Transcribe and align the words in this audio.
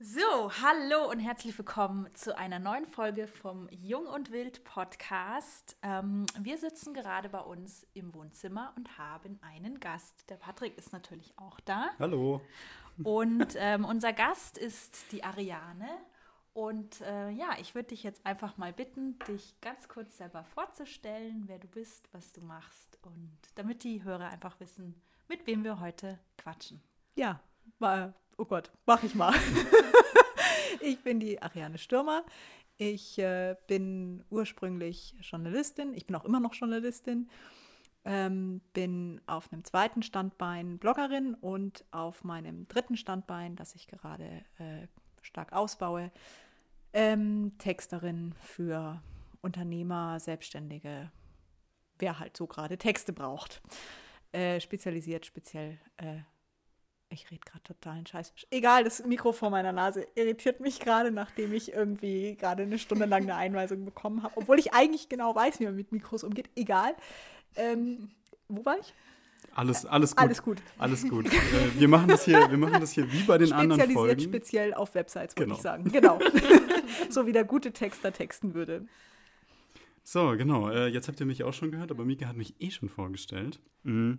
So, 0.00 0.52
hallo 0.62 1.10
und 1.10 1.18
herzlich 1.18 1.58
willkommen 1.58 2.08
zu 2.14 2.38
einer 2.38 2.60
neuen 2.60 2.86
Folge 2.86 3.26
vom 3.26 3.68
Jung 3.72 4.06
und 4.06 4.30
Wild 4.30 4.62
Podcast. 4.62 5.76
Ähm, 5.82 6.24
wir 6.38 6.56
sitzen 6.56 6.94
gerade 6.94 7.28
bei 7.28 7.40
uns 7.40 7.84
im 7.94 8.14
Wohnzimmer 8.14 8.72
und 8.76 8.96
haben 8.96 9.40
einen 9.42 9.80
Gast. 9.80 10.30
Der 10.30 10.36
Patrick 10.36 10.78
ist 10.78 10.92
natürlich 10.92 11.36
auch 11.36 11.58
da. 11.58 11.90
Hallo. 11.98 12.40
Und 13.02 13.56
ähm, 13.56 13.84
unser 13.84 14.12
Gast 14.12 14.56
ist 14.56 15.10
die 15.10 15.24
Ariane. 15.24 15.88
Und 16.52 17.00
äh, 17.00 17.30
ja, 17.30 17.56
ich 17.58 17.74
würde 17.74 17.88
dich 17.88 18.04
jetzt 18.04 18.24
einfach 18.24 18.56
mal 18.56 18.72
bitten, 18.72 19.18
dich 19.26 19.60
ganz 19.60 19.88
kurz 19.88 20.16
selber 20.16 20.44
vorzustellen, 20.44 21.42
wer 21.48 21.58
du 21.58 21.66
bist, 21.66 22.08
was 22.12 22.32
du 22.32 22.40
machst 22.40 23.00
und 23.02 23.36
damit 23.56 23.82
die 23.82 24.04
Hörer 24.04 24.28
einfach 24.28 24.60
wissen, 24.60 25.02
mit 25.26 25.44
wem 25.48 25.64
wir 25.64 25.80
heute 25.80 26.20
quatschen. 26.36 26.80
Ja, 27.16 27.40
war, 27.80 28.14
oh 28.38 28.44
Gott, 28.44 28.70
mach 28.86 29.02
ich 29.02 29.14
mal. 29.14 29.34
ich 30.80 31.02
bin 31.02 31.20
die 31.20 31.42
Ariane 31.42 31.76
Stürmer. 31.76 32.24
Ich 32.78 33.18
äh, 33.18 33.56
bin 33.66 34.24
ursprünglich 34.30 35.14
Journalistin. 35.20 35.92
Ich 35.94 36.06
bin 36.06 36.16
auch 36.16 36.24
immer 36.24 36.40
noch 36.40 36.54
Journalistin. 36.54 37.28
Ähm, 38.04 38.60
bin 38.72 39.20
auf 39.26 39.52
einem 39.52 39.64
zweiten 39.64 40.02
Standbein 40.02 40.78
Bloggerin 40.78 41.34
und 41.34 41.84
auf 41.90 42.24
meinem 42.24 42.66
dritten 42.68 42.96
Standbein, 42.96 43.56
das 43.56 43.74
ich 43.74 43.88
gerade 43.88 44.44
äh, 44.58 44.86
stark 45.20 45.52
ausbaue, 45.52 46.10
ähm, 46.92 47.52
Texterin 47.58 48.34
für 48.40 49.02
Unternehmer, 49.42 50.20
Selbstständige, 50.20 51.10
wer 51.98 52.18
halt 52.20 52.36
so 52.36 52.46
gerade 52.46 52.78
Texte 52.78 53.12
braucht. 53.12 53.60
Äh, 54.30 54.60
spezialisiert 54.60 55.26
speziell 55.26 55.78
äh, 55.96 56.20
ich 57.10 57.30
rede 57.30 57.40
gerade 57.44 57.62
totalen 57.62 58.06
Scheiß. 58.06 58.32
Egal, 58.50 58.84
das 58.84 59.04
Mikro 59.04 59.32
vor 59.32 59.50
meiner 59.50 59.72
Nase 59.72 60.06
irritiert 60.14 60.60
mich 60.60 60.80
gerade, 60.80 61.10
nachdem 61.10 61.52
ich 61.52 61.72
irgendwie 61.72 62.36
gerade 62.36 62.64
eine 62.64 62.78
Stunde 62.78 63.06
lang 63.06 63.22
eine 63.22 63.34
Einweisung 63.36 63.84
bekommen 63.84 64.22
habe. 64.22 64.36
Obwohl 64.36 64.58
ich 64.58 64.72
eigentlich 64.74 65.08
genau 65.08 65.34
weiß, 65.34 65.60
wie 65.60 65.64
man 65.64 65.76
mit 65.76 65.92
Mikros 65.92 66.24
umgeht. 66.24 66.50
Egal. 66.54 66.94
Ähm, 67.56 68.10
wo 68.48 68.64
war 68.64 68.78
ich? 68.78 68.92
Alles, 69.54 69.86
alles 69.86 70.14
gut. 70.14 70.22
Alles 70.22 70.42
gut. 70.42 70.58
Alles 70.78 71.08
gut. 71.08 71.26
äh, 71.26 71.80
wir, 71.80 71.88
machen 71.88 72.08
das 72.08 72.24
hier, 72.24 72.50
wir 72.50 72.58
machen 72.58 72.80
das 72.80 72.92
hier 72.92 73.10
wie 73.12 73.22
bei 73.22 73.38
den 73.38 73.52
anderen 73.52 73.90
Folgen. 73.92 74.20
speziell 74.20 74.74
auf 74.74 74.94
Websites, 74.94 75.34
würde 75.36 75.44
Genau. 75.46 75.56
ich 75.56 75.62
sagen. 75.62 75.84
Genau. 75.90 76.18
so 77.10 77.26
wie 77.26 77.32
der 77.32 77.44
gute 77.44 77.72
Texter 77.72 78.12
texten 78.12 78.54
würde. 78.54 78.86
So, 80.02 80.36
genau. 80.36 80.70
Äh, 80.70 80.88
jetzt 80.88 81.08
habt 81.08 81.20
ihr 81.20 81.26
mich 81.26 81.44
auch 81.44 81.52
schon 81.54 81.70
gehört, 81.70 81.90
aber 81.90 82.04
Mika 82.04 82.26
hat 82.26 82.36
mich 82.36 82.54
eh 82.60 82.70
schon 82.70 82.88
vorgestellt. 82.88 83.60
Mhm. 83.82 84.18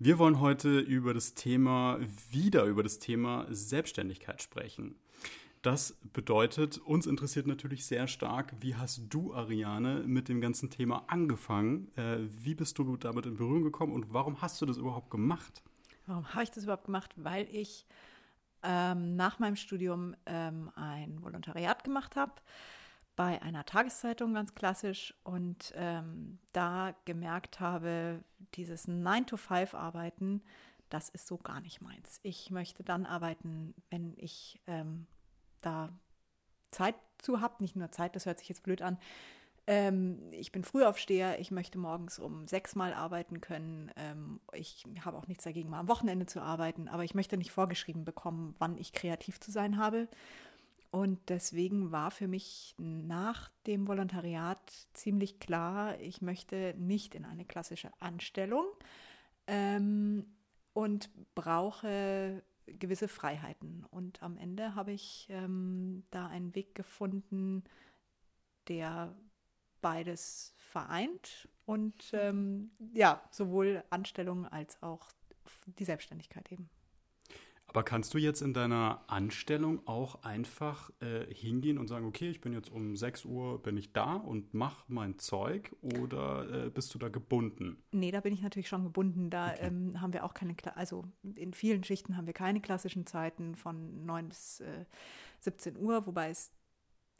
Wir 0.00 0.20
wollen 0.20 0.38
heute 0.38 0.78
über 0.78 1.12
das 1.12 1.34
Thema, 1.34 1.98
wieder 2.30 2.66
über 2.66 2.84
das 2.84 3.00
Thema 3.00 3.46
Selbstständigkeit 3.50 4.40
sprechen. 4.40 4.94
Das 5.60 5.98
bedeutet, 6.12 6.78
uns 6.78 7.04
interessiert 7.04 7.48
natürlich 7.48 7.84
sehr 7.84 8.06
stark, 8.06 8.54
wie 8.60 8.76
hast 8.76 9.02
du, 9.08 9.34
Ariane, 9.34 10.04
mit 10.06 10.28
dem 10.28 10.40
ganzen 10.40 10.70
Thema 10.70 11.02
angefangen? 11.08 11.90
Äh, 11.96 12.18
wie 12.20 12.54
bist 12.54 12.78
du 12.78 12.96
damit 12.96 13.26
in 13.26 13.38
Berührung 13.38 13.64
gekommen 13.64 13.92
und 13.92 14.14
warum 14.14 14.40
hast 14.40 14.62
du 14.62 14.66
das 14.66 14.76
überhaupt 14.76 15.10
gemacht? 15.10 15.64
Warum 16.06 16.32
habe 16.32 16.44
ich 16.44 16.52
das 16.52 16.62
überhaupt 16.62 16.84
gemacht? 16.84 17.12
Weil 17.16 17.48
ich 17.50 17.84
ähm, 18.62 19.16
nach 19.16 19.40
meinem 19.40 19.56
Studium 19.56 20.14
ähm, 20.26 20.70
ein 20.76 21.20
Volontariat 21.24 21.82
gemacht 21.82 22.14
habe 22.14 22.34
bei 23.18 23.42
einer 23.42 23.64
Tageszeitung 23.64 24.32
ganz 24.32 24.54
klassisch 24.54 25.12
und 25.24 25.72
ähm, 25.74 26.38
da 26.52 26.94
gemerkt 27.04 27.58
habe, 27.58 28.22
dieses 28.54 28.86
9-to-5-Arbeiten, 28.86 30.40
das 30.88 31.08
ist 31.08 31.26
so 31.26 31.36
gar 31.36 31.60
nicht 31.60 31.80
meins. 31.80 32.20
Ich 32.22 32.52
möchte 32.52 32.84
dann 32.84 33.06
arbeiten, 33.06 33.74
wenn 33.90 34.14
ich 34.18 34.60
ähm, 34.68 35.08
da 35.62 35.88
Zeit 36.70 36.94
zu 37.18 37.40
habe, 37.40 37.56
nicht 37.58 37.74
nur 37.74 37.90
Zeit, 37.90 38.14
das 38.14 38.24
hört 38.24 38.38
sich 38.38 38.50
jetzt 38.50 38.62
blöd 38.62 38.82
an. 38.82 38.98
Ähm, 39.66 40.20
ich 40.30 40.52
bin 40.52 40.62
Frühaufsteher, 40.62 41.40
ich 41.40 41.50
möchte 41.50 41.76
morgens 41.76 42.20
um 42.20 42.46
sechs 42.46 42.76
Mal 42.76 42.94
arbeiten 42.94 43.40
können. 43.40 43.90
Ähm, 43.96 44.38
ich 44.52 44.86
habe 45.04 45.18
auch 45.18 45.26
nichts 45.26 45.42
dagegen, 45.42 45.70
mal 45.70 45.80
am 45.80 45.88
Wochenende 45.88 46.26
zu 46.26 46.40
arbeiten, 46.40 46.86
aber 46.86 47.02
ich 47.02 47.16
möchte 47.16 47.36
nicht 47.36 47.50
vorgeschrieben 47.50 48.04
bekommen, 48.04 48.54
wann 48.60 48.78
ich 48.78 48.92
kreativ 48.92 49.40
zu 49.40 49.50
sein 49.50 49.76
habe. 49.76 50.06
Und 50.90 51.28
deswegen 51.28 51.92
war 51.92 52.10
für 52.10 52.28
mich 52.28 52.74
nach 52.78 53.50
dem 53.66 53.86
Volontariat 53.86 54.72
ziemlich 54.94 55.38
klar, 55.38 56.00
ich 56.00 56.22
möchte 56.22 56.74
nicht 56.78 57.14
in 57.14 57.26
eine 57.26 57.44
klassische 57.44 57.90
Anstellung 58.00 58.64
ähm, 59.46 60.24
und 60.72 61.10
brauche 61.34 62.42
gewisse 62.66 63.08
Freiheiten. 63.08 63.84
Und 63.90 64.22
am 64.22 64.38
Ende 64.38 64.74
habe 64.74 64.92
ich 64.92 65.26
ähm, 65.30 66.04
da 66.10 66.26
einen 66.28 66.54
Weg 66.54 66.74
gefunden, 66.74 67.64
der 68.68 69.14
beides 69.80 70.54
vereint 70.56 71.48
und 71.66 72.10
ähm, 72.12 72.70
ja, 72.92 73.22
sowohl 73.30 73.84
Anstellung 73.90 74.46
als 74.46 74.82
auch 74.82 75.08
die 75.78 75.84
Selbstständigkeit 75.84 76.50
eben. 76.50 76.68
Aber 77.68 77.82
kannst 77.82 78.14
du 78.14 78.18
jetzt 78.18 78.40
in 78.40 78.54
deiner 78.54 79.02
Anstellung 79.08 79.86
auch 79.86 80.22
einfach 80.24 80.90
äh, 81.00 81.32
hingehen 81.32 81.76
und 81.76 81.86
sagen, 81.86 82.06
okay, 82.06 82.30
ich 82.30 82.40
bin 82.40 82.54
jetzt 82.54 82.70
um 82.70 82.96
6 82.96 83.26
Uhr, 83.26 83.62
bin 83.62 83.76
ich 83.76 83.92
da 83.92 84.14
und 84.14 84.54
mache 84.54 84.84
mein 84.88 85.18
Zeug 85.18 85.76
oder 85.82 86.66
äh, 86.66 86.70
bist 86.70 86.94
du 86.94 86.98
da 86.98 87.10
gebunden? 87.10 87.76
Nee, 87.92 88.10
da 88.10 88.20
bin 88.20 88.32
ich 88.32 88.40
natürlich 88.40 88.68
schon 88.68 88.84
gebunden. 88.84 89.28
Da 89.28 89.52
Okay. 89.52 89.66
ähm, 89.66 90.00
haben 90.00 90.14
wir 90.14 90.24
auch 90.24 90.32
keine, 90.32 90.56
also 90.76 91.04
in 91.34 91.52
vielen 91.52 91.84
Schichten 91.84 92.16
haben 92.16 92.26
wir 92.26 92.32
keine 92.32 92.60
klassischen 92.62 93.06
Zeiten 93.06 93.54
von 93.54 94.04
9 94.06 94.28
bis 94.30 94.60
äh, 94.60 94.86
17 95.40 95.76
Uhr, 95.76 96.06
wobei 96.06 96.30
es 96.30 96.50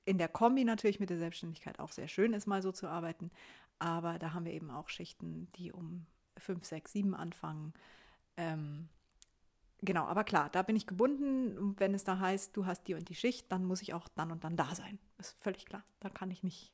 in 0.06 0.16
der 0.16 0.28
Kombi 0.28 0.64
natürlich 0.64 0.98
mit 0.98 1.10
der 1.10 1.18
Selbstständigkeit 1.18 1.78
auch 1.78 1.92
sehr 1.92 2.08
schön 2.08 2.32
ist, 2.32 2.46
mal 2.46 2.62
so 2.62 2.72
zu 2.72 2.88
arbeiten. 2.88 3.30
Aber 3.78 4.18
da 4.18 4.32
haben 4.32 4.46
wir 4.46 4.52
eben 4.54 4.70
auch 4.70 4.88
Schichten, 4.88 5.48
die 5.56 5.72
um 5.72 6.06
5, 6.38 6.64
6, 6.64 6.92
7 6.92 7.14
anfangen. 7.14 7.74
Ähm, 8.38 8.88
genau, 9.82 10.04
aber 10.04 10.24
klar, 10.24 10.48
da 10.50 10.62
bin 10.62 10.76
ich 10.76 10.86
gebunden. 10.86 11.56
Und 11.58 11.80
wenn 11.80 11.94
es 11.94 12.04
da 12.04 12.18
heißt, 12.18 12.56
du 12.56 12.66
hast 12.66 12.86
die 12.88 12.94
und 12.94 13.08
die 13.08 13.14
Schicht, 13.14 13.50
dann 13.50 13.64
muss 13.64 13.82
ich 13.82 13.94
auch 13.94 14.08
dann 14.08 14.30
und 14.32 14.44
dann 14.44 14.56
da 14.56 14.74
sein. 14.74 14.98
Ist 15.18 15.36
völlig 15.40 15.66
klar. 15.66 15.84
Da 16.00 16.08
kann 16.08 16.30
ich 16.30 16.42
nicht 16.42 16.72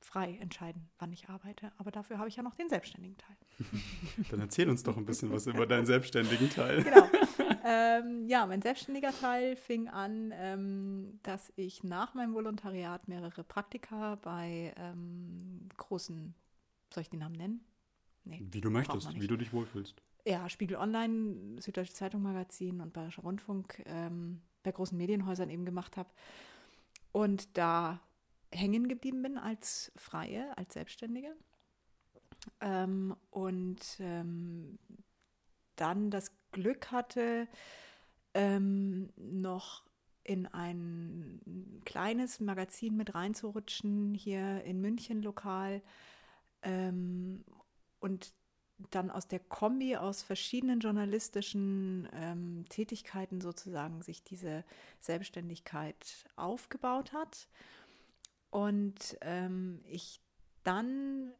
frei 0.00 0.38
entscheiden, 0.40 0.88
wann 0.98 1.12
ich 1.12 1.28
arbeite. 1.28 1.72
Aber 1.78 1.90
dafür 1.90 2.18
habe 2.18 2.28
ich 2.28 2.36
ja 2.36 2.42
noch 2.42 2.54
den 2.54 2.68
selbstständigen 2.68 3.16
Teil. 3.18 3.36
Dann 4.30 4.40
erzähl 4.40 4.68
uns 4.68 4.82
doch 4.82 4.96
ein 4.96 5.04
bisschen 5.04 5.30
was 5.30 5.46
über 5.46 5.66
deinen 5.66 5.86
selbstständigen 5.86 6.50
Teil. 6.50 6.84
Genau. 6.90 7.08
ähm, 7.64 8.26
ja, 8.26 8.46
mein 8.46 8.62
selbstständiger 8.62 9.12
Teil 9.12 9.54
fing 9.54 9.88
an, 9.88 10.32
ähm, 10.34 11.20
dass 11.22 11.52
ich 11.56 11.84
nach 11.84 12.14
meinem 12.14 12.32
Volontariat 12.32 13.06
mehrere 13.06 13.44
Praktika 13.44 14.16
bei 14.16 14.72
ähm, 14.76 15.68
großen, 15.76 16.34
soll 16.92 17.02
ich 17.02 17.10
den 17.10 17.20
Namen 17.20 17.36
nennen? 17.36 17.64
Nee, 18.24 18.42
Wie 18.50 18.60
du 18.60 18.70
möchtest, 18.70 19.14
wie 19.14 19.26
du 19.26 19.36
dich 19.36 19.52
wohlfühlst. 19.52 20.02
Ja, 20.24 20.48
Spiegel 20.48 20.76
Online, 20.76 21.60
Süddeutsche 21.60 21.94
Zeitung 21.94 22.22
Magazin 22.22 22.80
und 22.80 22.92
Bayerischer 22.92 23.22
Rundfunk 23.22 23.82
ähm, 23.86 24.42
bei 24.62 24.72
großen 24.72 24.96
Medienhäusern 24.96 25.48
eben 25.48 25.64
gemacht 25.64 25.96
habe. 25.96 26.10
Und 27.12 27.56
da 27.56 28.00
hängen 28.52 28.88
geblieben 28.88 29.22
bin 29.22 29.38
als 29.38 29.92
Freie, 29.96 30.56
als 30.58 30.74
Selbstständige. 30.74 31.34
Ähm, 32.60 33.16
und 33.30 33.80
ähm, 34.00 34.78
dann 35.76 36.10
das 36.10 36.32
Glück 36.52 36.90
hatte, 36.90 37.48
ähm, 38.34 39.10
noch 39.16 39.84
in 40.22 40.46
ein 40.46 41.80
kleines 41.84 42.40
Magazin 42.40 42.96
mit 42.96 43.14
reinzurutschen, 43.14 44.14
hier 44.14 44.62
in 44.64 44.80
München 44.80 45.22
lokal. 45.22 45.82
Ähm, 46.62 47.44
und 48.00 48.32
dann 48.90 49.10
aus 49.10 49.28
der 49.28 49.40
Kombi 49.40 49.96
aus 49.96 50.22
verschiedenen 50.22 50.80
journalistischen 50.80 52.08
ähm, 52.12 52.64
Tätigkeiten 52.68 53.40
sozusagen 53.40 54.02
sich 54.02 54.22
diese 54.22 54.64
Selbstständigkeit 55.00 56.26
aufgebaut 56.36 57.12
hat. 57.12 57.48
Und 58.50 59.16
ähm, 59.20 59.80
ich 59.86 60.20
dann 60.64 61.32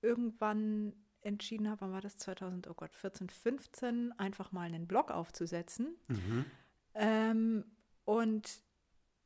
irgendwann 0.00 0.94
entschieden 1.20 1.68
habe, 1.68 1.82
wann 1.82 1.92
war 1.92 2.00
das 2.00 2.18
2000, 2.18 2.68
oh 2.68 2.74
Gott, 2.74 2.94
14, 2.94 3.28
15, 3.28 4.12
einfach 4.18 4.52
mal 4.52 4.66
einen 4.66 4.86
Blog 4.86 5.10
aufzusetzen. 5.10 5.96
Mhm. 6.08 6.44
Ähm, 6.94 7.64
und 8.04 8.62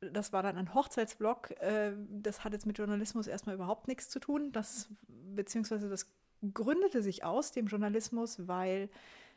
das 0.01 0.31
war 0.31 0.43
dann 0.43 0.57
ein 0.57 0.73
Hochzeitsblog. 0.73 1.51
Äh, 1.59 1.93
das 2.09 2.43
hat 2.43 2.53
jetzt 2.53 2.65
mit 2.65 2.77
Journalismus 2.77 3.27
erstmal 3.27 3.55
überhaupt 3.55 3.87
nichts 3.87 4.09
zu 4.09 4.19
tun. 4.19 4.51
Das, 4.51 4.89
beziehungsweise 5.07 5.89
das 5.89 6.07
gründete 6.53 7.01
sich 7.01 7.23
aus 7.23 7.51
dem 7.51 7.67
Journalismus, 7.67 8.47
weil 8.47 8.89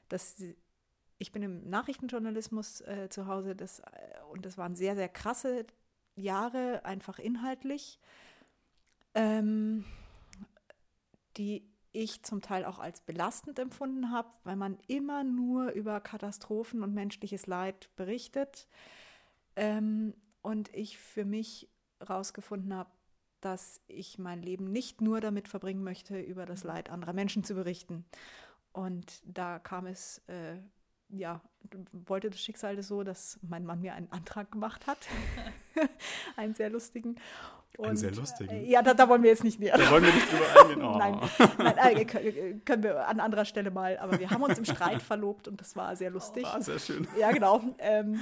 das, 0.08 0.37
ich 1.19 1.32
bin 1.32 1.43
im 1.43 1.69
Nachrichtenjournalismus 1.69 2.82
äh, 2.82 3.08
zu 3.10 3.26
Hause 3.26 3.56
das, 3.56 3.81
äh, 3.81 3.84
und 4.31 4.44
das 4.46 4.58
waren 4.58 4.76
sehr, 4.76 4.94
sehr 4.94 5.08
krasse 5.08 5.66
Jahre, 6.14 6.84
einfach 6.84 7.19
inhaltlich, 7.19 7.99
ähm, 9.14 9.84
die 11.37 11.69
ich 11.93 12.22
zum 12.22 12.40
Teil 12.40 12.64
auch 12.64 12.78
als 12.78 13.00
belastend 13.02 13.58
empfunden 13.58 14.10
habe, 14.10 14.31
weil 14.44 14.56
man 14.56 14.78
immer 14.87 15.25
nur 15.25 15.72
über 15.72 16.00
Katastrophen 16.00 16.82
und 16.82 16.94
menschliches 16.94 17.46
Leid 17.46 17.90
berichtet. 17.96 18.66
Ähm, 19.56 20.14
und 20.40 20.75
ich 20.75 20.98
für 20.98 21.25
mich 21.25 21.69
rausgefunden 22.08 22.75
habe, 22.75 22.90
dass 23.42 23.80
ich 23.88 24.18
mein 24.18 24.40
Leben 24.40 24.72
nicht 24.72 25.00
nur 25.00 25.20
damit 25.20 25.48
verbringen 25.48 25.82
möchte, 25.82 26.18
über 26.18 26.46
das 26.46 26.64
Leid 26.64 26.88
anderer 26.88 27.12
Menschen 27.12 27.44
zu 27.44 27.54
berichten. 27.54 28.04
Und 28.72 29.20
da 29.24 29.58
kam 29.58 29.86
es, 29.86 30.22
äh, 30.28 30.56
ja, 31.10 31.42
wollte 31.92 32.30
das 32.30 32.40
Schicksal 32.40 32.80
so, 32.82 33.02
dass 33.02 33.38
mein 33.42 33.66
Mann 33.66 33.80
mir 33.80 33.94
einen 33.94 34.10
Antrag 34.10 34.52
gemacht 34.52 34.86
hat. 34.86 34.98
einen 36.36 36.54
sehr 36.54 36.70
lustigen. 36.70 37.16
Und, 37.76 37.86
einen 37.86 37.96
sehr 37.96 38.14
lustigen? 38.14 38.50
Äh, 38.50 38.70
ja, 38.70 38.80
da, 38.80 38.94
da, 38.94 39.08
wollen 39.08 39.22
wir 39.22 39.30
jetzt 39.30 39.44
nicht 39.44 39.58
näher. 39.58 39.76
Da 39.76 39.90
wollen 39.90 40.04
wir 40.04 40.12
nicht 40.12 40.30
drüber 40.30 40.60
eingehen. 40.60 40.82
Oh. 40.82 40.98
nein, 40.98 41.20
nein 41.58 41.96
äh, 41.96 42.54
können 42.64 42.82
wir 42.82 43.08
an 43.08 43.18
anderer 43.18 43.44
Stelle 43.44 43.70
mal. 43.70 43.98
Aber 43.98 44.20
wir 44.20 44.30
haben 44.30 44.42
uns 44.42 44.56
im 44.56 44.64
Streit 44.64 45.02
verlobt 45.02 45.48
und 45.48 45.60
das 45.60 45.74
war 45.74 45.96
sehr 45.96 46.10
lustig. 46.10 46.46
Oh, 46.54 46.60
sehr 46.60 46.78
schön. 46.78 47.08
Ja, 47.18 47.32
genau. 47.32 47.60
Ähm, 47.78 48.20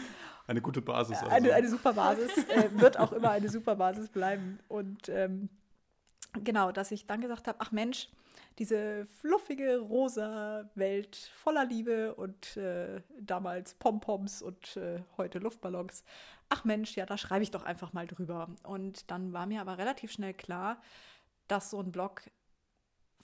eine 0.51 0.61
gute 0.61 0.83
Basis. 0.83 1.19
Also. 1.19 1.31
Eine, 1.31 1.55
eine 1.55 1.69
super 1.69 1.93
Basis. 1.93 2.37
äh, 2.49 2.69
wird 2.73 2.99
auch 2.99 3.13
immer 3.13 3.31
eine 3.31 3.49
super 3.49 3.77
Basis 3.77 4.09
bleiben. 4.09 4.59
Und 4.69 5.09
ähm, 5.09 5.49
genau, 6.45 6.73
dass 6.73 6.91
ich 6.91 7.07
dann 7.07 7.21
gesagt 7.21 7.47
habe, 7.49 7.59
ach 7.61 7.73
Mensch, 7.73 8.09
diese 8.59 9.07
fluffige 9.07 9.79
rosa 9.79 10.69
Welt 10.75 11.17
voller 11.37 11.65
Liebe 11.65 12.15
und 12.15 12.57
äh, 12.57 13.01
damals 13.21 13.75
Pompoms 13.75 14.43
und 14.43 14.77
äh, 14.77 15.03
heute 15.17 15.39
Luftballons. 15.39 16.05
Ach 16.49 16.65
Mensch, 16.65 16.97
ja, 16.97 17.07
da 17.07 17.17
schreibe 17.17 17.45
ich 17.45 17.53
doch 17.53 17.63
einfach 17.63 17.93
mal 17.93 18.09
drüber. 18.09 18.49
Und 18.65 19.11
dann 19.11 19.33
war 19.33 19.47
mir 19.47 19.61
aber 19.61 19.79
relativ 19.79 20.11
schnell 20.11 20.35
klar, 20.35 20.83
dass 21.47 21.71
so 21.71 21.81
ein 21.81 21.93
Blog 21.93 22.23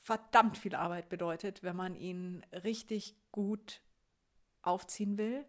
verdammt 0.00 0.56
viel 0.56 0.76
Arbeit 0.76 1.08
bedeutet, 1.08 1.64
wenn 1.64 1.75
man 1.75 1.96
ihn 1.96 2.46
richtig 2.52 3.17
gut 3.32 3.82
aufziehen 4.62 5.19
will. 5.19 5.44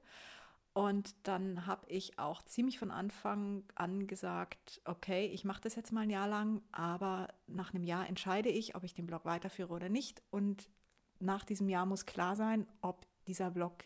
Und 0.78 1.16
dann 1.24 1.66
habe 1.66 1.90
ich 1.90 2.20
auch 2.20 2.44
ziemlich 2.44 2.78
von 2.78 2.92
Anfang 2.92 3.64
an 3.74 4.06
gesagt, 4.06 4.80
okay, 4.86 5.26
ich 5.26 5.44
mache 5.44 5.62
das 5.62 5.74
jetzt 5.74 5.92
mal 5.92 6.02
ein 6.02 6.12
Jahr 6.12 6.28
lang, 6.28 6.62
aber 6.72 7.30
nach 7.48 7.74
einem 7.74 7.84
Jahr 7.84 8.08
entscheide 8.08 8.50
ich, 8.50 8.76
ob 8.76 8.84
ich 8.84 8.94
den 8.94 9.08
Blog 9.08 9.26
weiterführe 9.26 9.74
oder 9.74 9.90
nicht. 9.90 10.22
Und 10.30 10.70
nach 11.18 11.46
diesem 11.46 11.68
Jahr 11.68 11.88
muss 11.88 12.06
klar 12.06 12.36
sein, 12.36 12.68
ob 12.82 13.08
dieser 13.26 13.50
Blog 13.50 13.86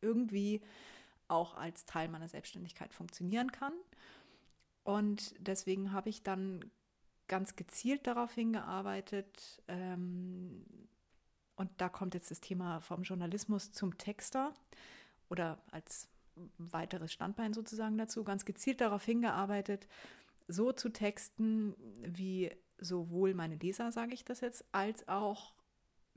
irgendwie 0.00 0.62
auch 1.28 1.58
als 1.58 1.84
Teil 1.84 2.08
meiner 2.08 2.26
Selbstständigkeit 2.26 2.94
funktionieren 2.94 3.52
kann. 3.52 3.74
Und 4.82 5.34
deswegen 5.40 5.92
habe 5.92 6.08
ich 6.08 6.22
dann 6.22 6.64
ganz 7.28 7.54
gezielt 7.54 8.06
darauf 8.06 8.32
hingearbeitet. 8.32 9.62
Ähm, 9.68 10.64
und 11.56 11.70
da 11.76 11.90
kommt 11.90 12.14
jetzt 12.14 12.30
das 12.30 12.40
Thema 12.40 12.80
vom 12.80 13.02
Journalismus 13.02 13.72
zum 13.72 13.98
Texter 13.98 14.54
oder 15.28 15.58
als 15.70 16.08
weiteres 16.58 17.12
Standbein 17.12 17.52
sozusagen 17.52 17.98
dazu, 17.98 18.24
ganz 18.24 18.44
gezielt 18.44 18.80
darauf 18.80 19.04
hingearbeitet, 19.04 19.86
so 20.48 20.72
zu 20.72 20.90
texten, 20.90 21.74
wie 22.02 22.50
sowohl 22.78 23.34
meine 23.34 23.56
Leser, 23.56 23.92
sage 23.92 24.14
ich 24.14 24.24
das 24.24 24.40
jetzt, 24.40 24.64
als 24.72 25.06
auch 25.08 25.52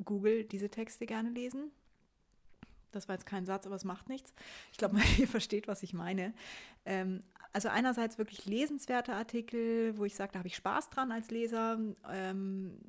Google 0.03 0.43
diese 0.43 0.69
Texte 0.69 1.05
gerne 1.05 1.29
lesen. 1.29 1.71
Das 2.91 3.07
war 3.07 3.15
jetzt 3.15 3.25
kein 3.25 3.45
Satz, 3.45 3.65
aber 3.65 3.75
es 3.75 3.83
macht 3.83 4.07
nichts. 4.09 4.33
Ich 4.71 4.77
glaube, 4.77 4.97
ihr 5.17 5.27
versteht, 5.27 5.67
was 5.67 5.83
ich 5.83 5.93
meine. 5.93 6.33
Ähm, 6.85 7.21
also 7.51 7.69
einerseits 7.69 8.17
wirklich 8.17 8.45
lesenswerte 8.45 9.13
Artikel, 9.13 9.97
wo 9.97 10.05
ich 10.05 10.15
sage, 10.15 10.31
da 10.33 10.39
habe 10.39 10.47
ich 10.47 10.55
Spaß 10.55 10.89
dran 10.89 11.11
als 11.11 11.29
Leser, 11.29 11.79
ähm, 12.09 12.79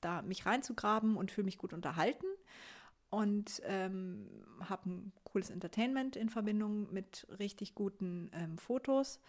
da 0.00 0.22
mich 0.22 0.44
reinzugraben 0.46 1.16
und 1.16 1.30
fühle 1.30 1.46
mich 1.46 1.58
gut 1.58 1.72
unterhalten 1.72 2.26
und 3.10 3.60
ähm, 3.64 4.26
habe 4.68 4.90
ein 4.90 5.12
cooles 5.24 5.50
Entertainment 5.50 6.16
in 6.16 6.28
Verbindung 6.28 6.92
mit 6.92 7.26
richtig 7.38 7.74
guten 7.74 8.30
ähm, 8.32 8.56
Fotos. 8.58 9.20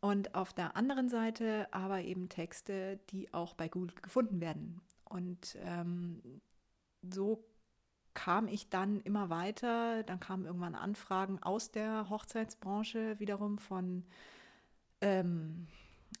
Und 0.00 0.34
auf 0.34 0.52
der 0.52 0.76
anderen 0.76 1.08
Seite 1.08 1.66
aber 1.72 2.02
eben 2.02 2.28
Texte, 2.28 2.98
die 3.10 3.32
auch 3.32 3.54
bei 3.54 3.68
Google 3.68 3.94
gefunden 4.02 4.40
werden. 4.40 4.80
Und 5.04 5.56
ähm, 5.64 6.40
so 7.02 7.44
kam 8.12 8.46
ich 8.46 8.68
dann 8.68 9.00
immer 9.00 9.30
weiter. 9.30 10.02
Dann 10.04 10.20
kamen 10.20 10.46
irgendwann 10.46 10.74
Anfragen 10.74 11.42
aus 11.42 11.70
der 11.70 12.08
Hochzeitsbranche 12.10 13.18
wiederum 13.18 13.58
von 13.58 14.04
ähm, 15.00 15.53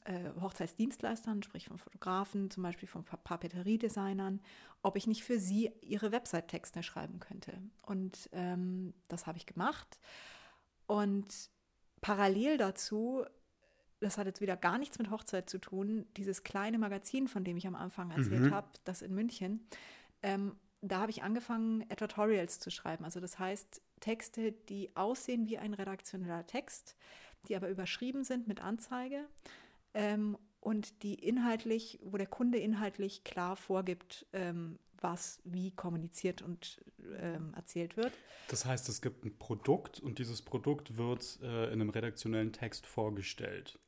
äh, 0.04 0.30
Hochzeitsdienstleistern, 0.40 1.42
sprich 1.42 1.66
von 1.66 1.78
Fotografen, 1.78 2.50
zum 2.50 2.62
Beispiel 2.62 2.88
von 2.88 3.04
Papeteriedesignern, 3.04 4.40
ob 4.82 4.96
ich 4.96 5.06
nicht 5.06 5.24
für 5.24 5.38
sie 5.38 5.72
ihre 5.80 6.12
Website-Texte 6.12 6.82
schreiben 6.82 7.20
könnte. 7.20 7.52
Und 7.82 8.28
ähm, 8.32 8.94
das 9.08 9.26
habe 9.26 9.38
ich 9.38 9.46
gemacht. 9.46 9.98
Und 10.86 11.50
parallel 12.00 12.58
dazu, 12.58 13.24
das 14.00 14.18
hat 14.18 14.26
jetzt 14.26 14.40
wieder 14.40 14.56
gar 14.56 14.78
nichts 14.78 14.98
mit 14.98 15.10
Hochzeit 15.10 15.48
zu 15.48 15.58
tun, 15.58 16.06
dieses 16.16 16.42
kleine 16.42 16.78
Magazin, 16.78 17.26
von 17.28 17.44
dem 17.44 17.56
ich 17.56 17.66
am 17.66 17.74
Anfang 17.74 18.10
erzählt 18.10 18.42
mhm. 18.42 18.54
habe, 18.54 18.68
das 18.84 19.00
in 19.00 19.14
München, 19.14 19.66
ähm, 20.22 20.56
da 20.82 21.00
habe 21.00 21.10
ich 21.10 21.22
angefangen, 21.22 21.88
Editorials 21.88 22.60
zu 22.60 22.70
schreiben. 22.70 23.04
Also 23.06 23.18
das 23.18 23.38
heißt, 23.38 23.80
Texte, 24.00 24.52
die 24.52 24.94
aussehen 24.96 25.48
wie 25.48 25.56
ein 25.56 25.72
redaktioneller 25.72 26.46
Text, 26.46 26.94
die 27.48 27.56
aber 27.56 27.70
überschrieben 27.70 28.22
sind 28.22 28.46
mit 28.46 28.60
Anzeige 28.60 29.26
ähm, 29.94 30.36
und 30.60 31.02
die 31.02 31.14
inhaltlich, 31.14 31.98
wo 32.02 32.16
der 32.16 32.26
Kunde 32.26 32.58
inhaltlich 32.58 33.24
klar 33.24 33.56
vorgibt, 33.56 34.26
ähm, 34.32 34.78
was 35.00 35.40
wie 35.44 35.70
kommuniziert 35.70 36.40
und 36.40 36.82
ähm, 37.18 37.52
erzählt 37.54 37.96
wird. 37.96 38.12
Das 38.48 38.64
heißt, 38.64 38.88
es 38.88 39.02
gibt 39.02 39.24
ein 39.24 39.38
Produkt 39.38 40.00
und 40.00 40.18
dieses 40.18 40.42
Produkt 40.42 40.96
wird 40.96 41.38
äh, 41.42 41.66
in 41.66 41.80
einem 41.80 41.90
redaktionellen 41.90 42.52
Text 42.52 42.86
vorgestellt. 42.86 43.78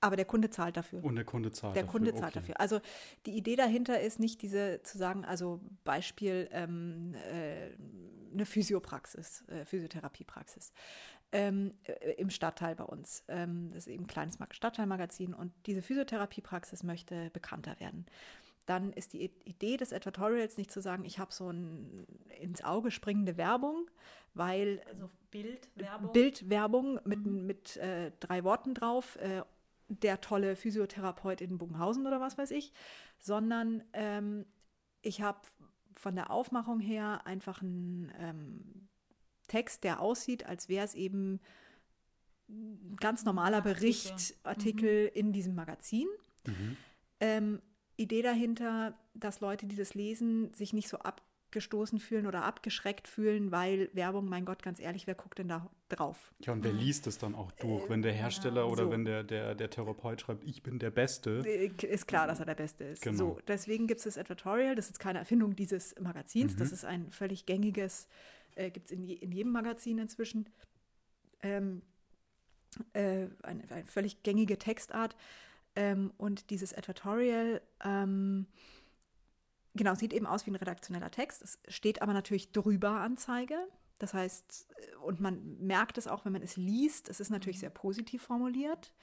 Aber 0.00 0.16
der 0.16 0.26
Kunde 0.26 0.50
zahlt 0.50 0.76
dafür. 0.76 1.02
Und 1.02 1.16
der 1.16 1.24
Kunde 1.24 1.50
zahlt 1.50 1.76
der 1.76 1.84
dafür. 1.84 2.00
Der 2.00 2.10
Kunde 2.10 2.20
zahlt 2.20 2.36
okay. 2.36 2.40
dafür. 2.40 2.60
Also 2.60 2.80
die 3.24 3.36
Idee 3.36 3.56
dahinter 3.56 4.00
ist 4.00 4.20
nicht 4.20 4.42
diese 4.42 4.82
zu 4.82 4.98
sagen, 4.98 5.24
also 5.24 5.62
Beispiel 5.84 6.48
ähm, 6.50 7.14
äh, 7.14 7.70
eine 8.32 8.44
Physiopraxis, 8.44 9.44
äh, 9.48 9.64
Physiotherapiepraxis 9.64 10.72
ähm, 11.34 11.74
äh, 11.82 12.12
im 12.12 12.30
Stadtteil 12.30 12.76
bei 12.76 12.84
uns. 12.84 13.24
Ähm, 13.26 13.68
das 13.68 13.86
ist 13.86 13.88
eben 13.88 14.04
ein 14.04 14.06
kleines 14.06 14.38
Stadtteilmagazin 14.50 15.34
und 15.34 15.52
diese 15.66 15.82
Physiotherapiepraxis 15.82 16.84
möchte 16.84 17.28
bekannter 17.30 17.78
werden. 17.80 18.06
Dann 18.66 18.92
ist 18.92 19.12
die 19.12 19.30
Idee 19.44 19.76
des 19.76 19.92
Advertorials 19.92 20.56
nicht 20.56 20.70
zu 20.70 20.80
sagen, 20.80 21.04
ich 21.04 21.18
habe 21.18 21.32
so 21.32 21.50
ein 21.50 22.06
ins 22.40 22.64
Auge 22.64 22.90
springende 22.90 23.36
Werbung, 23.36 23.90
weil 24.32 24.80
also 24.86 25.10
Bildwerbung, 25.30 26.12
Bildwerbung 26.12 27.00
mit, 27.04 27.26
mhm. 27.26 27.46
mit 27.46 27.76
äh, 27.78 28.12
drei 28.20 28.44
Worten 28.44 28.72
drauf, 28.72 29.16
äh, 29.16 29.42
der 29.88 30.20
tolle 30.20 30.56
Physiotherapeut 30.56 31.40
in 31.40 31.58
Bogenhausen 31.58 32.06
oder 32.06 32.20
was 32.20 32.38
weiß 32.38 32.52
ich, 32.52 32.72
sondern 33.18 33.82
ähm, 33.92 34.46
ich 35.02 35.20
habe 35.20 35.40
von 35.92 36.14
der 36.14 36.30
Aufmachung 36.30 36.80
her 36.80 37.26
einfach 37.26 37.60
ein 37.60 38.12
ähm, 38.18 38.88
Text, 39.54 39.84
der 39.84 40.00
aussieht, 40.00 40.46
als 40.46 40.68
wäre 40.68 40.84
es 40.84 40.94
eben 40.94 41.38
ein 42.48 42.96
ganz 42.98 43.24
normaler 43.24 43.60
Bericht, 43.60 44.34
Artikel 44.42 45.04
mhm. 45.04 45.10
in 45.14 45.32
diesem 45.32 45.54
Magazin. 45.54 46.08
Mhm. 46.44 46.76
Ähm, 47.20 47.62
Idee 47.96 48.22
dahinter, 48.22 48.98
dass 49.14 49.38
Leute, 49.38 49.66
die 49.66 49.76
das 49.76 49.94
lesen, 49.94 50.52
sich 50.54 50.72
nicht 50.72 50.88
so 50.88 50.98
abgestoßen 51.54 52.00
fühlen 52.00 52.26
oder 52.26 52.44
abgeschreckt 52.44 53.06
fühlen, 53.06 53.52
weil 53.52 53.88
Werbung, 53.92 54.28
mein 54.28 54.44
Gott, 54.44 54.62
ganz 54.62 54.80
ehrlich, 54.80 55.06
wer 55.06 55.14
guckt 55.14 55.38
denn 55.38 55.48
da 55.48 55.70
drauf? 55.88 56.32
Ja, 56.40 56.52
und 56.52 56.64
wer 56.64 56.72
mhm. 56.72 56.80
liest 56.80 57.06
es 57.06 57.18
dann 57.18 57.34
auch 57.34 57.52
durch? 57.52 57.84
Äh, 57.84 57.88
wenn 57.90 58.02
der 58.02 58.12
Hersteller 58.12 58.62
ja, 58.62 58.66
oder 58.66 58.84
so. 58.84 58.90
wenn 58.90 59.04
der, 59.04 59.22
der, 59.22 59.54
der 59.54 59.70
Therapeut 59.70 60.20
schreibt, 60.20 60.44
ich 60.44 60.62
bin 60.62 60.78
der 60.78 60.90
Beste. 60.90 61.42
Äh, 61.46 61.70
ist 61.86 62.08
klar, 62.08 62.26
dass 62.26 62.40
er 62.40 62.46
der 62.46 62.56
Beste 62.56 62.84
ist. 62.84 63.02
Genau. 63.02 63.16
So, 63.16 63.38
deswegen 63.46 63.86
gibt 63.86 63.98
es 63.98 64.04
das 64.04 64.16
Editorial, 64.16 64.74
das 64.74 64.90
ist 64.90 64.98
keine 64.98 65.20
Erfindung 65.20 65.54
dieses 65.54 65.94
Magazins, 66.00 66.54
mhm. 66.54 66.58
das 66.58 66.72
ist 66.72 66.84
ein 66.84 67.10
völlig 67.10 67.46
gängiges 67.46 68.08
äh, 68.56 68.70
gibt 68.70 68.86
es 68.86 68.92
in, 68.92 69.02
je, 69.02 69.14
in 69.14 69.32
jedem 69.32 69.52
Magazin 69.52 69.98
inzwischen. 69.98 70.48
Ähm, 71.42 71.82
äh, 72.92 73.26
eine, 73.42 73.70
eine, 73.70 73.84
völlig 73.86 74.22
gängige 74.22 74.58
Textart. 74.58 75.16
Ähm, 75.76 76.12
und 76.18 76.50
dieses 76.50 76.72
Editorial, 76.72 77.60
ähm, 77.84 78.46
genau, 79.74 79.94
sieht 79.94 80.12
eben 80.12 80.26
aus 80.26 80.46
wie 80.46 80.50
ein 80.50 80.56
redaktioneller 80.56 81.10
Text. 81.10 81.42
Es 81.42 81.58
steht 81.68 82.02
aber 82.02 82.12
natürlich 82.12 82.52
drüber 82.52 83.00
Anzeige. 83.00 83.56
Das 83.98 84.14
heißt, 84.14 84.74
äh, 84.76 84.96
und 84.96 85.20
man 85.20 85.58
merkt 85.58 85.98
es 85.98 86.06
auch, 86.06 86.24
wenn 86.24 86.32
man 86.32 86.42
es 86.42 86.56
liest, 86.56 87.08
es 87.08 87.20
ist 87.20 87.30
natürlich 87.30 87.58
mhm. 87.58 87.60
sehr 87.60 87.70
positiv 87.70 88.22
formuliert. 88.22 88.94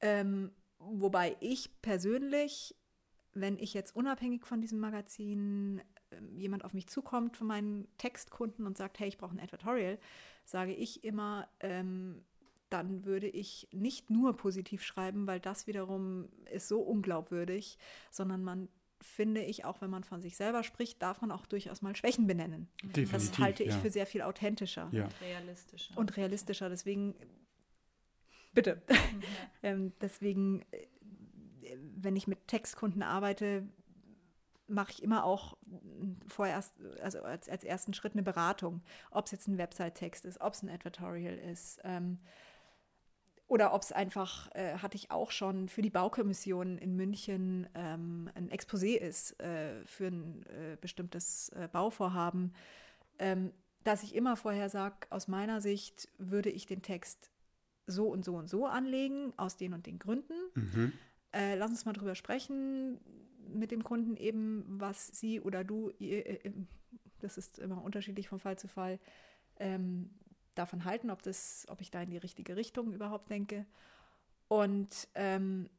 Ähm, 0.00 0.52
wobei 0.78 1.36
ich 1.40 1.80
persönlich, 1.82 2.74
wenn 3.34 3.58
ich 3.58 3.74
jetzt 3.74 3.94
unabhängig 3.94 4.46
von 4.46 4.60
diesem 4.60 4.80
Magazin 4.80 5.82
ähm, 6.10 6.38
jemand 6.38 6.64
auf 6.64 6.74
mich 6.74 6.88
zukommt 6.88 7.36
von 7.36 7.46
meinen 7.46 7.86
Textkunden 7.98 8.66
und 8.66 8.76
sagt, 8.76 8.98
hey, 8.98 9.08
ich 9.08 9.18
brauche 9.18 9.34
ein 9.34 9.38
Editorial, 9.38 9.98
sage 10.44 10.72
ich 10.72 11.04
immer, 11.04 11.48
ähm, 11.60 12.24
dann 12.70 13.04
würde 13.04 13.28
ich 13.28 13.68
nicht 13.72 14.10
nur 14.10 14.36
positiv 14.36 14.82
schreiben, 14.82 15.26
weil 15.26 15.40
das 15.40 15.66
wiederum 15.66 16.28
ist 16.52 16.68
so 16.68 16.80
unglaubwürdig, 16.80 17.78
sondern 18.10 18.42
man 18.42 18.68
finde 19.00 19.42
ich, 19.42 19.64
auch 19.64 19.80
wenn 19.80 19.90
man 19.90 20.04
von 20.04 20.20
sich 20.20 20.36
selber 20.36 20.62
spricht, 20.62 21.02
darf 21.02 21.20
man 21.20 21.30
auch 21.30 21.46
durchaus 21.46 21.82
mal 21.82 21.96
Schwächen 21.96 22.26
benennen. 22.26 22.68
Definitiv, 22.82 23.12
das 23.12 23.38
halte 23.38 23.62
ich 23.62 23.70
ja. 23.70 23.78
für 23.78 23.90
sehr 23.90 24.06
viel 24.06 24.22
authentischer 24.22 24.88
ja. 24.92 25.04
und 25.04 25.20
realistischer. 25.20 25.98
Und 25.98 26.16
realistischer. 26.16 26.68
Deswegen 26.68 27.14
Bitte. 28.52 28.82
ähm, 29.62 29.92
deswegen, 30.00 30.62
äh, 30.72 30.86
wenn 31.96 32.16
ich 32.16 32.26
mit 32.26 32.48
Textkunden 32.48 33.02
arbeite, 33.02 33.68
mache 34.66 34.92
ich 34.92 35.02
immer 35.02 35.24
auch 35.24 35.56
vorerst, 36.28 36.74
also 37.02 37.22
als, 37.22 37.48
als 37.48 37.64
ersten 37.64 37.92
Schritt 37.92 38.12
eine 38.12 38.22
Beratung, 38.22 38.82
ob 39.10 39.26
es 39.26 39.32
jetzt 39.32 39.48
ein 39.48 39.58
Website-Text 39.58 40.24
ist, 40.24 40.40
ob 40.40 40.54
es 40.54 40.62
ein 40.62 40.70
Advertorial 40.70 41.36
ist. 41.36 41.80
Ähm, 41.82 42.18
oder 43.50 43.74
ob 43.74 43.82
es 43.82 43.90
einfach, 43.90 44.48
äh, 44.54 44.78
hatte 44.78 44.96
ich 44.96 45.10
auch 45.10 45.32
schon 45.32 45.68
für 45.68 45.82
die 45.82 45.90
Baukommission 45.90 46.78
in 46.78 46.94
München 46.94 47.68
ähm, 47.74 48.30
ein 48.36 48.48
Exposé 48.48 48.96
ist 48.96 49.40
äh, 49.40 49.84
für 49.86 50.06
ein 50.06 50.46
äh, 50.46 50.76
bestimmtes 50.80 51.48
äh, 51.48 51.68
Bauvorhaben, 51.72 52.54
ähm, 53.18 53.52
dass 53.82 54.04
ich 54.04 54.14
immer 54.14 54.36
vorher 54.36 54.68
sage, 54.68 55.08
aus 55.10 55.26
meiner 55.26 55.60
Sicht 55.60 56.08
würde 56.16 56.48
ich 56.48 56.66
den 56.66 56.82
Text 56.82 57.32
so 57.88 58.06
und 58.06 58.24
so 58.24 58.36
und 58.36 58.48
so 58.48 58.66
anlegen, 58.66 59.32
aus 59.36 59.56
den 59.56 59.74
und 59.74 59.84
den 59.84 59.98
Gründen. 59.98 60.34
Mhm. 60.54 60.92
Äh, 61.32 61.56
lass 61.56 61.70
uns 61.70 61.84
mal 61.84 61.92
drüber 61.92 62.14
sprechen 62.14 63.00
mit 63.52 63.72
dem 63.72 63.82
Kunden 63.82 64.16
eben, 64.16 64.64
was 64.68 65.08
sie 65.08 65.40
oder 65.40 65.64
du, 65.64 65.90
ihr, 65.98 66.44
äh, 66.44 66.52
das 67.18 67.36
ist 67.36 67.58
immer 67.58 67.82
unterschiedlich 67.82 68.28
von 68.28 68.38
Fall 68.38 68.60
zu 68.60 68.68
Fall, 68.68 69.00
ähm, 69.58 70.10
davon 70.54 70.84
halten, 70.84 71.10
ob, 71.10 71.22
das, 71.22 71.66
ob 71.68 71.80
ich 71.80 71.90
da 71.90 72.02
in 72.02 72.10
die 72.10 72.16
richtige 72.16 72.56
Richtung 72.56 72.92
überhaupt 72.92 73.30
denke. 73.30 73.66
Und 74.48 75.08
ähm, 75.14 75.70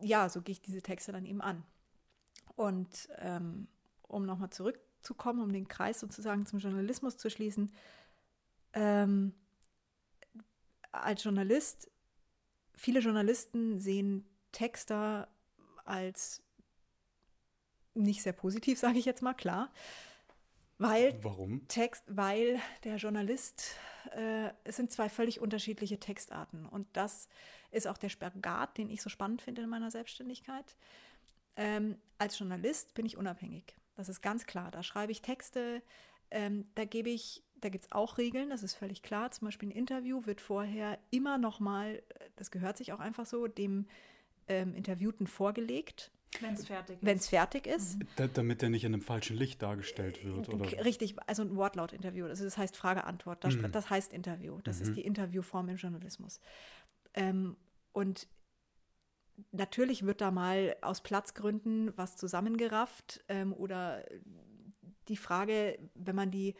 ja, 0.00 0.28
so 0.28 0.42
gehe 0.42 0.52
ich 0.52 0.60
diese 0.60 0.82
Texte 0.82 1.12
dann 1.12 1.24
eben 1.24 1.40
an. 1.40 1.64
Und 2.56 3.08
ähm, 3.18 3.68
um 4.02 4.26
nochmal 4.26 4.50
zurückzukommen, 4.50 5.40
um 5.40 5.52
den 5.52 5.68
Kreis 5.68 6.00
sozusagen 6.00 6.46
zum 6.46 6.58
Journalismus 6.58 7.16
zu 7.16 7.30
schließen, 7.30 7.72
ähm, 8.74 9.32
als 10.92 11.24
Journalist, 11.24 11.90
viele 12.74 13.00
Journalisten 13.00 13.80
sehen 13.80 14.24
Texter 14.52 15.28
als 15.84 16.42
nicht 17.94 18.22
sehr 18.22 18.32
positiv, 18.32 18.78
sage 18.80 18.98
ich 18.98 19.04
jetzt 19.04 19.22
mal, 19.22 19.34
klar. 19.34 19.72
Weil 20.78 21.16
Warum? 21.22 21.66
Text, 21.68 22.04
weil 22.08 22.58
der 22.82 22.96
Journalist, 22.96 23.76
äh, 24.16 24.50
es 24.64 24.76
sind 24.76 24.90
zwei 24.90 25.08
völlig 25.08 25.40
unterschiedliche 25.40 26.00
Textarten. 26.00 26.66
Und 26.66 26.86
das 26.94 27.28
ist 27.70 27.86
auch 27.86 27.96
der 27.96 28.08
Spagat, 28.08 28.76
den 28.76 28.90
ich 28.90 29.00
so 29.02 29.08
spannend 29.08 29.42
finde 29.42 29.62
in 29.62 29.68
meiner 29.68 29.90
Selbstständigkeit. 29.90 30.76
Ähm, 31.56 31.96
als 32.18 32.38
Journalist 32.38 32.94
bin 32.94 33.06
ich 33.06 33.16
unabhängig. 33.16 33.76
Das 33.94 34.08
ist 34.08 34.20
ganz 34.22 34.46
klar. 34.46 34.70
Da 34.70 34.82
schreibe 34.82 35.12
ich 35.12 35.22
Texte, 35.22 35.82
ähm, 36.30 36.66
da 36.74 36.84
gebe 36.84 37.10
ich, 37.10 37.44
da 37.60 37.68
gibt 37.68 37.84
es 37.84 37.92
auch 37.92 38.18
Regeln, 38.18 38.50
das 38.50 38.64
ist 38.64 38.74
völlig 38.74 39.02
klar. 39.02 39.30
Zum 39.30 39.46
Beispiel 39.46 39.68
ein 39.68 39.72
Interview 39.72 40.26
wird 40.26 40.40
vorher 40.40 40.98
immer 41.10 41.38
nochmal, 41.38 42.02
das 42.34 42.50
gehört 42.50 42.76
sich 42.76 42.92
auch 42.92 43.00
einfach 43.00 43.26
so, 43.26 43.46
dem 43.46 43.86
ähm, 44.48 44.74
Interviewten 44.74 45.26
vorgelegt. 45.28 46.10
Wenn 46.40 46.54
es 46.54 46.66
fertig 46.66 46.96
ist. 46.96 47.04
Wenn 47.04 47.16
es 47.16 47.28
fertig 47.28 47.66
ist. 47.66 47.98
Mhm. 47.98 48.08
Da, 48.16 48.26
damit 48.26 48.62
er 48.62 48.70
nicht 48.70 48.84
in 48.84 48.94
einem 48.94 49.02
falschen 49.02 49.36
Licht 49.36 49.62
dargestellt 49.62 50.24
wird, 50.24 50.48
oder? 50.48 50.84
Richtig, 50.84 51.16
also 51.26 51.42
ein 51.42 51.56
Wortlaut-Interview. 51.56 52.26
Also 52.26 52.44
das 52.44 52.56
heißt 52.58 52.76
Frage-Antwort. 52.76 53.44
Das, 53.44 53.56
mhm. 53.56 53.70
das, 53.72 53.90
heißt 53.90 54.12
Interview. 54.12 54.60
Das 54.62 54.78
mhm. 54.78 54.82
ist 54.82 54.96
die 54.96 55.02
Interviewform 55.02 55.68
im 55.68 55.76
Journalismus. 55.76 56.40
Ähm, 57.14 57.56
und 57.92 58.28
natürlich 59.52 60.04
wird 60.04 60.20
da 60.20 60.30
mal 60.30 60.76
aus 60.82 61.02
Platzgründen 61.02 61.92
was 61.96 62.16
zusammengerafft 62.16 63.24
ähm, 63.28 63.52
oder 63.52 64.04
die 65.08 65.16
Frage, 65.16 65.78
wenn 65.94 66.16
man 66.16 66.30
die 66.30 66.54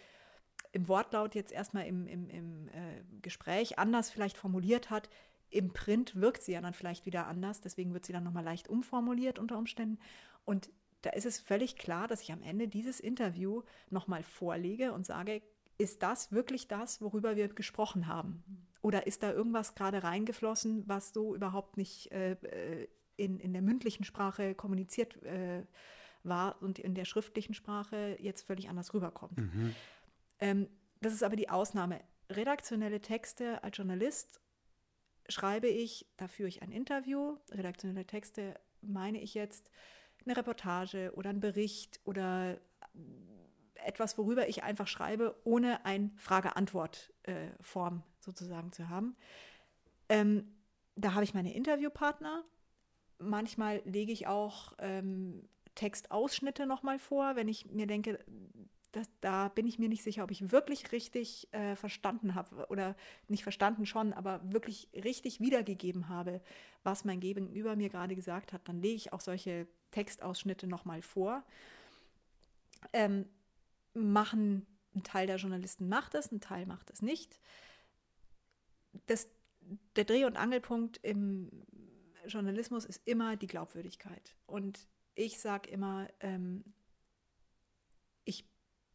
im 0.73 0.89
Wortlaut 0.89 1.35
jetzt 1.35 1.53
erstmal 1.53 1.87
im, 1.87 2.07
im, 2.07 2.29
im 2.29 2.69
äh, 2.69 3.03
Gespräch 3.23 3.79
anders 3.79 4.11
vielleicht 4.11 4.37
formuliert 4.37 4.91
hat, 4.91 5.09
im 5.55 5.73
Print 5.73 6.17
wirkt 6.17 6.43
sie 6.43 6.53
ja 6.53 6.61
dann 6.61 6.75
vielleicht 6.75 7.07
wieder 7.07 7.27
anders, 7.27 7.61
deswegen 7.61 7.95
wird 7.95 8.05
sie 8.05 8.13
dann 8.13 8.25
nochmal 8.25 8.45
leicht 8.45 8.69
umformuliert 8.69 9.39
unter 9.39 9.57
Umständen. 9.57 9.99
Und 10.45 10.71
da 11.03 11.11
ist 11.11 11.27
es 11.27 11.39
völlig 11.39 11.77
klar, 11.77 12.09
dass 12.09 12.23
ich 12.23 12.33
am 12.33 12.43
Ende 12.43 12.67
dieses 12.67 12.99
Interview 12.99 13.63
nochmal 13.89 14.23
vorlege 14.25 14.93
und 14.93 15.07
sage, 15.07 15.43
ist 15.79 16.03
das 16.03 16.33
wirklich 16.33 16.67
das, 16.67 17.01
worüber 17.01 17.37
wir 17.37 17.49
gesprochen 17.49 18.07
haben? 18.07 18.43
Oder 18.81 19.07
ist 19.07 19.23
da 19.23 19.33
irgendwas 19.33 19.75
gerade 19.75 20.03
reingeflossen, 20.03 20.89
was 20.89 21.13
so 21.13 21.35
überhaupt 21.35 21.77
nicht 21.77 22.11
äh, 22.11 22.33
äh, 22.33 22.89
in, 23.17 23.39
in 23.39 23.53
der 23.53 23.63
mündlichen 23.63 24.05
Sprache 24.05 24.55
kommuniziert 24.55 25.23
äh, 25.23 25.65
war 26.23 26.61
und 26.63 26.79
in 26.79 26.95
der 26.95 27.05
schriftlichen 27.05 27.55
Sprache 27.55 28.17
jetzt 28.21 28.43
völlig 28.43 28.69
anders 28.69 28.93
rüberkommt? 28.93 29.39
Mhm. 29.39 29.75
Ähm, 30.41 30.69
das 31.01 31.13
ist 31.13 31.23
aber 31.23 31.37
die 31.37 31.49
Ausnahme. 31.49 32.01
Redaktionelle 32.31 33.01
Texte 33.01 33.63
als 33.63 33.77
Journalist 33.77 34.41
schreibe 35.29 35.69
ich, 35.69 36.07
da 36.17 36.29
führe 36.29 36.49
ich 36.49 36.63
ein 36.63 36.73
Interview, 36.73 37.37
redaktionelle 37.51 38.07
Texte 38.07 38.59
meine 38.81 39.21
ich 39.21 39.35
jetzt 39.35 39.71
eine 40.25 40.37
Reportage 40.37 41.13
oder 41.15 41.31
ein 41.31 41.41
Bericht 41.41 42.01
oder 42.05 42.59
etwas, 43.75 44.17
worüber 44.17 44.49
ich 44.49 44.63
einfach 44.63 44.89
schreibe, 44.89 45.37
ohne 45.45 45.85
ein 45.85 46.13
Frage-Antwort-Form 46.17 47.99
äh, 47.99 48.25
sozusagen 48.25 48.73
zu 48.73 48.89
haben. 48.89 49.17
Ähm, 50.09 50.55
da 50.97 51.15
habe 51.15 51.25
ich 51.25 51.35
meine 51.35 51.55
Interviewpartner. 51.55 52.45
Manchmal 53.19 53.83
lege 53.85 54.13
ich 54.13 54.27
auch 54.27 54.73
ähm, 54.79 55.49
Textausschnitte 55.75 56.67
nochmal 56.67 56.99
vor, 56.99 57.37
wenn 57.37 57.49
ich 57.49 57.67
mir 57.67 57.87
denke, 57.87 58.25
das, 58.95 59.11
da 59.21 59.49
bin 59.49 59.67
ich 59.67 59.79
mir 59.79 59.89
nicht 59.89 60.05
sicher, 60.05 60.23
ob 60.23 60.31
ich 60.31 60.53
wirklich 60.53 60.93
richtig 60.93 61.53
äh, 61.53 61.75
verstanden 61.75 62.35
habe 62.35 62.67
oder 62.69 62.95
nicht 63.27 63.43
verstanden 63.43 63.87
schon, 63.87 64.13
aber 64.13 64.41
wirklich 64.45 64.89
richtig 64.95 65.41
wiedergegeben 65.41 66.09
habe, 66.09 66.41
was 66.85 67.05
mein 67.05 67.19
Gegenüber 67.19 67.75
mir 67.75 67.89
gerade 67.89 68.15
gesagt 68.15 68.53
hat. 68.53 68.69
Dann 68.69 68.81
lege 68.81 68.95
ich 68.95 69.13
auch 69.13 69.21
solche 69.21 69.67
Textausschnitte 69.91 70.69
nochmal 70.69 71.03
vor. 71.03 71.43
Ähm, 72.93 73.27
machen, 73.95 74.65
ein 74.95 75.03
Teil 75.03 75.27
der 75.27 75.37
Journalisten 75.37 75.89
macht 75.89 76.15
es, 76.15 76.31
ein 76.31 76.41
Teil 76.41 76.67
macht 76.67 76.91
es 76.91 77.03
nicht. 77.03 77.41
Das, 79.07 79.29
der 79.97 80.05
Dreh- 80.05 80.25
und 80.25 80.37
Angelpunkt 80.37 80.99
im 80.99 81.51
Journalismus 82.27 82.85
ist 82.85 83.03
immer 83.07 83.37
die 83.37 83.49
Glaubwürdigkeit. 83.49 84.37
Und 84.47 84.87
ich 85.17 85.41
sage 85.41 85.69
immer, 85.71 86.09
ähm, 86.21 86.74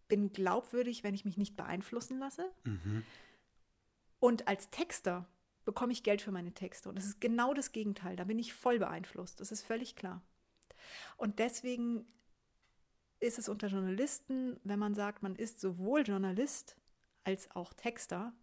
bin 0.09 0.33
glaubwürdig, 0.33 1.03
wenn 1.03 1.13
ich 1.13 1.23
mich 1.23 1.37
nicht 1.37 1.55
beeinflussen 1.55 2.19
lasse. 2.19 2.51
Mhm. 2.65 3.05
Und 4.19 4.47
als 4.49 4.69
Texter 4.69 5.29
bekomme 5.63 5.93
ich 5.93 6.03
Geld 6.03 6.21
für 6.21 6.31
meine 6.31 6.53
Texte. 6.53 6.89
Und 6.89 6.97
das 6.97 7.05
ist 7.05 7.21
genau 7.21 7.53
das 7.53 7.71
Gegenteil. 7.71 8.15
Da 8.17 8.25
bin 8.25 8.39
ich 8.39 8.53
voll 8.53 8.79
beeinflusst. 8.79 9.39
Das 9.39 9.51
ist 9.51 9.61
völlig 9.61 9.95
klar. 9.95 10.21
Und 11.15 11.39
deswegen 11.39 12.05
ist 13.19 13.37
es 13.37 13.49
unter 13.49 13.67
Journalisten, 13.67 14.59
wenn 14.63 14.79
man 14.79 14.95
sagt, 14.95 15.23
man 15.23 15.35
ist 15.35 15.61
sowohl 15.61 16.01
Journalist 16.01 16.75
als 17.23 17.51
auch 17.51 17.73
Texter, 17.73 18.33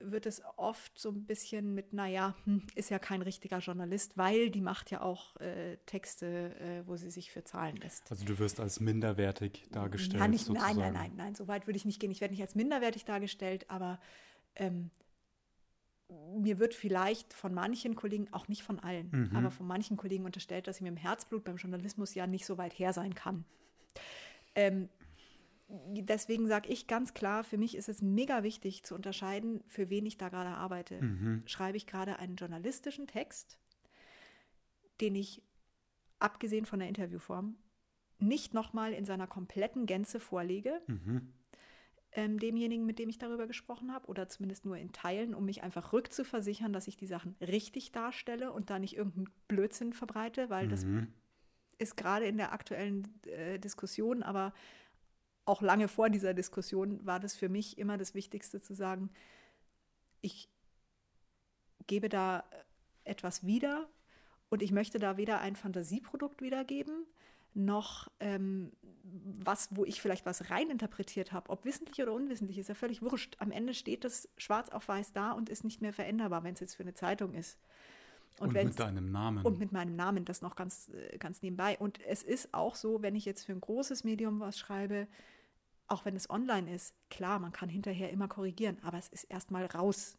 wird 0.00 0.26
es 0.26 0.42
oft 0.56 0.98
so 0.98 1.10
ein 1.10 1.24
bisschen 1.24 1.74
mit, 1.74 1.92
naja, 1.92 2.34
hm, 2.44 2.62
ist 2.74 2.90
ja 2.90 2.98
kein 2.98 3.22
richtiger 3.22 3.58
Journalist, 3.58 4.16
weil 4.16 4.50
die 4.50 4.60
macht 4.60 4.90
ja 4.90 5.00
auch 5.00 5.36
äh, 5.36 5.76
Texte, 5.86 6.54
äh, 6.60 6.86
wo 6.86 6.96
sie 6.96 7.10
sich 7.10 7.30
für 7.30 7.44
zahlen 7.44 7.76
lässt. 7.76 8.10
Also 8.10 8.24
du 8.24 8.38
wirst 8.38 8.60
als 8.60 8.80
minderwertig 8.80 9.68
dargestellt. 9.70 10.20
Ja, 10.20 10.28
nicht, 10.28 10.48
nein, 10.48 10.76
nein, 10.76 10.92
nein, 10.92 11.12
nein, 11.16 11.34
so 11.34 11.48
weit 11.48 11.66
würde 11.66 11.76
ich 11.76 11.84
nicht 11.84 12.00
gehen. 12.00 12.10
Ich 12.10 12.20
werde 12.20 12.34
nicht 12.34 12.42
als 12.42 12.54
minderwertig 12.54 13.04
dargestellt, 13.04 13.68
aber 13.68 14.00
ähm, 14.56 14.90
mir 16.36 16.58
wird 16.58 16.74
vielleicht 16.74 17.34
von 17.34 17.52
manchen 17.52 17.94
Kollegen, 17.94 18.32
auch 18.32 18.48
nicht 18.48 18.62
von 18.62 18.78
allen, 18.78 19.10
mhm. 19.10 19.36
aber 19.36 19.50
von 19.50 19.66
manchen 19.66 19.96
Kollegen 19.96 20.24
unterstellt, 20.24 20.66
dass 20.66 20.76
ich 20.76 20.82
mit 20.82 20.90
dem 20.90 20.96
Herzblut 20.96 21.44
beim 21.44 21.56
Journalismus 21.56 22.14
ja 22.14 22.26
nicht 22.26 22.46
so 22.46 22.56
weit 22.56 22.78
her 22.78 22.92
sein 22.92 23.14
kann. 23.14 23.44
Ähm, 24.54 24.88
deswegen 25.68 26.46
sage 26.46 26.68
ich 26.68 26.86
ganz 26.86 27.12
klar, 27.12 27.44
für 27.44 27.58
mich 27.58 27.76
ist 27.76 27.88
es 27.88 28.00
mega 28.00 28.42
wichtig 28.42 28.84
zu 28.84 28.94
unterscheiden, 28.94 29.62
für 29.66 29.90
wen 29.90 30.06
ich 30.06 30.16
da 30.16 30.30
gerade 30.30 30.50
arbeite. 30.50 31.02
Mhm. 31.02 31.42
Schreibe 31.46 31.76
ich 31.76 31.86
gerade 31.86 32.18
einen 32.18 32.36
journalistischen 32.36 33.06
Text, 33.06 33.58
den 35.00 35.14
ich, 35.14 35.42
abgesehen 36.18 36.64
von 36.64 36.78
der 36.78 36.88
Interviewform, 36.88 37.56
nicht 38.18 38.54
nochmal 38.54 38.92
in 38.94 39.04
seiner 39.04 39.26
kompletten 39.26 39.86
Gänze 39.86 40.20
vorlege, 40.20 40.80
mhm. 40.86 41.32
ähm, 42.12 42.38
demjenigen, 42.38 42.86
mit 42.86 42.98
dem 42.98 43.10
ich 43.10 43.18
darüber 43.18 43.46
gesprochen 43.46 43.92
habe, 43.92 44.06
oder 44.08 44.26
zumindest 44.28 44.64
nur 44.64 44.78
in 44.78 44.92
Teilen, 44.92 45.34
um 45.34 45.44
mich 45.44 45.62
einfach 45.62 45.92
rückzuversichern, 45.92 46.72
dass 46.72 46.88
ich 46.88 46.96
die 46.96 47.06
Sachen 47.06 47.36
richtig 47.40 47.92
darstelle 47.92 48.52
und 48.52 48.70
da 48.70 48.78
nicht 48.78 48.96
irgendeinen 48.96 49.28
Blödsinn 49.48 49.92
verbreite, 49.92 50.48
weil 50.48 50.66
mhm. 50.66 50.70
das 50.70 50.86
ist 51.78 51.96
gerade 51.96 52.26
in 52.26 52.38
der 52.38 52.52
aktuellen 52.52 53.06
äh, 53.26 53.58
Diskussion, 53.58 54.22
aber 54.22 54.52
auch 55.48 55.62
lange 55.62 55.88
vor 55.88 56.10
dieser 56.10 56.34
Diskussion 56.34 57.04
war 57.06 57.20
das 57.20 57.34
für 57.34 57.48
mich 57.48 57.78
immer 57.78 57.96
das 57.96 58.14
Wichtigste 58.14 58.60
zu 58.60 58.74
sagen, 58.74 59.10
ich 60.20 60.48
gebe 61.86 62.08
da 62.08 62.44
etwas 63.04 63.46
wieder 63.46 63.88
und 64.50 64.62
ich 64.62 64.72
möchte 64.72 64.98
da 64.98 65.16
weder 65.16 65.40
ein 65.40 65.56
Fantasieprodukt 65.56 66.42
wiedergeben, 66.42 67.06
noch 67.54 68.08
ähm, 68.20 68.72
was, 69.02 69.68
wo 69.74 69.84
ich 69.84 70.00
vielleicht 70.00 70.26
was 70.26 70.50
reininterpretiert 70.50 71.32
habe, 71.32 71.50
ob 71.50 71.64
wissentlich 71.64 72.00
oder 72.02 72.12
unwissentlich, 72.12 72.58
ist 72.58 72.68
ja 72.68 72.74
völlig 72.74 73.02
wurscht. 73.02 73.36
Am 73.38 73.50
Ende 73.50 73.74
steht 73.74 74.04
das 74.04 74.28
schwarz 74.36 74.68
auf 74.68 74.86
weiß 74.86 75.12
da 75.12 75.32
und 75.32 75.48
ist 75.48 75.64
nicht 75.64 75.80
mehr 75.80 75.92
veränderbar, 75.92 76.44
wenn 76.44 76.54
es 76.54 76.60
jetzt 76.60 76.74
für 76.74 76.82
eine 76.82 76.94
Zeitung 76.94 77.32
ist. 77.34 77.58
Und, 78.38 78.48
und 78.48 78.64
mit 78.64 78.78
deinem 78.78 79.10
Namen. 79.10 79.44
Und 79.44 79.58
mit 79.58 79.72
meinem 79.72 79.96
Namen, 79.96 80.24
das 80.24 80.42
noch 80.42 80.54
ganz, 80.54 80.90
äh, 80.90 81.18
ganz 81.18 81.42
nebenbei. 81.42 81.76
Und 81.78 82.00
es 82.06 82.22
ist 82.22 82.54
auch 82.54 82.76
so, 82.76 83.02
wenn 83.02 83.16
ich 83.16 83.24
jetzt 83.24 83.46
für 83.46 83.52
ein 83.52 83.60
großes 83.60 84.04
Medium 84.04 84.38
was 84.40 84.58
schreibe, 84.58 85.08
auch 85.88 86.04
wenn 86.04 86.16
es 86.16 86.30
online 86.30 86.72
ist, 86.72 86.94
klar, 87.10 87.38
man 87.38 87.52
kann 87.52 87.68
hinterher 87.68 88.10
immer 88.10 88.28
korrigieren, 88.28 88.78
aber 88.82 88.98
es 88.98 89.08
ist 89.08 89.24
erstmal 89.24 89.66
raus. 89.66 90.16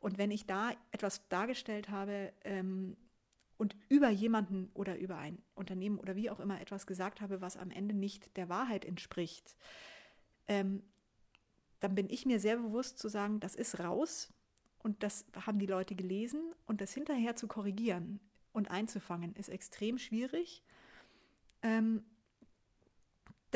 Und 0.00 0.18
wenn 0.18 0.30
ich 0.30 0.46
da 0.46 0.72
etwas 0.90 1.28
dargestellt 1.28 1.88
habe 1.88 2.32
ähm, 2.44 2.96
und 3.58 3.76
über 3.88 4.08
jemanden 4.08 4.70
oder 4.74 4.98
über 4.98 5.18
ein 5.18 5.38
Unternehmen 5.54 5.98
oder 5.98 6.16
wie 6.16 6.30
auch 6.30 6.40
immer 6.40 6.60
etwas 6.60 6.86
gesagt 6.86 7.20
habe, 7.20 7.40
was 7.40 7.56
am 7.56 7.70
Ende 7.70 7.94
nicht 7.94 8.36
der 8.36 8.48
Wahrheit 8.48 8.84
entspricht, 8.84 9.56
ähm, 10.48 10.82
dann 11.80 11.94
bin 11.94 12.08
ich 12.08 12.26
mir 12.26 12.40
sehr 12.40 12.56
bewusst 12.56 12.98
zu 12.98 13.08
sagen, 13.08 13.40
das 13.40 13.54
ist 13.54 13.78
raus 13.80 14.32
und 14.78 15.02
das 15.02 15.26
haben 15.44 15.58
die 15.58 15.66
Leute 15.66 15.94
gelesen 15.94 16.54
und 16.66 16.80
das 16.80 16.92
hinterher 16.92 17.36
zu 17.36 17.48
korrigieren 17.48 18.20
und 18.52 18.70
einzufangen, 18.70 19.34
ist 19.34 19.48
extrem 19.48 19.98
schwierig. 19.98 20.62
Ähm, 21.62 22.04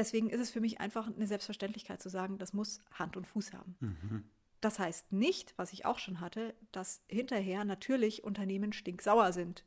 deswegen 0.01 0.31
ist 0.31 0.41
es 0.41 0.51
für 0.51 0.61
mich 0.61 0.81
einfach 0.81 1.07
eine 1.07 1.27
Selbstverständlichkeit 1.27 2.01
zu 2.01 2.09
sagen, 2.09 2.39
das 2.39 2.53
muss 2.55 2.81
Hand 2.93 3.17
und 3.17 3.27
Fuß 3.27 3.53
haben. 3.53 3.77
Mhm. 3.81 4.25
Das 4.61 4.79
heißt 4.79 5.13
nicht, 5.13 5.55
was 5.57 5.73
ich 5.73 5.85
auch 5.85 5.99
schon 5.99 6.21
hatte, 6.21 6.55
dass 6.73 7.03
hinterher 7.09 7.65
natürlich 7.65 8.25
Unternehmen 8.25 8.73
stinksauer 8.73 9.33
sind 9.33 9.65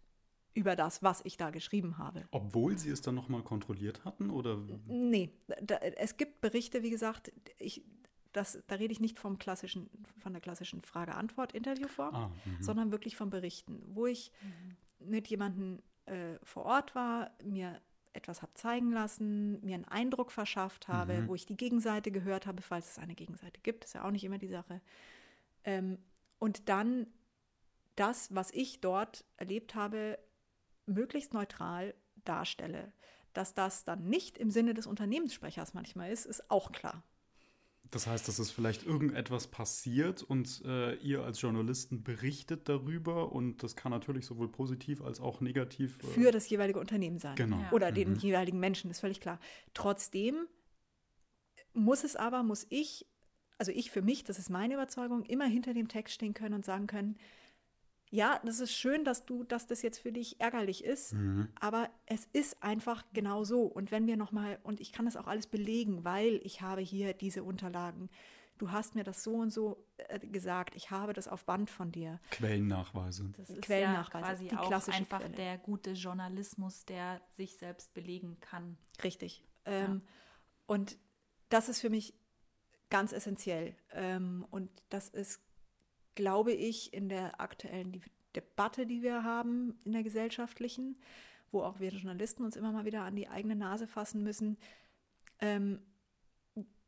über 0.55 0.75
das, 0.75 1.01
was 1.01 1.21
ich 1.23 1.37
da 1.37 1.49
geschrieben 1.49 1.97
habe. 1.97 2.27
Obwohl 2.31 2.77
sie 2.77 2.89
es 2.89 3.01
dann 3.01 3.15
nochmal 3.15 3.41
kontrolliert 3.43 4.05
hatten? 4.05 4.29
Oder? 4.29 4.57
Nee, 4.87 5.31
da, 5.61 5.77
es 5.77 6.17
gibt 6.17 6.41
Berichte, 6.41 6.83
wie 6.83 6.91
gesagt, 6.91 7.31
ich, 7.57 7.83
das, 8.33 8.59
da 8.67 8.75
rede 8.75 8.91
ich 8.91 8.99
nicht 8.99 9.19
vom 9.19 9.39
klassischen, 9.39 9.89
von 10.19 10.33
der 10.33 10.41
klassischen 10.41 10.81
Frage-Antwort-Interviewform, 10.83 12.15
ah, 12.15 12.31
mhm. 12.45 12.61
sondern 12.61 12.91
wirklich 12.91 13.15
von 13.15 13.31
Berichten, 13.31 13.81
wo 13.87 14.05
ich 14.05 14.31
mhm. 14.41 15.09
mit 15.09 15.27
jemandem 15.27 15.81
äh, 16.05 16.37
vor 16.43 16.65
Ort 16.65 16.93
war, 16.93 17.31
mir 17.43 17.81
etwas 18.13 18.41
habe 18.41 18.53
zeigen 18.53 18.91
lassen, 18.91 19.63
mir 19.65 19.75
einen 19.75 19.85
Eindruck 19.85 20.31
verschafft 20.31 20.87
habe, 20.87 21.21
mhm. 21.21 21.27
wo 21.27 21.35
ich 21.35 21.45
die 21.45 21.57
Gegenseite 21.57 22.11
gehört 22.11 22.45
habe, 22.45 22.61
falls 22.61 22.91
es 22.91 22.99
eine 22.99 23.15
Gegenseite 23.15 23.59
gibt, 23.61 23.85
ist 23.85 23.93
ja 23.93 24.03
auch 24.05 24.11
nicht 24.11 24.23
immer 24.23 24.37
die 24.37 24.47
Sache. 24.47 24.81
Ähm, 25.63 25.97
und 26.39 26.69
dann 26.69 27.07
das, 27.95 28.33
was 28.33 28.51
ich 28.51 28.81
dort 28.81 29.25
erlebt 29.37 29.75
habe, 29.75 30.19
möglichst 30.85 31.33
neutral 31.33 31.93
darstelle. 32.25 32.91
Dass 33.33 33.53
das 33.53 33.83
dann 33.83 34.05
nicht 34.05 34.37
im 34.37 34.51
Sinne 34.51 34.73
des 34.73 34.87
Unternehmenssprechers 34.87 35.73
manchmal 35.73 36.11
ist, 36.11 36.25
ist 36.25 36.49
auch 36.51 36.71
klar. 36.71 37.03
Das 37.93 38.07
heißt, 38.07 38.27
dass 38.27 38.39
es 38.39 38.49
vielleicht 38.49 38.83
irgendetwas 38.87 39.45
passiert 39.45 40.23
und 40.23 40.63
äh, 40.65 40.95
ihr 40.95 41.23
als 41.23 41.39
Journalisten 41.39 42.03
berichtet 42.03 42.67
darüber 42.67 43.31
und 43.31 43.61
das 43.61 43.75
kann 43.75 43.91
natürlich 43.91 44.25
sowohl 44.25 44.47
positiv 44.47 45.03
als 45.03 45.19
auch 45.19 45.41
negativ. 45.41 45.99
Äh, 46.01 46.07
Für 46.07 46.31
das 46.31 46.49
jeweilige 46.49 46.79
Unternehmen 46.79 47.19
sein. 47.19 47.35
Genau. 47.35 47.59
Ja. 47.59 47.71
Oder 47.71 47.91
mhm. 47.91 47.95
den 47.95 48.15
jeweiligen 48.15 48.59
Menschen, 48.59 48.89
ist 48.89 48.99
völlig 48.99 49.21
klar. 49.21 49.39
Trotzdem 49.75 50.47
muss 51.73 52.03
es 52.03 52.15
aber, 52.15 52.41
muss 52.41 52.65
ich, 52.69 53.05
also 53.59 53.71
ich 53.71 53.91
für 53.91 54.01
mich, 54.01 54.23
das 54.23 54.39
ist 54.39 54.49
meine 54.49 54.73
Überzeugung, 54.73 55.23
immer 55.25 55.45
hinter 55.45 55.75
dem 55.75 55.87
Text 55.87 56.15
stehen 56.15 56.33
können 56.33 56.55
und 56.55 56.65
sagen 56.65 56.87
können, 56.87 57.17
ja, 58.13 58.39
das 58.45 58.59
ist 58.59 58.73
schön, 58.73 59.03
dass 59.05 59.25
du, 59.25 59.43
dass 59.43 59.65
das 59.65 59.81
jetzt 59.81 59.97
für 59.97 60.11
dich 60.11 60.39
ärgerlich 60.39 60.83
ist, 60.83 61.13
mhm. 61.13 61.47
aber 61.59 61.89
es 62.05 62.27
ist 62.31 62.61
einfach 62.61 63.03
genau 63.11 63.43
so. 63.43 63.63
Und 63.63 63.89
wenn 63.89 64.05
wir 64.05 64.17
nochmal, 64.17 64.59
und 64.61 64.79
ich 64.79 64.91
kann 64.91 65.05
das 65.05 65.17
auch 65.17 65.25
alles 65.25 65.47
belegen, 65.47 66.05
weil 66.05 66.39
ich 66.43 66.61
habe 66.61 66.81
hier 66.81 67.15
diese 67.15 67.43
Unterlagen. 67.43 68.11
Du 68.59 68.71
hast 68.71 68.93
mir 68.93 69.03
das 69.03 69.23
so 69.23 69.33
und 69.33 69.51
so 69.51 69.83
äh, 69.97 70.19
gesagt. 70.19 70.75
Ich 70.75 70.91
habe 70.91 71.13
das 71.13 71.27
auf 71.27 71.45
Band 71.45 71.71
von 71.71 71.91
dir. 71.91 72.19
Quellennachweise. 72.29 73.33
Das 73.35 73.49
ist 73.49 73.63
Quellennachweise, 73.63 74.25
ja 74.25 74.29
quasi 74.29 74.47
die 74.47 74.57
auch 74.57 74.93
einfach 74.93 75.19
Quelle. 75.19 75.35
der 75.35 75.57
gute 75.57 75.93
Journalismus, 75.93 76.85
der 76.85 77.19
sich 77.31 77.57
selbst 77.57 77.95
belegen 77.95 78.37
kann. 78.41 78.77
Richtig. 79.03 79.43
Ähm, 79.65 80.03
ja. 80.05 80.11
Und 80.67 80.99
das 81.49 81.67
ist 81.67 81.81
für 81.81 81.89
mich 81.89 82.13
ganz 82.91 83.11
essentiell. 83.11 83.75
Ähm, 83.91 84.45
und 84.51 84.69
das 84.89 85.09
ist 85.09 85.41
glaube 86.15 86.53
ich, 86.53 86.93
in 86.93 87.09
der 87.09 87.39
aktuellen 87.39 88.01
Debatte, 88.35 88.85
die 88.85 89.01
wir 89.01 89.23
haben, 89.23 89.77
in 89.85 89.93
der 89.93 90.03
gesellschaftlichen, 90.03 90.97
wo 91.51 91.61
auch 91.61 91.79
wir 91.79 91.89
Journalisten 91.89 92.43
uns 92.43 92.55
immer 92.55 92.71
mal 92.71 92.85
wieder 92.85 93.03
an 93.03 93.15
die 93.15 93.27
eigene 93.27 93.55
Nase 93.55 93.87
fassen 93.87 94.23
müssen, 94.23 94.57
ähm, 95.39 95.81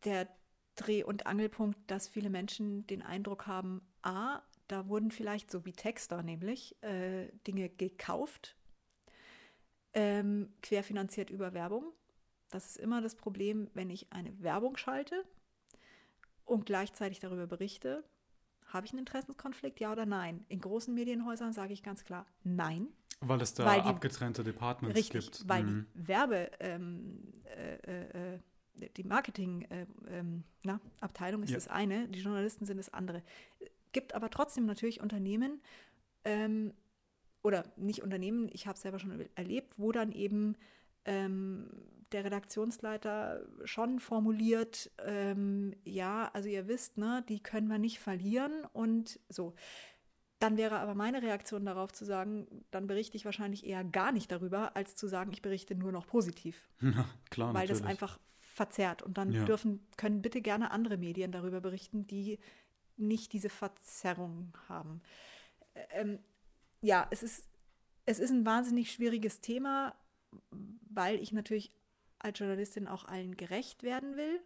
der 0.04 0.28
Dreh- 0.76 1.04
und 1.04 1.26
Angelpunkt, 1.26 1.80
dass 1.88 2.08
viele 2.08 2.30
Menschen 2.30 2.86
den 2.88 3.02
Eindruck 3.02 3.48
haben, 3.48 3.82
a, 4.02 4.42
da 4.68 4.88
wurden 4.90 5.12
vielleicht, 5.12 5.52
so 5.52 5.66
wie 5.66 5.74
Texter 5.74 6.24
nämlich, 6.24 6.82
äh, 6.84 7.28
Dinge 7.48 7.70
gekauft, 7.70 8.56
ähm, 9.94 10.54
querfinanziert 10.62 11.30
über 11.30 11.54
Werbung. 11.54 11.94
Das 12.50 12.68
ist 12.68 12.78
immer 12.78 13.02
das 13.02 13.16
Problem, 13.16 13.70
wenn 13.74 13.90
ich 13.90 14.12
eine 14.12 14.42
Werbung 14.42 14.78
schalte 14.78 15.24
und 16.44 16.66
gleichzeitig 16.66 17.20
darüber 17.20 17.48
berichte, 17.48 18.04
habe 18.76 18.86
ich 18.86 18.94
einen 18.94 19.00
Interessenskonflikt, 19.00 19.80
ja 19.80 19.92
oder 19.92 20.06
nein? 20.06 20.46
In 20.48 20.60
großen 20.60 20.94
Medienhäusern 20.94 21.54
sage 21.54 21.74
ich 21.74 21.84
ganz 21.84 22.04
klar 22.04 22.26
nein. 22.44 22.88
Weil 23.22 23.42
es 23.42 23.54
da 23.54 23.66
weil 23.66 23.82
die, 23.82 23.88
abgetrennte 23.88 24.44
Departments 24.44 24.98
richtig, 24.98 25.32
gibt. 25.32 25.48
Weil 25.48 25.64
mhm. 25.64 25.86
die 25.96 26.08
Werbe, 26.08 26.52
ähm, 26.60 27.32
äh, 27.46 28.34
äh, 28.34 28.40
die 28.98 29.04
Marketing-Abteilung 29.04 29.82
äh, 30.04 30.20
ähm, 30.20 31.44
ist 31.44 31.50
ja. 31.50 31.56
das 31.56 31.68
eine, 31.70 32.08
die 32.10 32.20
Journalisten 32.20 32.66
sind 32.66 32.78
das 32.78 32.94
andere. 32.94 33.24
Gibt 33.94 34.14
aber 34.14 34.30
trotzdem 34.30 34.66
natürlich 34.66 35.02
Unternehmen, 35.02 35.62
ähm, 36.26 36.74
oder 37.42 37.64
nicht 37.78 38.04
Unternehmen, 38.04 38.50
ich 38.52 38.68
habe 38.68 38.76
es 38.76 38.82
selber 38.82 39.00
schon 39.00 39.26
erlebt, 39.36 39.76
wo 39.78 39.92
dann 39.92 40.12
eben 40.12 40.58
ähm, 41.06 41.70
der 42.12 42.24
Redaktionsleiter 42.24 43.42
schon 43.66 44.00
formuliert, 44.00 44.92
ähm, 45.06 45.76
ja, 45.84 46.30
also 46.34 46.50
ihr 46.50 46.68
wisst, 46.68 46.98
ne, 46.98 47.24
die 47.28 47.42
können 47.42 47.68
wir 47.68 47.78
nicht 47.78 48.00
verlieren 48.00 48.66
und 48.74 49.20
so. 49.30 49.54
Dann 50.40 50.58
wäre 50.58 50.80
aber 50.80 50.96
meine 50.96 51.22
Reaktion 51.22 51.66
darauf 51.66 51.94
zu 51.94 52.06
sagen, 52.06 52.48
dann 52.72 52.88
berichte 52.88 53.18
ich 53.18 53.26
wahrscheinlich 53.26 53.66
eher 53.66 53.84
gar 53.84 54.12
nicht 54.12 54.32
darüber, 54.32 54.76
als 54.76 54.96
zu 54.96 55.08
sagen, 55.08 55.32
ich 55.32 55.42
berichte 55.42 55.76
nur 55.76 55.92
noch 55.92 56.08
positiv. 56.08 56.70
Ja, 56.82 57.06
klar. 57.30 57.54
Weil 57.54 57.64
natürlich. 57.64 57.82
das 57.82 57.90
einfach 57.90 58.20
verzerrt. 58.40 59.02
Und 59.02 59.18
dann 59.18 59.32
ja. 59.32 59.46
dürfen, 59.46 59.86
können 59.98 60.22
bitte 60.22 60.42
gerne 60.42 60.72
andere 60.72 60.98
Medien 60.98 61.32
darüber 61.32 61.62
berichten, 61.62 62.06
die 62.08 62.40
nicht 62.98 63.34
diese 63.34 63.50
Verzerrung 63.50 64.58
haben. 64.70 65.02
Ähm, 65.92 66.20
ja, 66.82 67.08
es 67.12 67.24
ist, 67.24 67.50
es 68.06 68.20
ist 68.20 68.32
ein 68.32 68.46
wahnsinnig 68.46 68.92
schwieriges 68.92 69.42
Thema, 69.42 69.96
weil 70.90 71.20
ich 71.20 71.32
natürlich 71.32 71.72
als 72.20 72.40
Journalistin 72.40 72.88
auch 72.88 73.06
allen 73.06 73.38
gerecht 73.38 73.84
werden 73.84 74.16
will. 74.16 74.42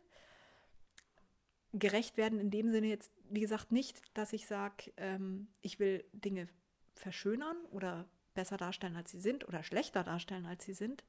Gerecht 1.72 2.18
werden 2.18 2.40
in 2.40 2.50
dem 2.50 2.72
Sinne 2.72 2.88
jetzt, 2.88 3.12
wie 3.30 3.42
gesagt, 3.42 3.72
nicht, 3.72 4.02
dass 4.18 4.34
ich 4.34 4.48
sage, 4.48 4.92
ähm, 4.98 5.48
ich 5.62 5.80
will 5.80 6.04
Dinge 6.14 6.48
verschönern 6.96 7.58
oder 7.72 8.10
besser 8.34 8.58
darstellen, 8.58 8.96
als 8.96 9.12
sie 9.12 9.20
sind 9.20 9.48
oder 9.48 9.64
schlechter 9.64 10.04
darstellen, 10.04 10.46
als 10.46 10.66
sie 10.66 10.74
sind. 10.74 11.04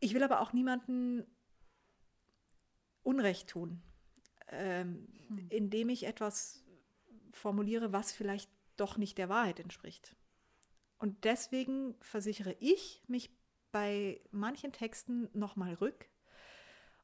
Ich 0.00 0.14
will 0.14 0.22
aber 0.22 0.40
auch 0.40 0.52
niemanden 0.52 1.26
Unrecht 3.02 3.48
tun, 3.48 3.82
ähm, 4.48 5.08
hm. 5.28 5.46
indem 5.50 5.88
ich 5.88 6.04
etwas 6.04 6.64
formuliere, 7.32 7.92
was 7.92 8.12
vielleicht 8.12 8.50
doch 8.76 8.96
nicht 8.96 9.18
der 9.18 9.28
Wahrheit 9.28 9.60
entspricht. 9.60 10.16
Und 11.00 11.24
deswegen 11.24 11.96
versichere 12.02 12.54
ich 12.60 13.02
mich 13.08 13.34
bei 13.72 14.20
manchen 14.30 14.70
Texten 14.70 15.30
nochmal 15.32 15.74
rück 15.74 16.08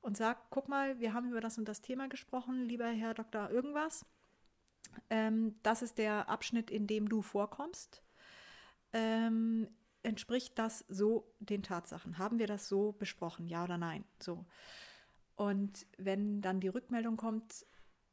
und 0.03 0.17
sage, 0.17 0.39
guck 0.51 0.69
mal, 0.69 1.01
wir 1.01 1.15
haben 1.15 1.31
über 1.31 1.41
das 1.41 1.57
und 1.59 1.67
das 1.67 1.81
Thema 1.81 2.07
gesprochen, 2.07 2.67
lieber 2.67 2.87
Herr 2.87 3.15
Dr. 3.15 3.51
Irgendwas. 3.51 4.05
Ähm, 5.09 5.57
das 5.63 5.81
ist 5.81 5.99
der 5.99 6.29
Abschnitt, 6.29 6.71
in 6.71 6.87
dem 6.87 7.09
du 7.09 7.23
vorkommst. 7.23 8.03
Ähm, 8.93 9.67
entspricht 10.03 10.59
das 10.59 10.85
so 10.89 11.35
den 11.41 11.63
Tatsachen? 11.63 12.19
Haben 12.19 12.39
wir 12.39 12.47
das 12.47 12.69
so 12.69 12.93
besprochen, 12.93 13.47
ja 13.47 13.65
oder 13.65 13.79
nein? 13.79 14.05
So. 14.21 14.45
Und 15.37 15.87
wenn 15.97 16.43
dann 16.43 16.61
die 16.61 16.69
Rückmeldung 16.69 17.17
kommt, 17.17 17.67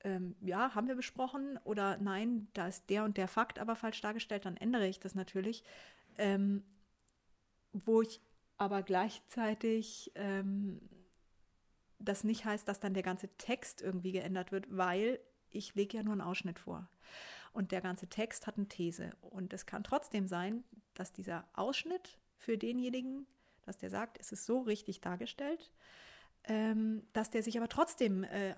ähm, 0.03 0.35
ja, 0.41 0.75
haben 0.75 0.87
wir 0.87 0.95
besprochen 0.95 1.59
oder 1.63 1.97
nein, 1.97 2.47
da 2.53 2.67
ist 2.67 2.89
der 2.89 3.03
und 3.03 3.17
der 3.17 3.27
Fakt 3.27 3.59
aber 3.59 3.75
falsch 3.75 4.01
dargestellt, 4.01 4.45
dann 4.45 4.57
ändere 4.57 4.87
ich 4.87 4.99
das 4.99 5.15
natürlich. 5.15 5.63
Ähm, 6.17 6.63
wo 7.71 8.01
ich 8.01 8.21
aber 8.57 8.83
gleichzeitig 8.83 10.11
ähm, 10.15 10.79
das 11.99 12.23
nicht 12.23 12.45
heißt, 12.45 12.67
dass 12.67 12.79
dann 12.79 12.93
der 12.93 13.03
ganze 13.03 13.29
Text 13.37 13.81
irgendwie 13.81 14.11
geändert 14.11 14.51
wird, 14.51 14.67
weil 14.69 15.19
ich 15.49 15.73
lege 15.73 15.97
ja 15.97 16.03
nur 16.03 16.13
einen 16.13 16.21
Ausschnitt 16.21 16.59
vor. 16.59 16.87
Und 17.51 17.71
der 17.71 17.81
ganze 17.81 18.07
Text 18.07 18.45
hat 18.45 18.57
eine 18.57 18.67
These. 18.67 19.11
Und 19.21 19.53
es 19.53 19.65
kann 19.65 19.83
trotzdem 19.83 20.27
sein, 20.27 20.63
dass 20.93 21.13
dieser 21.13 21.47
Ausschnitt 21.53 22.19
für 22.35 22.57
denjenigen 22.57 23.25
dass 23.65 23.77
der 23.77 23.89
sagt, 23.89 24.19
es 24.19 24.31
ist 24.31 24.45
so 24.45 24.61
richtig 24.61 25.01
dargestellt, 25.01 25.71
ähm, 26.45 27.03
dass 27.13 27.29
der 27.29 27.43
sich 27.43 27.57
aber 27.57 27.69
trotzdem 27.69 28.23
äh, 28.23 28.53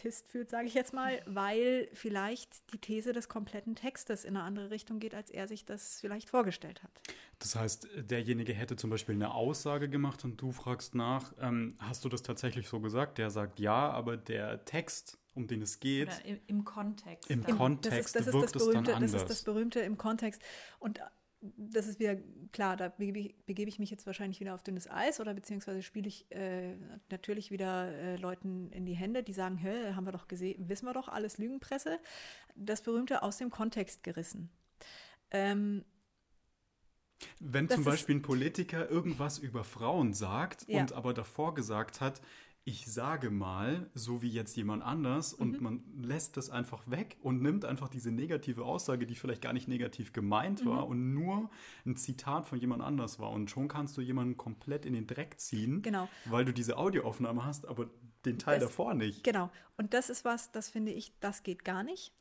angepisst 0.00 0.28
fühlt, 0.28 0.50
sage 0.50 0.66
ich 0.66 0.74
jetzt 0.74 0.92
mal, 0.92 1.20
weil 1.26 1.88
vielleicht 1.92 2.72
die 2.72 2.78
These 2.78 3.12
des 3.12 3.28
kompletten 3.28 3.74
Textes 3.74 4.24
in 4.24 4.36
eine 4.36 4.44
andere 4.44 4.70
Richtung 4.70 4.98
geht, 4.98 5.14
als 5.14 5.30
er 5.30 5.46
sich 5.46 5.64
das 5.64 6.00
vielleicht 6.00 6.30
vorgestellt 6.30 6.82
hat. 6.82 6.90
Das 7.38 7.56
heißt, 7.56 7.88
derjenige 7.96 8.52
hätte 8.52 8.76
zum 8.76 8.90
Beispiel 8.90 9.14
eine 9.14 9.34
Aussage 9.34 9.88
gemacht 9.88 10.24
und 10.24 10.40
du 10.40 10.52
fragst 10.52 10.94
nach, 10.94 11.32
ähm, 11.40 11.76
hast 11.78 12.04
du 12.04 12.08
das 12.08 12.22
tatsächlich 12.22 12.68
so 12.68 12.80
gesagt? 12.80 13.18
Der 13.18 13.30
sagt 13.30 13.60
ja, 13.60 13.90
aber 13.90 14.16
der 14.16 14.64
Text, 14.64 15.18
um 15.34 15.46
den 15.46 15.62
es 15.62 15.80
geht. 15.80 16.08
Oder 16.08 16.24
im, 16.24 16.40
im 16.46 16.64
Kontext. 16.64 17.30
Im 17.30 17.44
dann. 17.44 17.56
Kontext 17.56 18.14
das 18.14 18.26
ist, 18.26 18.26
das 18.26 18.34
wirkt 18.34 18.46
ist 18.46 18.54
das 18.54 18.62
es 18.62 18.68
dann 18.68 18.84
berühmte, 18.84 18.94
anders. 18.94 19.12
Das 19.12 19.22
ist 19.22 19.30
das 19.30 19.42
berühmte 19.42 19.80
im 19.80 19.96
Kontext. 19.96 20.42
Und 20.78 21.00
das 21.40 21.86
ist 21.86 21.98
wieder 21.98 22.16
klar, 22.52 22.76
da 22.76 22.88
begebe 22.88 23.18
ich, 23.68 23.78
mich 23.78 23.90
jetzt 23.90 24.06
wahrscheinlich 24.06 24.40
wieder 24.40 24.54
auf 24.54 24.62
dünnes 24.62 24.90
Eis 24.90 25.20
oder 25.20 25.32
beziehungsweise 25.32 25.82
spiele 25.82 26.08
ich 26.08 26.30
äh, 26.30 26.76
natürlich 27.08 27.50
wieder 27.50 27.90
äh, 27.92 28.16
Leuten 28.16 28.70
in 28.72 28.84
die 28.84 28.94
Hände, 28.94 29.22
die 29.22 29.32
sagen, 29.32 29.56
hä, 29.56 29.94
haben 29.94 30.04
wir 30.04 30.12
doch 30.12 30.28
gesehen, 30.28 30.68
wissen 30.68 30.86
wir 30.86 30.92
doch, 30.92 31.08
alles 31.08 31.38
Lügenpresse. 31.38 31.98
Das 32.56 32.82
berühmte 32.82 33.22
aus 33.22 33.38
dem 33.38 33.50
Kontext 33.50 34.02
gerissen. 34.02 34.50
Ähm, 35.30 35.84
Wenn 37.38 37.68
zum 37.70 37.84
Beispiel 37.84 38.16
ein 38.16 38.22
Politiker 38.22 38.90
irgendwas 38.90 39.38
über 39.38 39.64
Frauen 39.64 40.12
sagt 40.12 40.68
Ja. 40.68 40.80
und 40.80 40.92
aber 40.92 41.14
davor 41.14 41.54
gesagt 41.54 42.00
hat, 42.02 42.20
ich 42.64 42.86
sage 42.86 43.30
mal, 43.30 43.90
so 43.94 44.22
wie 44.22 44.28
jetzt 44.28 44.54
jemand 44.56 44.82
anders, 44.82 45.32
Mhm. 45.36 45.42
und 45.42 45.60
man 45.60 45.84
lässt 46.02 46.36
das 46.36 46.50
einfach 46.50 46.88
weg 46.90 47.16
und 47.22 47.40
nimmt 47.42 47.64
einfach 47.64 47.88
diese 47.88 48.10
negative 48.12 48.64
Aussage, 48.64 49.06
die 49.06 49.14
vielleicht 49.14 49.42
gar 49.42 49.52
nicht 49.52 49.66
negativ 49.66 50.12
gemeint 50.12 50.64
war 50.66 50.84
Mhm. 50.84 50.90
und 50.90 51.14
nur 51.14 51.50
ein 51.86 51.96
Zitat 51.96 52.46
von 52.46 52.58
jemand 52.58 52.82
anders 52.82 53.18
war. 53.18 53.30
Und 53.30 53.50
schon 53.50 53.66
kannst 53.68 53.96
du 53.96 54.02
jemanden 54.02 54.36
komplett 54.36 54.84
in 54.84 54.92
den 54.92 55.06
Dreck 55.06 55.40
ziehen, 55.40 55.82
Genau. 55.82 56.08
weil 56.26 56.44
du 56.44 56.52
diese 56.52 56.76
Audioaufnahme 56.76 57.44
hast, 57.44 57.66
aber 57.66 57.88
den 58.26 58.38
Teil 58.38 58.60
Das- 58.60 58.68
davor 58.68 58.94
nicht. 58.94 59.24
Genau. 59.24 59.50
Und 59.78 59.94
das 59.94 60.10
ist 60.10 60.24
was, 60.26 60.52
das 60.52 60.68
finde 60.68 60.92
ich, 60.92 61.18
das 61.20 61.42
geht 61.42 61.64
gar 61.64 61.82
nicht. 61.82 62.12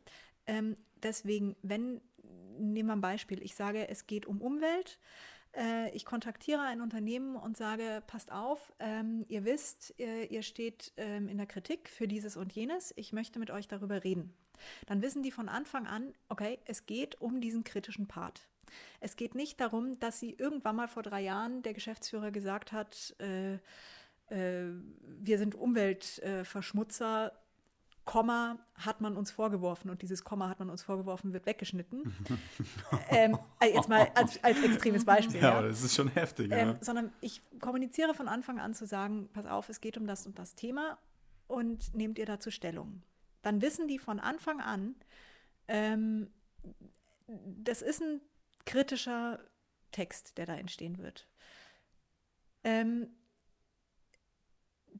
Ähm, 0.48 0.78
deswegen, 1.04 1.58
wenn, 1.62 2.00
nehmen 2.58 2.88
wir 2.88 2.94
ein 2.94 3.02
Beispiel, 3.02 3.42
ich 3.44 3.56
sage, 3.56 3.90
es 3.90 4.08
geht 4.08 4.26
um 4.26 4.42
Umwelt. 4.42 4.98
Äh, 5.56 5.90
ich 5.92 6.06
kontaktiere 6.06 6.62
ein 6.62 6.82
Unternehmen 6.82 7.36
und 7.36 7.58
sage, 7.58 8.04
passt 8.08 8.32
auf, 8.32 8.74
ähm, 8.80 9.26
ihr 9.28 9.46
wisst, 9.46 9.94
ihr, 9.98 10.30
ihr 10.30 10.44
steht 10.44 10.94
ähm, 10.98 11.28
in 11.28 11.38
der 11.38 11.48
Kritik 11.48 11.90
für 11.90 12.08
dieses 12.08 12.38
und 12.38 12.54
jenes. 12.54 12.94
Ich 12.96 13.14
möchte 13.14 13.40
mit 13.40 13.52
euch 13.52 13.68
darüber 13.68 14.04
reden. 14.04 14.34
Dann 14.88 15.02
wissen 15.02 15.24
die 15.24 15.32
von 15.32 15.50
Anfang 15.50 15.88
an, 15.88 16.14
okay, 16.28 16.60
es 16.66 16.86
geht 16.86 17.20
um 17.22 17.42
diesen 17.42 17.64
kritischen 17.64 18.08
Part. 18.08 18.48
Es 19.00 19.16
geht 19.16 19.34
nicht 19.34 19.60
darum, 19.60 20.00
dass 20.00 20.20
sie 20.20 20.34
irgendwann 20.34 20.76
mal 20.76 20.88
vor 20.88 21.04
drei 21.04 21.22
Jahren 21.22 21.64
der 21.64 21.74
Geschäftsführer 21.74 22.32
gesagt 22.32 22.72
hat, 22.72 23.16
äh, 23.20 23.56
äh, 24.30 24.74
wir 25.02 25.38
sind 25.38 25.56
Umweltverschmutzer, 25.56 27.32
Komma 28.10 28.58
hat 28.74 29.02
man 29.02 29.16
uns 29.16 29.30
vorgeworfen 29.30 29.92
und 29.92 30.02
dieses 30.02 30.24
Komma 30.24 30.50
hat 30.50 30.58
man 30.58 30.72
uns 30.72 30.82
vorgeworfen, 30.82 31.32
wird 31.32 31.46
weggeschnitten. 31.46 32.12
ähm, 33.12 33.38
äh, 33.60 33.72
jetzt 33.72 33.88
mal 33.88 34.10
als, 34.16 34.44
als 34.44 34.64
extremes 34.64 35.06
Beispiel. 35.06 35.36
Ja, 35.36 35.50
Ja, 35.52 35.58
aber 35.60 35.68
das 35.68 35.84
ist 35.84 35.94
schon 35.94 36.08
heftig. 36.08 36.52
Ähm, 36.52 36.70
ja. 36.70 36.78
sondern 36.82 37.14
ich 37.22 37.40
kommuniziere 37.60 38.16
von 38.16 38.28
Anfang 38.28 38.60
an 38.60 38.74
zu 38.74 38.88
sagen, 38.88 39.30
pass 39.32 39.46
auf, 39.46 39.70
es 39.70 39.80
geht 39.80 39.96
um 39.96 40.08
das 40.08 40.26
und 40.26 40.40
das 40.40 40.56
Thema 40.56 40.98
und 41.46 41.94
nehmt 41.94 42.18
ihr 42.18 42.26
dazu 42.26 42.50
Stellung. 42.50 43.04
Dann 43.44 43.62
wissen 43.62 43.88
die 43.88 44.00
von 44.00 44.20
Anfang 44.20 44.60
an, 44.60 44.96
ähm, 45.68 46.32
das 47.28 47.84
ist 47.84 48.02
ein 48.02 48.22
kritischer 48.66 49.40
Text, 49.92 50.40
der 50.40 50.48
da 50.48 50.56
entstehen 50.56 50.98
wird. 50.98 51.28
Ähm, 52.64 53.12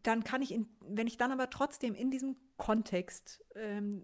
dann 0.04 0.24
kann 0.24 0.42
ich, 0.42 0.52
in, 0.52 0.68
wenn 0.82 1.08
ich 1.08 1.18
dann 1.18 1.32
aber 1.32 1.50
trotzdem 1.50 1.96
in 1.96 2.12
diesem 2.12 2.36
Kontext 2.58 3.44
ähm, 3.56 4.04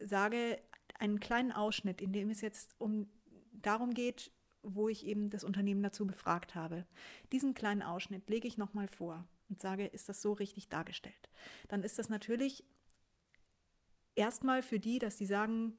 sage, 0.00 0.58
einen 0.98 1.20
kleinen 1.20 1.52
Ausschnitt, 1.52 2.00
in 2.00 2.12
dem 2.12 2.30
es 2.30 2.40
jetzt 2.40 2.74
um 2.78 3.08
darum 3.52 3.94
geht, 3.94 4.30
wo 4.62 4.88
ich 4.88 5.04
eben 5.06 5.30
das 5.30 5.44
Unternehmen 5.44 5.82
dazu 5.82 6.06
befragt 6.06 6.54
habe, 6.54 6.86
diesen 7.32 7.54
kleinen 7.54 7.82
Ausschnitt 7.82 8.28
lege 8.30 8.48
ich 8.48 8.56
nochmal 8.56 8.88
vor 8.88 9.26
und 9.48 9.60
sage, 9.60 9.86
ist 9.86 10.08
das 10.08 10.22
so 10.22 10.32
richtig 10.32 10.68
dargestellt? 10.68 11.30
Dann 11.68 11.82
ist 11.82 11.98
das 11.98 12.08
natürlich 12.08 12.64
erstmal 14.14 14.62
für 14.62 14.78
die, 14.78 14.98
dass 14.98 15.16
die 15.16 15.26
sagen, 15.26 15.76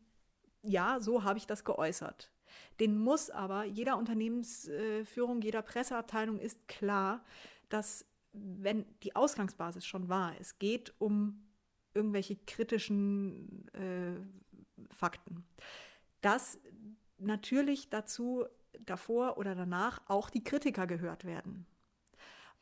ja, 0.62 1.00
so 1.00 1.24
habe 1.24 1.38
ich 1.38 1.48
das 1.48 1.64
geäußert. 1.64 2.32
Den 2.80 2.98
muss 2.98 3.30
aber 3.30 3.64
jeder 3.64 3.98
Unternehmensführung, 3.98 5.42
jeder 5.42 5.62
Presseabteilung 5.62 6.40
ist 6.40 6.68
klar, 6.68 7.24
dass 7.70 8.06
wenn 8.36 8.86
die 9.04 9.16
Ausgangsbasis 9.16 9.86
schon 9.86 10.10
war, 10.10 10.34
es 10.40 10.60
geht 10.60 10.94
um 11.00 11.46
irgendwelche 11.94 12.36
kritischen 12.36 13.68
äh, 13.74 14.20
Fakten, 14.94 15.46
dass 16.22 16.60
natürlich 17.18 17.90
dazu 17.90 18.46
davor 18.86 19.38
oder 19.38 19.56
danach 19.56 20.02
auch 20.08 20.30
die 20.30 20.44
Kritiker 20.44 20.88
gehört 20.88 21.26
werden. 21.26 21.66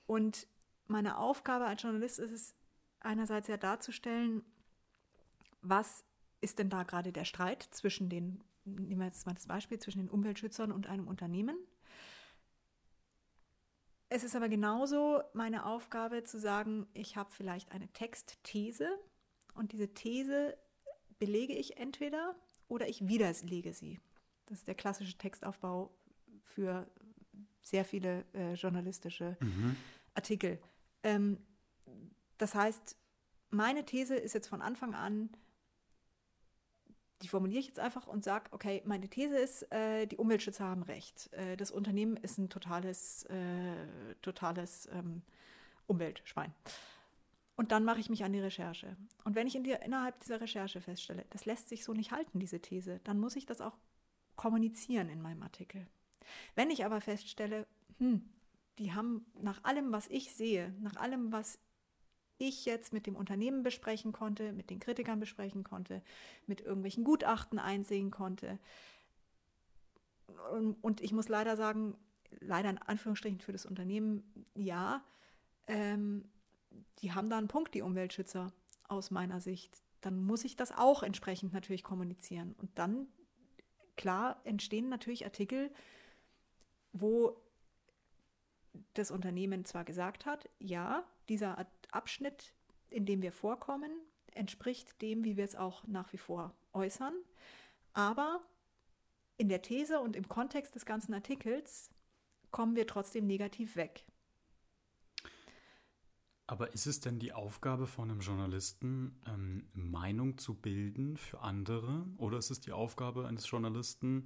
Und 0.05 0.47
meine 0.87 1.17
Aufgabe 1.17 1.65
als 1.65 1.81
Journalist 1.81 2.19
ist 2.19 2.31
es 2.31 2.55
einerseits 2.99 3.47
ja 3.47 3.57
darzustellen, 3.57 4.43
was 5.61 6.03
ist 6.41 6.59
denn 6.59 6.69
da 6.69 6.83
gerade 6.83 7.11
der 7.11 7.25
Streit 7.25 7.63
zwischen 7.63 8.09
den, 8.09 8.43
nehmen 8.65 8.99
wir 8.99 9.05
jetzt 9.05 9.25
mal 9.25 9.33
das 9.33 9.47
Beispiel, 9.47 9.79
zwischen 9.79 9.99
den 9.99 10.09
Umweltschützern 10.09 10.71
und 10.71 10.87
einem 10.87 11.07
Unternehmen. 11.07 11.57
Es 14.15 14.23
ist 14.23 14.35
aber 14.35 14.47
genauso 14.47 15.23
meine 15.33 15.65
Aufgabe 15.65 16.23
zu 16.23 16.39
sagen, 16.39 16.85
ich 16.93 17.17
habe 17.17 17.31
vielleicht 17.31 17.71
eine 17.71 17.87
Textthese 17.87 18.87
und 19.55 19.71
diese 19.71 19.91
These 19.91 20.55
belege 21.17 21.53
ich 21.53 21.77
entweder 21.77 22.35
oder 22.67 22.87
ich 22.87 23.07
widerlege 23.07 23.73
sie. 23.73 23.99
Das 24.45 24.59
ist 24.59 24.67
der 24.67 24.75
klassische 24.75 25.17
Textaufbau 25.17 25.97
für 26.43 26.85
sehr 27.63 27.83
viele 27.85 28.23
äh, 28.35 28.53
journalistische 28.53 29.35
Mhm. 29.39 29.75
Artikel. 30.13 30.61
Ähm, 31.01 31.39
das 32.37 32.53
heißt, 32.53 32.95
meine 33.49 33.83
These 33.83 34.15
ist 34.15 34.33
jetzt 34.33 34.47
von 34.47 34.61
Anfang 34.61 34.93
an, 34.93 35.31
die 37.21 37.27
formuliere 37.27 37.59
ich 37.59 37.67
jetzt 37.67 37.79
einfach 37.79 38.07
und 38.07 38.23
sage, 38.23 38.45
okay, 38.51 38.81
meine 38.85 39.07
These 39.07 39.37
ist, 39.37 39.71
äh, 39.71 40.05
die 40.07 40.17
Umweltschützer 40.17 40.65
haben 40.65 40.83
recht. 40.83 41.31
Äh, 41.33 41.55
das 41.55 41.71
Unternehmen 41.71 42.17
ist 42.17 42.37
ein 42.37 42.49
totales, 42.49 43.23
äh, 43.25 44.15
totales 44.21 44.89
ähm, 44.93 45.21
Umweltschwein. 45.87 46.53
Und 47.55 47.71
dann 47.71 47.83
mache 47.83 47.99
ich 47.99 48.09
mich 48.09 48.23
an 48.23 48.33
die 48.33 48.39
Recherche. 48.39 48.97
Und 49.23 49.35
wenn 49.35 49.47
ich 49.47 49.55
in 49.55 49.63
die, 49.63 49.71
innerhalb 49.85 50.19
dieser 50.19 50.41
Recherche 50.41 50.81
feststelle, 50.81 51.25
das 51.29 51.45
lässt 51.45 51.69
sich 51.69 51.83
so 51.83 51.93
nicht 51.93 52.11
halten, 52.11 52.39
diese 52.39 52.59
These, 52.59 52.99
dann 53.03 53.19
muss 53.19 53.35
ich 53.35 53.45
das 53.45 53.61
auch 53.61 53.77
kommunizieren 54.35 55.09
in 55.09 55.21
meinem 55.21 55.43
Artikel. 55.43 55.85
Wenn 56.55 56.71
ich 56.71 56.83
aber 56.83 56.99
feststelle, 56.99 57.67
hm, 57.99 58.27
die 58.79 58.93
haben 58.93 59.25
nach 59.39 59.63
allem, 59.63 59.91
was 59.91 60.07
ich 60.07 60.33
sehe, 60.33 60.73
nach 60.81 60.95
allem, 60.95 61.31
was 61.31 61.59
ich 62.47 62.65
jetzt 62.65 62.93
mit 62.93 63.07
dem 63.07 63.15
Unternehmen 63.15 63.63
besprechen 63.63 64.11
konnte, 64.11 64.53
mit 64.53 64.69
den 64.69 64.79
Kritikern 64.79 65.19
besprechen 65.19 65.63
konnte, 65.63 66.01
mit 66.47 66.61
irgendwelchen 66.61 67.03
Gutachten 67.03 67.59
einsehen 67.59 68.11
konnte. 68.11 68.59
Und, 70.51 70.75
und 70.83 71.01
ich 71.01 71.11
muss 71.11 71.29
leider 71.29 71.55
sagen, 71.55 71.95
leider 72.39 72.69
in 72.69 72.77
Anführungsstrichen 72.77 73.39
für 73.39 73.51
das 73.51 73.65
Unternehmen, 73.65 74.23
ja, 74.55 75.03
ähm, 75.67 76.25
die 76.99 77.11
haben 77.11 77.29
da 77.29 77.37
einen 77.37 77.47
Punkt, 77.47 77.73
die 77.73 77.81
Umweltschützer, 77.81 78.51
aus 78.87 79.11
meiner 79.11 79.39
Sicht. 79.39 79.81
Dann 80.01 80.23
muss 80.23 80.43
ich 80.43 80.55
das 80.55 80.71
auch 80.71 81.03
entsprechend 81.03 81.53
natürlich 81.53 81.83
kommunizieren. 81.83 82.53
Und 82.59 82.77
dann, 82.77 83.07
klar, 83.95 84.41
entstehen 84.43 84.89
natürlich 84.89 85.25
Artikel, 85.25 85.71
wo 86.91 87.41
das 88.93 89.11
Unternehmen 89.11 89.65
zwar 89.65 89.83
gesagt 89.83 90.25
hat, 90.25 90.49
ja, 90.59 91.03
dieser 91.29 91.57
Abschnitt, 91.93 92.53
in 92.89 93.05
dem 93.05 93.21
wir 93.21 93.31
vorkommen, 93.31 93.91
entspricht 94.33 95.01
dem, 95.01 95.23
wie 95.23 95.37
wir 95.37 95.43
es 95.43 95.55
auch 95.55 95.85
nach 95.87 96.11
wie 96.13 96.17
vor 96.17 96.53
äußern, 96.73 97.13
aber 97.93 98.41
in 99.37 99.49
der 99.49 99.61
These 99.61 99.99
und 99.99 100.15
im 100.15 100.27
Kontext 100.27 100.75
des 100.75 100.85
ganzen 100.85 101.13
Artikels 101.13 101.89
kommen 102.51 102.75
wir 102.75 102.87
trotzdem 102.87 103.25
negativ 103.25 103.75
weg. 103.75 104.05
Aber 106.45 106.73
ist 106.73 106.85
es 106.85 106.99
denn 106.99 107.19
die 107.19 107.33
Aufgabe 107.33 107.87
von 107.87 108.11
einem 108.11 108.19
Journalisten, 108.19 109.19
ähm, 109.25 109.69
Meinung 109.73 110.37
zu 110.37 110.55
bilden 110.55 111.17
für 111.17 111.39
andere? 111.39 112.05
Oder 112.17 112.37
ist 112.37 112.51
es 112.51 112.59
die 112.59 112.73
Aufgabe 112.73 113.27
eines 113.27 113.49
Journalisten, 113.49 114.25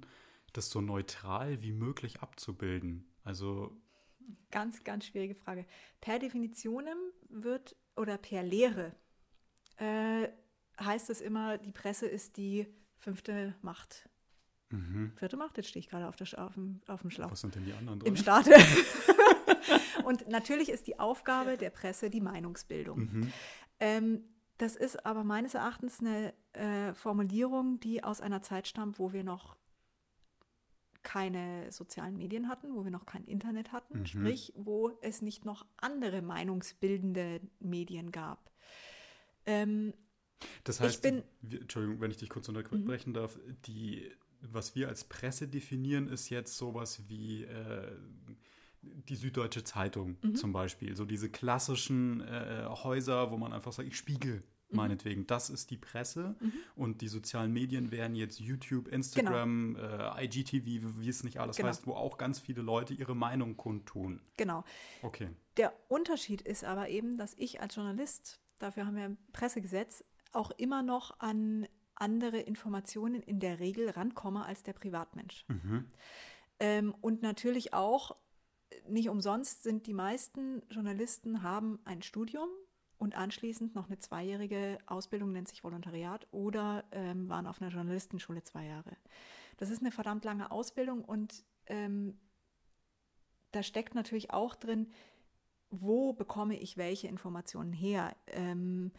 das 0.52 0.68
so 0.68 0.80
neutral 0.80 1.62
wie 1.62 1.72
möglich 1.72 2.20
abzubilden? 2.20 3.08
Also 3.22 3.80
Ganz, 4.50 4.84
ganz 4.84 5.06
schwierige 5.06 5.34
Frage. 5.34 5.66
Per 6.00 6.18
Definition 6.18 6.84
wird 7.28 7.76
oder 7.96 8.18
per 8.18 8.42
Lehre 8.42 8.94
äh, 9.76 10.28
heißt 10.80 11.10
es 11.10 11.20
immer, 11.20 11.58
die 11.58 11.72
Presse 11.72 12.06
ist 12.06 12.36
die 12.36 12.66
fünfte 12.98 13.54
Macht 13.62 14.08
Mhm. 14.70 15.12
Vierte 15.16 15.36
Macht, 15.36 15.56
jetzt 15.56 15.68
stehe 15.68 15.80
ich 15.80 15.88
gerade 15.88 16.08
auf, 16.08 16.16
der, 16.16 16.26
auf, 16.38 16.54
dem, 16.54 16.80
auf 16.86 17.00
dem 17.00 17.10
Schlauch. 17.10 17.30
Was 17.30 17.40
sind 17.40 17.54
denn 17.54 17.64
die 17.64 17.72
anderen 17.72 18.00
drei? 18.00 18.08
Im 18.08 18.16
Staat. 18.16 18.46
und 20.04 20.28
natürlich 20.28 20.68
ist 20.68 20.86
die 20.86 20.98
Aufgabe 20.98 21.56
der 21.56 21.70
Presse 21.70 22.10
die 22.10 22.20
Meinungsbildung. 22.20 22.98
Mhm. 22.98 23.32
Ähm, 23.80 24.24
das 24.58 24.76
ist 24.76 25.06
aber 25.06 25.24
meines 25.24 25.54
Erachtens 25.54 26.00
eine 26.00 26.34
äh, 26.52 26.92
Formulierung, 26.94 27.80
die 27.80 28.02
aus 28.02 28.20
einer 28.20 28.42
Zeit 28.42 28.66
stammt, 28.66 28.98
wo 28.98 29.12
wir 29.12 29.24
noch 29.24 29.56
keine 31.02 31.70
sozialen 31.72 32.16
Medien 32.16 32.48
hatten, 32.48 32.74
wo 32.74 32.84
wir 32.84 32.90
noch 32.90 33.06
kein 33.06 33.24
Internet 33.24 33.72
hatten, 33.72 34.00
mhm. 34.00 34.06
sprich, 34.06 34.52
wo 34.56 34.98
es 35.02 35.22
nicht 35.22 35.44
noch 35.44 35.66
andere 35.76 36.22
meinungsbildende 36.22 37.40
Medien 37.60 38.12
gab. 38.12 38.50
Ähm, 39.46 39.94
das 40.64 40.80
heißt, 40.80 41.02
bin, 41.02 41.22
Entschuldigung, 41.42 42.00
wenn 42.00 42.10
ich 42.10 42.16
dich 42.16 42.28
kurz 42.28 42.48
unterbrechen 42.48 43.10
mhm. 43.10 43.14
darf, 43.14 43.38
die, 43.66 44.10
was 44.40 44.74
wir 44.74 44.88
als 44.88 45.04
Presse 45.04 45.48
definieren, 45.48 46.08
ist 46.08 46.28
jetzt 46.28 46.56
sowas 46.56 47.08
wie 47.08 47.44
äh, 47.44 47.96
die 48.82 49.16
Süddeutsche 49.16 49.64
Zeitung 49.64 50.16
mhm. 50.22 50.34
zum 50.34 50.52
Beispiel. 50.52 50.94
So 50.96 51.04
diese 51.04 51.30
klassischen 51.30 52.20
äh, 52.20 52.66
Häuser, 52.68 53.30
wo 53.30 53.36
man 53.36 53.52
einfach 53.52 53.72
sagt, 53.72 53.88
ich 53.88 53.96
spiegel. 53.96 54.42
Meinetwegen. 54.70 55.26
Das 55.26 55.50
ist 55.50 55.70
die 55.70 55.76
Presse. 55.76 56.36
Mhm. 56.40 56.52
Und 56.76 57.00
die 57.00 57.08
sozialen 57.08 57.52
Medien 57.52 57.90
wären 57.90 58.14
jetzt 58.14 58.40
YouTube, 58.40 58.88
Instagram, 58.88 59.74
genau. 59.74 60.16
äh, 60.16 60.24
IGTV, 60.24 61.00
wie 61.00 61.08
es 61.08 61.24
nicht 61.24 61.40
alles 61.40 61.56
genau. 61.56 61.68
heißt, 61.68 61.86
wo 61.86 61.94
auch 61.94 62.18
ganz 62.18 62.38
viele 62.38 62.62
Leute 62.62 62.94
ihre 62.94 63.14
Meinung 63.14 63.56
kundtun. 63.56 64.20
Genau. 64.36 64.64
Okay. 65.02 65.30
Der 65.56 65.72
Unterschied 65.88 66.42
ist 66.42 66.64
aber 66.64 66.88
eben, 66.88 67.16
dass 67.16 67.34
ich 67.34 67.60
als 67.60 67.74
Journalist, 67.74 68.40
dafür 68.58 68.86
haben 68.86 68.96
wir 68.96 69.04
ein 69.04 69.18
Pressegesetz, 69.32 70.04
auch 70.32 70.50
immer 70.52 70.82
noch 70.82 71.18
an 71.20 71.66
andere 71.94 72.38
Informationen 72.38 73.22
in 73.22 73.40
der 73.40 73.58
Regel 73.58 73.90
rankomme 73.90 74.44
als 74.44 74.62
der 74.62 74.72
Privatmensch. 74.72 75.44
Mhm. 75.48 75.86
Ähm, 76.60 76.94
und 77.00 77.22
natürlich 77.22 77.74
auch, 77.74 78.16
nicht 78.86 79.08
umsonst 79.08 79.62
sind 79.62 79.86
die 79.86 79.94
meisten 79.94 80.62
Journalisten 80.70 81.42
haben 81.42 81.78
ein 81.84 82.02
Studium 82.02 82.48
und 82.98 83.16
anschließend 83.16 83.74
noch 83.74 83.86
eine 83.86 83.98
zweijährige 83.98 84.78
Ausbildung, 84.86 85.32
nennt 85.32 85.48
sich 85.48 85.64
Volontariat, 85.64 86.26
oder 86.30 86.84
ähm, 86.92 87.28
waren 87.28 87.46
auf 87.46 87.60
einer 87.60 87.70
Journalistenschule 87.70 88.42
zwei 88.42 88.66
Jahre. 88.66 88.96
Das 89.56 89.70
ist 89.70 89.80
eine 89.80 89.90
verdammt 89.90 90.24
lange 90.24 90.50
Ausbildung 90.50 91.04
und 91.04 91.44
ähm, 91.66 92.18
da 93.52 93.62
steckt 93.62 93.94
natürlich 93.94 94.30
auch 94.30 94.54
drin, 94.54 94.88
wo 95.70 96.12
bekomme 96.12 96.58
ich 96.58 96.76
welche 96.76 97.08
Informationen 97.08 97.72
her? 97.72 98.14
Ähm, 98.28 98.92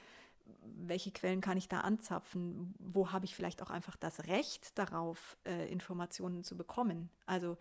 welche 0.64 1.12
Quellen 1.12 1.42
kann 1.42 1.58
ich 1.58 1.68
da 1.68 1.82
anzapfen? 1.82 2.74
Wo 2.80 3.12
habe 3.12 3.26
ich 3.26 3.36
vielleicht 3.36 3.62
auch 3.62 3.70
einfach 3.70 3.96
das 3.96 4.28
Recht 4.28 4.78
darauf, 4.78 5.38
äh, 5.46 5.72
Informationen 5.72 6.44
zu 6.44 6.58
bekommen? 6.58 7.10
Also 7.26 7.58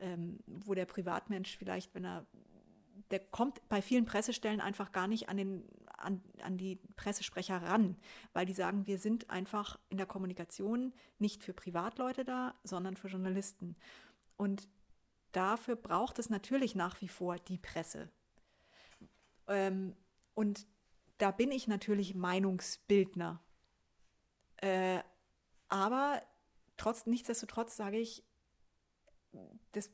ähm, 0.00 0.40
wo 0.46 0.74
der 0.74 0.86
Privatmensch 0.86 1.56
vielleicht, 1.56 1.94
wenn 1.94 2.04
er, 2.04 2.26
der 3.10 3.20
kommt 3.20 3.66
bei 3.68 3.82
vielen 3.82 4.04
Pressestellen 4.04 4.60
einfach 4.60 4.92
gar 4.92 5.06
nicht 5.06 5.28
an, 5.28 5.36
den, 5.36 5.68
an, 5.96 6.22
an 6.42 6.56
die 6.56 6.76
Pressesprecher 6.96 7.62
ran, 7.62 7.96
weil 8.32 8.46
die 8.46 8.54
sagen, 8.54 8.86
wir 8.86 8.98
sind 8.98 9.30
einfach 9.30 9.78
in 9.88 9.96
der 9.96 10.06
Kommunikation 10.06 10.92
nicht 11.18 11.42
für 11.42 11.52
Privatleute 11.52 12.24
da, 12.24 12.54
sondern 12.64 12.96
für 12.96 13.08
Journalisten. 13.08 13.76
Und 14.36 14.68
dafür 15.32 15.76
braucht 15.76 16.18
es 16.18 16.30
natürlich 16.30 16.74
nach 16.74 17.00
wie 17.00 17.08
vor 17.08 17.36
die 17.36 17.58
Presse. 17.58 18.10
Ähm, 19.48 19.94
und 20.34 20.66
da 21.18 21.30
bin 21.30 21.50
ich 21.50 21.68
natürlich 21.68 22.14
Meinungsbildner. 22.14 23.40
Äh, 24.56 25.00
aber 25.68 26.22
trotz, 26.76 27.06
nichtsdestotrotz 27.06 27.76
sage 27.76 27.98
ich, 27.98 28.24
das 29.72 29.90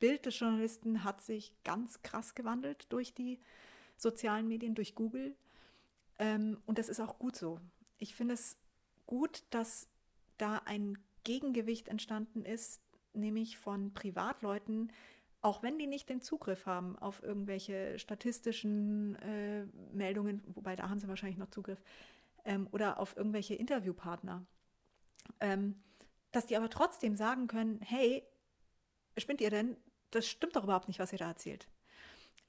Bild 0.00 0.26
des 0.26 0.38
Journalisten 0.38 1.04
hat 1.04 1.20
sich 1.20 1.54
ganz 1.62 2.02
krass 2.02 2.34
gewandelt 2.34 2.86
durch 2.92 3.14
die 3.14 3.38
sozialen 3.96 4.48
Medien, 4.48 4.74
durch 4.74 4.94
Google. 4.94 5.36
Ähm, 6.18 6.58
und 6.66 6.78
das 6.78 6.88
ist 6.88 7.00
auch 7.00 7.18
gut 7.18 7.36
so. 7.36 7.60
Ich 7.98 8.14
finde 8.14 8.34
es 8.34 8.56
gut, 9.06 9.44
dass 9.50 9.88
da 10.38 10.62
ein 10.64 10.98
Gegengewicht 11.24 11.88
entstanden 11.88 12.44
ist, 12.44 12.80
nämlich 13.12 13.58
von 13.58 13.92
Privatleuten, 13.92 14.92
auch 15.42 15.62
wenn 15.62 15.78
die 15.78 15.86
nicht 15.86 16.08
den 16.08 16.20
Zugriff 16.20 16.66
haben 16.66 16.98
auf 16.98 17.22
irgendwelche 17.22 17.98
statistischen 17.98 19.16
äh, 19.16 19.66
Meldungen, 19.92 20.42
wobei 20.54 20.76
da 20.76 20.88
haben 20.88 21.00
sie 21.00 21.08
wahrscheinlich 21.08 21.38
noch 21.38 21.50
Zugriff, 21.50 21.82
ähm, 22.44 22.68
oder 22.72 22.98
auf 22.98 23.16
irgendwelche 23.16 23.54
Interviewpartner, 23.54 24.44
ähm, 25.40 25.82
dass 26.32 26.46
die 26.46 26.56
aber 26.56 26.70
trotzdem 26.70 27.16
sagen 27.16 27.46
können, 27.46 27.80
hey, 27.82 28.22
spinnt 29.18 29.40
ihr 29.40 29.50
denn? 29.50 29.76
Das 30.10 30.26
stimmt 30.26 30.56
doch 30.56 30.64
überhaupt 30.64 30.88
nicht, 30.88 30.98
was 30.98 31.12
ihr 31.12 31.18
da 31.18 31.28
erzählt. 31.28 31.68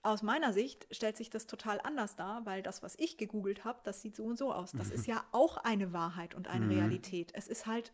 Aus 0.04 0.24
meiner 0.24 0.52
Sicht 0.52 0.88
stellt 0.90 1.16
sich 1.16 1.30
das 1.30 1.46
total 1.46 1.80
anders 1.82 2.16
dar, 2.16 2.46
weil 2.46 2.64
das, 2.64 2.82
was 2.82 2.96
ich 2.98 3.18
gegoogelt 3.18 3.64
habe, 3.66 3.82
das 3.84 4.02
sieht 4.02 4.16
so 4.16 4.24
und 4.24 4.38
so 4.38 4.52
aus. 4.52 4.72
Das 4.72 4.88
mhm. 4.88 4.94
ist 4.94 5.08
ja 5.08 5.24
auch 5.32 5.58
eine 5.58 5.94
Wahrheit 5.94 6.34
und 6.34 6.48
eine 6.48 6.66
mhm. 6.66 6.72
Realität. 6.72 7.32
Es 7.36 7.48
ist 7.48 7.68
halt 7.68 7.94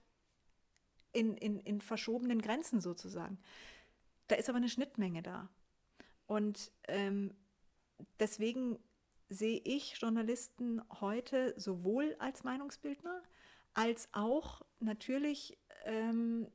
in, 1.11 1.35
in, 1.35 1.59
in 1.59 1.81
verschobenen 1.81 2.41
Grenzen 2.41 2.79
sozusagen. 2.79 3.39
Da 4.27 4.35
ist 4.35 4.49
aber 4.49 4.57
eine 4.57 4.69
Schnittmenge 4.69 5.21
da. 5.21 5.49
Und 6.27 6.71
ähm, 6.87 7.33
deswegen 8.19 8.79
sehe 9.29 9.59
ich 9.63 9.97
Journalisten 9.99 10.81
heute 11.01 11.53
sowohl 11.59 12.15
als 12.19 12.43
Meinungsbildner 12.43 13.21
als 13.73 14.09
auch 14.11 14.61
natürlich 14.79 15.57
ähm, 15.85 16.47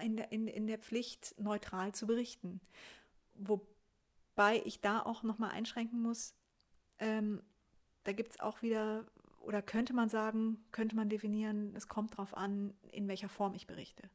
in, 0.00 0.16
der, 0.16 0.32
in, 0.32 0.48
in 0.48 0.66
der 0.66 0.78
Pflicht, 0.78 1.34
neutral 1.38 1.94
zu 1.94 2.06
berichten. 2.06 2.60
Wobei 3.34 4.62
ich 4.64 4.80
da 4.80 5.00
auch 5.00 5.22
nochmal 5.22 5.50
einschränken 5.50 6.00
muss, 6.00 6.34
ähm, 6.98 7.42
da 8.04 8.12
gibt 8.12 8.32
es 8.32 8.40
auch 8.40 8.62
wieder, 8.62 9.06
oder 9.40 9.62
könnte 9.62 9.92
man 9.92 10.08
sagen, 10.08 10.64
könnte 10.72 10.96
man 10.96 11.08
definieren, 11.08 11.74
es 11.76 11.88
kommt 11.88 12.14
darauf 12.14 12.36
an, 12.36 12.74
in 12.90 13.08
welcher 13.08 13.28
Form 13.28 13.54
ich 13.54 13.66
berichte. 13.66 14.08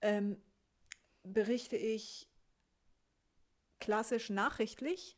Ähm, 0.00 0.40
berichte 1.22 1.76
ich 1.76 2.28
klassisch 3.80 4.30
nachrichtlich, 4.30 5.16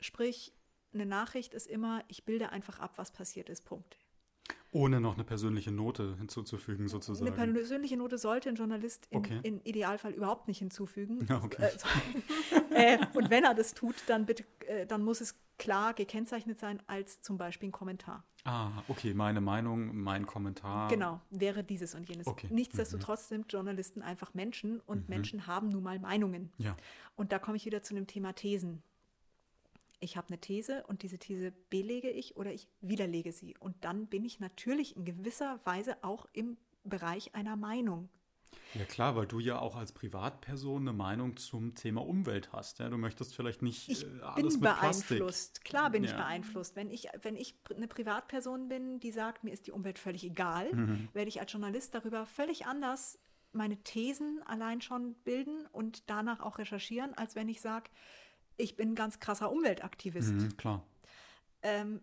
sprich 0.00 0.52
eine 0.92 1.06
Nachricht 1.06 1.54
ist 1.54 1.66
immer, 1.66 2.04
ich 2.08 2.24
bilde 2.24 2.50
einfach 2.50 2.78
ab, 2.80 2.96
was 2.96 3.12
passiert 3.12 3.48
ist, 3.48 3.64
Punkt. 3.64 3.98
Ohne 4.76 5.00
noch 5.00 5.14
eine 5.14 5.24
persönliche 5.24 5.72
Note 5.72 6.16
hinzuzufügen, 6.18 6.86
sozusagen. 6.88 7.32
Eine 7.32 7.54
persönliche 7.54 7.96
Note 7.96 8.18
sollte 8.18 8.50
ein 8.50 8.56
Journalist 8.56 9.06
in, 9.08 9.18
okay. 9.18 9.40
im 9.42 9.62
Idealfall 9.64 10.12
überhaupt 10.12 10.48
nicht 10.48 10.58
hinzufügen. 10.58 11.26
okay. 11.42 11.70
Äh, 12.74 12.94
äh, 12.96 12.98
und 13.14 13.30
wenn 13.30 13.44
er 13.44 13.54
das 13.54 13.72
tut, 13.72 13.94
dann 14.06 14.26
bitte, 14.26 14.44
äh, 14.66 14.84
dann 14.84 15.02
muss 15.02 15.22
es 15.22 15.34
klar 15.56 15.94
gekennzeichnet 15.94 16.58
sein 16.58 16.82
als 16.88 17.22
zum 17.22 17.38
Beispiel 17.38 17.70
ein 17.70 17.72
Kommentar. 17.72 18.24
Ah, 18.44 18.70
okay, 18.88 19.14
meine 19.14 19.40
Meinung, 19.40 19.96
mein 19.96 20.26
Kommentar. 20.26 20.88
Genau, 20.88 21.22
wäre 21.30 21.64
dieses 21.64 21.94
und 21.94 22.06
jenes. 22.06 22.26
Okay. 22.26 22.48
Nichtsdestotrotz 22.50 23.30
mhm. 23.30 23.34
sind 23.34 23.52
Journalisten 23.54 24.02
einfach 24.02 24.34
Menschen 24.34 24.80
und 24.80 25.08
mhm. 25.08 25.14
Menschen 25.14 25.46
haben 25.46 25.70
nun 25.70 25.84
mal 25.84 25.98
Meinungen. 25.98 26.52
Ja. 26.58 26.76
Und 27.16 27.32
da 27.32 27.38
komme 27.38 27.56
ich 27.56 27.64
wieder 27.64 27.82
zu 27.82 27.94
dem 27.94 28.06
Thema 28.06 28.34
Thesen 28.34 28.82
ich 30.00 30.16
habe 30.16 30.28
eine 30.28 30.40
These 30.40 30.84
und 30.86 31.02
diese 31.02 31.18
These 31.18 31.52
belege 31.70 32.10
ich 32.10 32.36
oder 32.36 32.52
ich 32.52 32.68
widerlege 32.80 33.32
sie. 33.32 33.56
Und 33.58 33.84
dann 33.84 34.06
bin 34.06 34.24
ich 34.24 34.40
natürlich 34.40 34.96
in 34.96 35.04
gewisser 35.04 35.60
Weise 35.64 35.96
auch 36.02 36.26
im 36.32 36.56
Bereich 36.84 37.34
einer 37.34 37.56
Meinung. 37.56 38.08
Ja 38.74 38.84
klar, 38.84 39.16
weil 39.16 39.26
du 39.26 39.38
ja 39.38 39.58
auch 39.58 39.76
als 39.76 39.92
Privatperson 39.92 40.82
eine 40.82 40.92
Meinung 40.92 41.36
zum 41.36 41.74
Thema 41.74 42.06
Umwelt 42.06 42.52
hast. 42.52 42.78
Ja? 42.78 42.88
Du 42.88 42.98
möchtest 42.98 43.34
vielleicht 43.34 43.62
nicht 43.62 43.88
ich 43.88 44.04
äh, 44.04 44.20
alles 44.22 44.54
bin 44.54 44.62
mit 44.62 44.62
beeinflusst. 44.62 45.18
Plastik. 45.18 45.64
Klar 45.64 45.90
bin 45.90 46.04
ja. 46.04 46.10
ich 46.10 46.16
beeinflusst. 46.16 46.76
Wenn 46.76 46.90
ich, 46.90 47.08
wenn 47.22 47.36
ich 47.36 47.54
eine 47.74 47.88
Privatperson 47.88 48.68
bin, 48.68 49.00
die 49.00 49.12
sagt, 49.12 49.44
mir 49.44 49.52
ist 49.52 49.66
die 49.66 49.72
Umwelt 49.72 49.98
völlig 49.98 50.24
egal, 50.24 50.72
mhm. 50.72 51.08
werde 51.12 51.28
ich 51.28 51.40
als 51.40 51.52
Journalist 51.52 51.94
darüber 51.94 52.26
völlig 52.26 52.66
anders 52.66 53.18
meine 53.52 53.78
Thesen 53.78 54.42
allein 54.44 54.80
schon 54.80 55.14
bilden 55.24 55.66
und 55.72 56.10
danach 56.10 56.40
auch 56.40 56.58
recherchieren, 56.58 57.14
als 57.14 57.34
wenn 57.34 57.48
ich 57.48 57.60
sage, 57.60 57.90
ich 58.56 58.76
bin 58.76 58.92
ein 58.92 58.94
ganz 58.94 59.20
krasser 59.20 59.50
Umweltaktivist. 59.50 60.32
Mhm, 60.32 60.56
klar. 60.56 60.86
Ähm, 61.62 62.00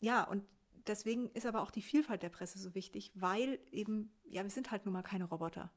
ja, 0.00 0.24
und 0.24 0.44
deswegen 0.86 1.30
ist 1.30 1.46
aber 1.46 1.62
auch 1.62 1.70
die 1.70 1.82
Vielfalt 1.82 2.22
der 2.22 2.28
Presse 2.28 2.58
so 2.58 2.74
wichtig, 2.74 3.12
weil 3.14 3.58
eben, 3.70 4.12
ja, 4.24 4.42
wir 4.42 4.50
sind 4.50 4.70
halt 4.70 4.84
nun 4.86 4.94
mal 4.94 5.02
keine 5.02 5.24
Roboter. 5.24 5.70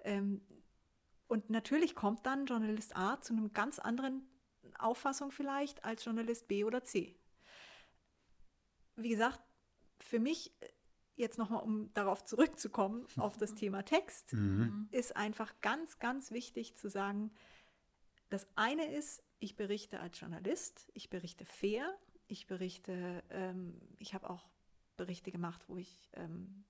Ähm, 0.00 0.40
und 1.26 1.50
natürlich 1.50 1.94
kommt 1.94 2.24
dann 2.24 2.46
Journalist 2.46 2.96
A 2.96 3.20
zu 3.20 3.34
einer 3.34 3.48
ganz 3.50 3.78
anderen 3.78 4.26
Auffassung 4.78 5.30
vielleicht 5.30 5.84
als 5.84 6.04
Journalist 6.04 6.48
B 6.48 6.64
oder 6.64 6.84
C. 6.84 7.16
Wie 8.96 9.10
gesagt, 9.10 9.40
für 9.98 10.18
mich 10.18 10.52
jetzt 11.16 11.36
nochmal, 11.36 11.62
um 11.62 11.92
darauf 11.94 12.24
zurückzukommen, 12.24 13.06
auf 13.16 13.36
das 13.36 13.54
Thema 13.56 13.82
Text, 13.82 14.32
mhm. 14.32 14.88
ist 14.90 15.16
einfach 15.16 15.52
ganz, 15.60 15.98
ganz 15.98 16.30
wichtig 16.30 16.76
zu 16.76 16.88
sagen, 16.88 17.32
das 18.30 18.46
eine 18.56 18.86
ist, 18.92 19.22
ich 19.38 19.56
berichte 19.56 20.00
als 20.00 20.20
Journalist, 20.20 20.90
ich 20.94 21.10
berichte 21.10 21.44
fair, 21.44 21.96
ich 22.26 22.46
berichte, 22.46 23.22
ähm, 23.30 23.80
ich 23.98 24.14
habe 24.14 24.28
auch 24.28 24.48
Berichte 24.96 25.30
gemacht, 25.32 25.64
wo 25.68 25.76
ich 25.76 26.10
ähm, 26.14 26.64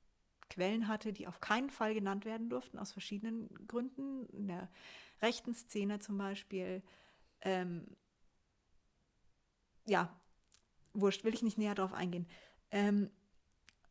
Quellen 0.50 0.88
hatte, 0.88 1.12
die 1.12 1.26
auf 1.26 1.40
keinen 1.40 1.70
Fall 1.70 1.94
genannt 1.94 2.24
werden 2.24 2.48
durften, 2.48 2.78
aus 2.78 2.92
verschiedenen 2.92 3.48
Gründen. 3.66 4.26
In 4.26 4.48
der 4.48 4.68
rechten 5.20 5.54
Szene 5.54 5.98
zum 5.98 6.18
Beispiel. 6.18 6.82
Ähm, 7.40 7.86
ja, 9.86 10.14
wurscht, 10.92 11.24
will 11.24 11.34
ich 11.34 11.42
nicht 11.42 11.58
näher 11.58 11.74
darauf 11.74 11.92
eingehen. 11.92 12.26
Ähm, 12.70 13.10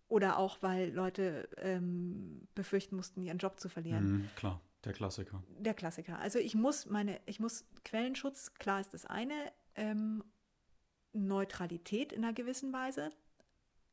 oder 0.08 0.38
auch, 0.38 0.62
weil 0.62 0.92
Leute 0.94 1.50
ähm, 1.58 2.48
befürchten 2.56 2.96
mussten, 2.96 3.22
ihren 3.22 3.40
Job 3.40 3.60
zu 3.60 3.68
verlieren. 3.68 4.12
Mhm, 4.12 4.30
klar, 4.36 4.62
der 4.88 4.96
Klassiker. 4.96 5.44
Der 5.60 5.74
Klassiker. 5.74 6.20
Also 6.20 6.40
ich 6.40 6.56
muss 6.56 6.86
meine, 6.86 7.20
ich 7.26 7.40
muss 7.40 7.66
Quellenschutz, 7.84 8.54
klar 8.56 8.80
ist 8.80 8.94
das 8.94 9.06
eine, 9.06 9.52
ähm, 9.76 10.24
Neutralität 11.14 12.14
in 12.14 12.24
einer 12.24 12.34
gewissen 12.34 12.72
Weise, 12.74 13.12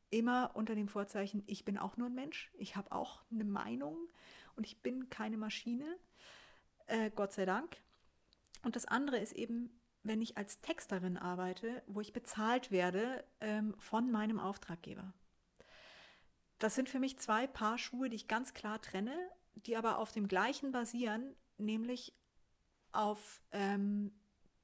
immer 0.09 0.51
unter 0.53 0.75
dem 0.75 0.87
Vorzeichen, 0.87 1.43
ich 1.47 1.65
bin 1.65 1.77
auch 1.77 1.97
nur 1.97 2.07
ein 2.07 2.15
Mensch, 2.15 2.51
ich 2.57 2.75
habe 2.75 2.91
auch 2.91 3.23
eine 3.31 3.43
Meinung 3.43 3.97
und 4.55 4.65
ich 4.65 4.81
bin 4.81 5.09
keine 5.09 5.37
Maschine, 5.37 5.85
äh, 6.87 7.11
Gott 7.13 7.33
sei 7.33 7.45
Dank. 7.45 7.77
Und 8.63 8.75
das 8.75 8.85
andere 8.85 9.17
ist 9.17 9.33
eben, 9.33 9.69
wenn 10.03 10.21
ich 10.21 10.37
als 10.37 10.61
Texterin 10.61 11.17
arbeite, 11.17 11.83
wo 11.87 11.99
ich 11.99 12.13
bezahlt 12.13 12.71
werde 12.71 13.23
ähm, 13.41 13.75
von 13.79 14.11
meinem 14.11 14.39
Auftraggeber. 14.39 15.13
Das 16.59 16.75
sind 16.75 16.89
für 16.89 16.99
mich 16.99 17.19
zwei 17.19 17.47
Paar 17.47 17.77
Schuhe, 17.77 18.09
die 18.09 18.15
ich 18.15 18.27
ganz 18.27 18.53
klar 18.53 18.81
trenne, 18.81 19.15
die 19.55 19.77
aber 19.77 19.97
auf 19.97 20.11
dem 20.11 20.27
gleichen 20.27 20.71
basieren, 20.71 21.35
nämlich 21.57 22.13
auf 22.91 23.41
ähm, 23.51 24.11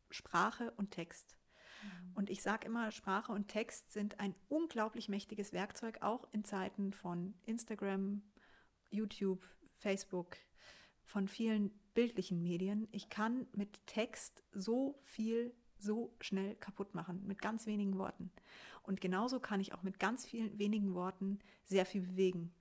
Sprache 0.10 0.72
und 0.78 0.92
Text. 0.92 1.38
Mhm. 1.84 2.12
Und 2.16 2.30
ich 2.30 2.42
sage 2.42 2.66
immer, 2.66 2.92
Sprache 2.92 3.32
und 3.32 3.48
Text 3.48 3.92
sind 3.92 4.20
ein 4.20 4.36
unglaublich 4.50 5.10
mächtiges 5.10 5.54
Werkzeug, 5.54 6.02
auch 6.02 6.28
in 6.32 6.44
Zeiten 6.44 6.94
von 6.94 7.34
Instagram, 7.46 8.22
YouTube, 8.90 9.44
Facebook, 9.78 10.38
von 11.04 11.28
vielen 11.28 11.72
bildlichen 11.94 12.42
Medien. 12.42 12.88
Ich 12.92 13.10
kann 13.10 13.48
mit 13.54 13.86
Text 13.88 14.44
so 14.52 15.00
viel 15.04 15.54
so 15.78 16.16
schnell 16.22 16.56
kaputt 16.56 16.94
machen, 16.94 17.26
mit 17.26 17.42
ganz 17.42 17.66
wenigen 17.66 17.98
Worten. 17.98 18.32
Und 18.84 19.02
genauso 19.02 19.40
kann 19.40 19.60
ich 19.60 19.74
auch 19.74 19.84
mit 19.84 20.00
ganz 20.00 20.26
vielen 20.26 20.58
wenigen 20.58 20.94
Worten 20.94 21.40
sehr 21.66 21.86
viel 21.86 22.02
bewegen. 22.02 22.54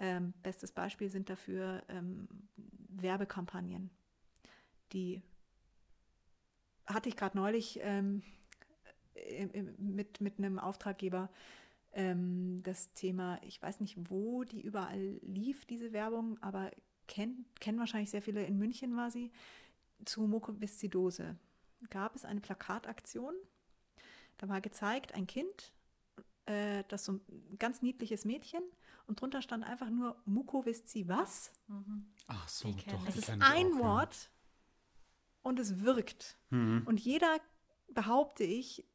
Ähm, 0.00 0.32
bestes 0.42 0.72
Beispiel 0.72 1.10
sind 1.10 1.28
dafür 1.28 1.82
ähm, 1.88 2.26
Werbekampagnen. 2.88 3.90
Die 4.94 5.22
hatte 6.86 7.10
ich 7.10 7.16
gerade 7.16 7.36
neulich 7.36 7.78
ähm, 7.82 8.22
mit, 9.76 10.22
mit 10.22 10.38
einem 10.38 10.58
Auftraggeber 10.58 11.28
ähm, 11.92 12.62
das 12.62 12.94
Thema, 12.94 13.38
ich 13.42 13.60
weiß 13.60 13.80
nicht, 13.80 13.96
wo 14.10 14.42
die 14.44 14.62
überall 14.62 15.20
lief, 15.22 15.66
diese 15.66 15.92
Werbung, 15.92 16.42
aber 16.42 16.70
kennen, 17.06 17.44
kennen 17.60 17.78
wahrscheinlich 17.78 18.10
sehr 18.10 18.22
viele, 18.22 18.44
in 18.44 18.58
München 18.58 18.96
war 18.96 19.10
sie, 19.10 19.30
zu 20.06 20.22
Mukoviszidose. 20.22 21.36
Gab 21.90 22.16
es 22.16 22.24
eine 22.24 22.40
Plakataktion, 22.40 23.34
da 24.38 24.48
war 24.48 24.62
gezeigt, 24.62 25.14
ein 25.14 25.26
Kind, 25.26 25.72
äh, 26.46 26.84
das 26.88 27.04
so 27.04 27.12
ein 27.12 27.58
ganz 27.58 27.82
niedliches 27.82 28.24
Mädchen 28.24 28.62
und 29.10 29.20
drunter 29.20 29.42
stand 29.42 29.64
einfach 29.64 29.90
nur 29.90 30.16
Mukovisci 30.24 31.08
was? 31.08 31.52
Mhm. 31.66 32.06
Ach 32.28 32.48
so, 32.48 32.74
doch. 32.88 33.08
Es 33.08 33.16
ist 33.16 33.28
ein 33.28 33.42
auch, 33.42 33.78
Wort 33.78 34.14
ja. 34.14 34.30
und 35.42 35.58
es 35.58 35.80
wirkt. 35.80 36.38
Mhm. 36.50 36.82
Und 36.86 37.00
jeder, 37.00 37.40
behaupte 37.92 38.44
ich, 38.44 38.86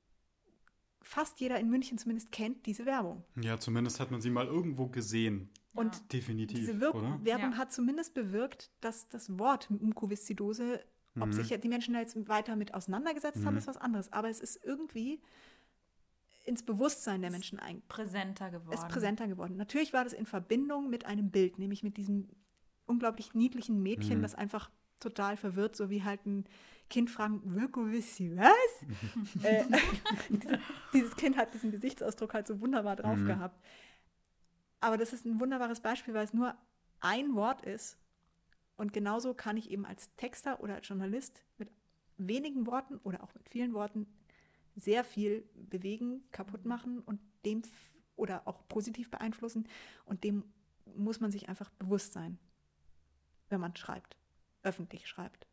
fast 1.01 1.39
jeder 1.41 1.59
in 1.59 1.69
München 1.69 1.97
zumindest 1.97 2.31
kennt 2.31 2.65
diese 2.65 2.85
Werbung. 2.85 3.23
Ja, 3.35 3.59
zumindest 3.59 3.99
hat 3.99 4.09
man 4.09 4.21
sie 4.21 4.29
mal 4.29 4.47
irgendwo 4.47 4.87
gesehen. 4.87 5.49
Und 5.73 5.93
ja. 5.93 6.01
definitiv. 6.13 6.59
Diese 6.59 6.79
Wirk 6.79 6.95
oder? 6.95 7.19
Werbung 7.23 7.51
ja. 7.51 7.57
hat 7.57 7.73
zumindest 7.73 8.13
bewirkt, 8.13 8.71
dass 8.79 9.09
das 9.09 9.37
Wort 9.37 9.69
Mukoviszidose, 9.69 10.81
mhm. 11.13 11.21
ob 11.21 11.33
sich 11.33 11.49
die 11.59 11.67
Menschen 11.67 11.93
da 11.93 11.99
jetzt 11.99 12.15
weiter 12.29 12.55
mit 12.55 12.73
auseinandergesetzt 12.73 13.39
mhm. 13.39 13.47
haben, 13.47 13.57
ist 13.57 13.67
was 13.67 13.77
anderes. 13.77 14.13
Aber 14.13 14.29
es 14.29 14.39
ist 14.39 14.63
irgendwie 14.63 15.21
ins 16.45 16.63
Bewusstsein 16.63 17.21
der 17.21 17.31
Menschen 17.31 17.59
ein 17.59 17.81
präsenter 17.87 18.51
geworden. 18.51 18.73
Ist 18.73 18.87
präsenter 18.87 19.27
geworden. 19.27 19.57
Natürlich 19.57 19.93
war 19.93 20.03
das 20.03 20.13
in 20.13 20.25
Verbindung 20.25 20.89
mit 20.89 21.05
einem 21.05 21.31
Bild, 21.31 21.59
nämlich 21.59 21.83
mit 21.83 21.97
diesem 21.97 22.29
unglaublich 22.85 23.33
niedlichen 23.33 23.81
Mädchen, 23.81 24.19
mhm. 24.19 24.21
das 24.21 24.35
einfach 24.35 24.69
total 24.99 25.37
verwirrt, 25.37 25.75
so 25.75 25.89
wie 25.89 26.03
halt 26.03 26.25
ein 26.25 26.45
Kind 26.89 27.09
fragen, 27.09 27.41
Wirko 27.43 27.91
Wissi, 27.91 28.31
was? 28.37 29.43
äh, 29.43 29.65
dieses 30.93 31.15
Kind 31.15 31.35
hat 31.35 31.53
diesen 31.53 31.71
Gesichtsausdruck 31.71 32.33
halt 32.33 32.47
so 32.47 32.59
wunderbar 32.61 32.95
drauf 32.95 33.17
mhm. 33.17 33.25
gehabt. 33.25 33.59
Aber 34.81 34.97
das 34.97 35.13
ist 35.13 35.25
ein 35.25 35.39
wunderbares 35.39 35.79
Beispiel, 35.79 36.13
weil 36.13 36.25
es 36.25 36.33
nur 36.33 36.55
ein 36.99 37.33
Wort 37.33 37.63
ist. 37.63 37.97
Und 38.77 38.93
genauso 38.93 39.33
kann 39.33 39.57
ich 39.57 39.71
eben 39.71 39.85
als 39.85 40.13
Texter 40.15 40.59
oder 40.61 40.75
als 40.75 40.87
Journalist 40.87 41.41
mit 41.57 41.69
wenigen 42.17 42.67
Worten 42.67 42.97
oder 43.03 43.23
auch 43.23 43.33
mit 43.33 43.49
vielen 43.49 43.73
Worten 43.73 44.05
sehr 44.75 45.03
viel 45.03 45.47
bewegen, 45.55 46.23
kaputt 46.31 46.65
machen 46.65 46.99
und 46.99 47.19
dem 47.45 47.61
oder 48.15 48.47
auch 48.47 48.67
positiv 48.67 49.09
beeinflussen. 49.09 49.67
Und 50.05 50.23
dem 50.23 50.43
muss 50.95 51.19
man 51.19 51.31
sich 51.31 51.49
einfach 51.49 51.69
bewusst 51.71 52.13
sein, 52.13 52.37
wenn 53.49 53.59
man 53.59 53.75
schreibt, 53.75 54.17
öffentlich 54.63 55.07
schreibt. 55.07 55.47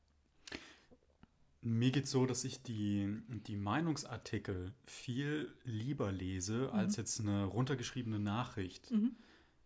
Mir 1.64 1.92
geht 1.92 2.04
es 2.04 2.10
so, 2.10 2.26
dass 2.26 2.44
ich 2.44 2.62
die, 2.62 3.22
die 3.28 3.56
Meinungsartikel 3.56 4.74
viel 4.84 5.54
lieber 5.62 6.10
lese 6.10 6.68
mhm. 6.68 6.78
als 6.78 6.96
jetzt 6.96 7.20
eine 7.20 7.44
runtergeschriebene 7.44 8.18
Nachricht. 8.18 8.90
Mhm. 8.90 9.14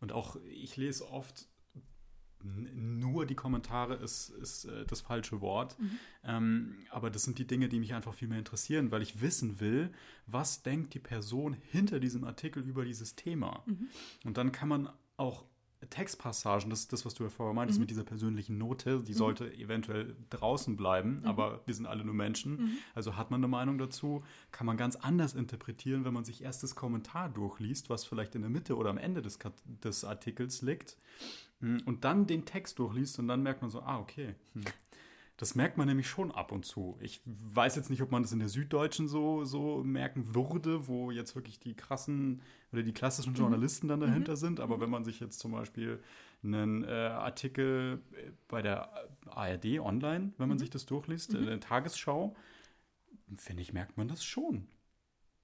Und 0.01 0.13
auch 0.13 0.37
ich 0.45 0.77
lese 0.77 1.09
oft 1.09 1.49
nur 2.75 3.27
die 3.27 3.35
Kommentare 3.35 3.95
ist, 3.95 4.31
ist 4.31 4.65
äh, 4.67 4.85
das 4.87 5.01
falsche 5.01 5.41
Wort. 5.41 5.79
Mhm. 5.79 5.91
Ähm, 6.25 6.75
aber 6.91 7.11
das 7.11 7.25
sind 7.25 7.39
die 7.39 7.47
Dinge, 7.47 7.69
die 7.69 7.79
mich 7.79 7.95
einfach 7.95 8.15
viel 8.15 8.29
mehr 8.29 8.39
interessieren, 8.39 8.91
weil 8.91 9.03
ich 9.03 9.21
wissen 9.21 9.61
will, 9.61 9.91
was 10.27 10.63
denkt 10.63 10.95
die 10.95 10.99
Person 10.99 11.55
hinter 11.71 12.01
diesem 12.01 12.25
Artikel 12.25 12.63
über 12.63 12.85
dieses 12.85 13.15
Thema. 13.15 13.63
Mhm. 13.67 13.89
Und 14.25 14.37
dann 14.37 14.53
kann 14.53 14.69
man 14.69 14.91
auch 15.17 15.45
Textpassagen, 15.91 16.71
das 16.71 16.81
ist 16.81 16.93
das, 16.93 17.05
was 17.05 17.15
du 17.15 17.25
ja 17.25 17.31
vorher 17.31 17.55
meintest, 17.55 17.79
mhm. 17.79 17.83
mit 17.83 17.91
dieser 17.91 18.05
persönlichen 18.05 18.59
Note, 18.59 19.03
die 19.03 19.13
mhm. 19.13 19.17
sollte 19.17 19.53
eventuell 19.55 20.17
draußen 20.31 20.77
bleiben, 20.77 21.21
mhm. 21.21 21.27
aber 21.27 21.61
wir 21.67 21.75
sind 21.75 21.87
alle 21.87 22.05
nur 22.05 22.15
Menschen. 22.15 22.57
Mhm. 22.57 22.79
Also 22.95 23.17
hat 23.17 23.31
man 23.31 23.41
eine 23.41 23.49
Meinung 23.49 23.79
dazu, 23.79 24.25
kann 24.53 24.67
man 24.67 24.77
ganz 24.77 24.97
anders 24.97 25.35
interpretieren, 25.35 26.05
wenn 26.05 26.15
man 26.15 26.25
sich 26.25 26.43
erst 26.43 26.63
das 26.63 26.75
Kommentar 26.75 27.29
durchliest, 27.29 27.91
was 27.91 28.05
vielleicht 28.05 28.35
in 28.35 28.43
der 28.43 28.51
Mitte 28.51 28.77
oder 28.77 28.91
am 28.91 28.99
Ende 28.99 29.23
des, 29.23 29.39
des 29.67 30.05
Artikels 30.05 30.63
liegt, 30.63 30.97
mm, 31.61 31.79
und 31.85 32.05
dann 32.05 32.27
den 32.27 32.45
Text 32.45 32.79
durchliest 32.79 33.19
und 33.19 33.29
dann 33.29 33.43
merkt 33.43 33.63
man 33.63 33.71
so, 33.71 33.81
ah, 33.81 33.99
okay. 33.99 34.35
Hm. 34.55 34.65
Das 35.37 35.55
merkt 35.55 35.77
man 35.77 35.87
nämlich 35.87 36.09
schon 36.09 36.33
ab 36.33 36.51
und 36.51 36.65
zu. 36.65 36.97
Ich 37.01 37.21
weiß 37.27 37.77
jetzt 37.77 37.91
nicht, 37.91 38.01
ob 38.01 38.11
man 38.11 38.23
das 38.23 38.33
in 38.33 38.39
der 38.39 38.49
Süddeutschen 38.49 39.07
so, 39.07 39.45
so 39.45 39.85
merken 39.85 40.35
würde, 40.35 40.89
wo 40.89 41.11
jetzt 41.11 41.35
wirklich 41.35 41.59
die 41.59 41.75
krassen 41.75 42.41
oder 42.73 42.83
die 42.83 42.93
klassischen 42.93 43.33
mhm. 43.33 43.39
Journalisten 43.39 43.87
dann 43.87 44.01
dahinter 44.01 44.33
mhm. 44.33 44.37
sind. 44.37 44.61
Aber 44.61 44.79
mhm. 44.79 44.81
wenn 44.83 44.91
man 44.91 45.05
sich 45.05 45.21
jetzt 45.21 45.39
zum 45.39 45.53
Beispiel 45.53 46.03
einen 46.43 46.85
äh, 46.85 46.89
Artikel 46.89 48.03
äh, 48.13 48.31
bei 48.49 48.63
der 48.63 48.91
ARD 49.27 49.79
online, 49.81 50.33
wenn 50.39 50.49
man 50.49 50.57
mhm. 50.57 50.61
sich 50.61 50.71
das 50.71 50.87
durchliest, 50.87 51.35
mhm. 51.35 51.49
äh, 51.49 51.61
Tagesschau, 51.61 52.35
finde 53.37 53.63
ich, 53.63 53.75
merkt 53.75 53.99
man 53.99 54.09
das 54.09 54.25
schon. 54.25 54.69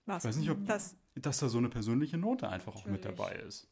Was? 0.07 0.25
Ich 0.25 0.29
weiß 0.29 0.37
nicht, 0.37 0.51
ob 0.51 0.65
das, 0.67 0.97
dass 1.17 1.39
da 1.39 1.49
so 1.49 1.59
eine 1.59 1.69
persönliche 1.69 2.17
Note 2.17 2.49
einfach 2.49 2.75
auch 2.75 2.87
mit 2.87 3.05
dabei 3.05 3.35
ist. 3.47 3.69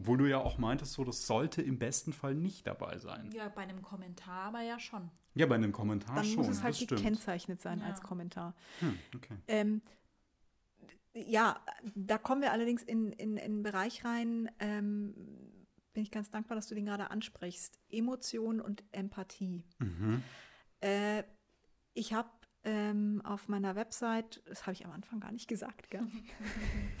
Obwohl 0.00 0.16
du 0.16 0.26
ja 0.26 0.38
auch 0.38 0.56
meintest, 0.56 0.94
so 0.94 1.04
das 1.04 1.26
sollte 1.26 1.60
im 1.60 1.78
besten 1.78 2.14
Fall 2.14 2.34
nicht 2.34 2.66
dabei 2.66 2.96
sein. 2.96 3.30
Ja, 3.32 3.50
bei 3.50 3.60
einem 3.60 3.82
Kommentar 3.82 4.46
aber 4.46 4.62
ja 4.62 4.78
schon. 4.78 5.10
Ja, 5.34 5.44
bei 5.44 5.56
einem 5.56 5.72
Kommentar 5.72 6.16
Dann 6.16 6.24
schon. 6.24 6.36
Dann 6.36 6.46
muss 6.46 6.56
es 6.56 6.62
halt 6.62 6.88
gekennzeichnet 6.88 7.60
sein 7.60 7.80
ja. 7.80 7.84
als 7.84 8.00
Kommentar. 8.00 8.54
Hm, 8.78 8.98
okay. 9.14 9.36
Ähm, 9.46 9.82
ja, 11.12 11.60
da 11.94 12.16
kommen 12.16 12.40
wir 12.40 12.50
allerdings 12.52 12.82
in, 12.82 13.12
in, 13.12 13.36
in 13.36 13.44
einen 13.44 13.62
Bereich 13.62 14.02
rein, 14.06 14.50
ähm, 14.58 15.14
bin 15.92 16.02
ich 16.02 16.10
ganz 16.10 16.30
dankbar, 16.30 16.54
dass 16.54 16.66
du 16.66 16.74
den 16.74 16.86
gerade 16.86 17.10
ansprichst. 17.10 17.78
Emotion 17.90 18.58
und 18.62 18.82
Empathie. 18.92 19.64
Mhm. 19.80 20.22
Äh, 20.80 21.24
ich 21.92 22.14
habe 22.14 22.30
ähm, 22.64 23.22
auf 23.24 23.48
meiner 23.48 23.74
Website, 23.74 24.42
das 24.46 24.62
habe 24.62 24.72
ich 24.72 24.84
am 24.84 24.92
Anfang 24.92 25.20
gar 25.20 25.32
nicht 25.32 25.48
gesagt, 25.48 25.90
gell? 25.90 26.06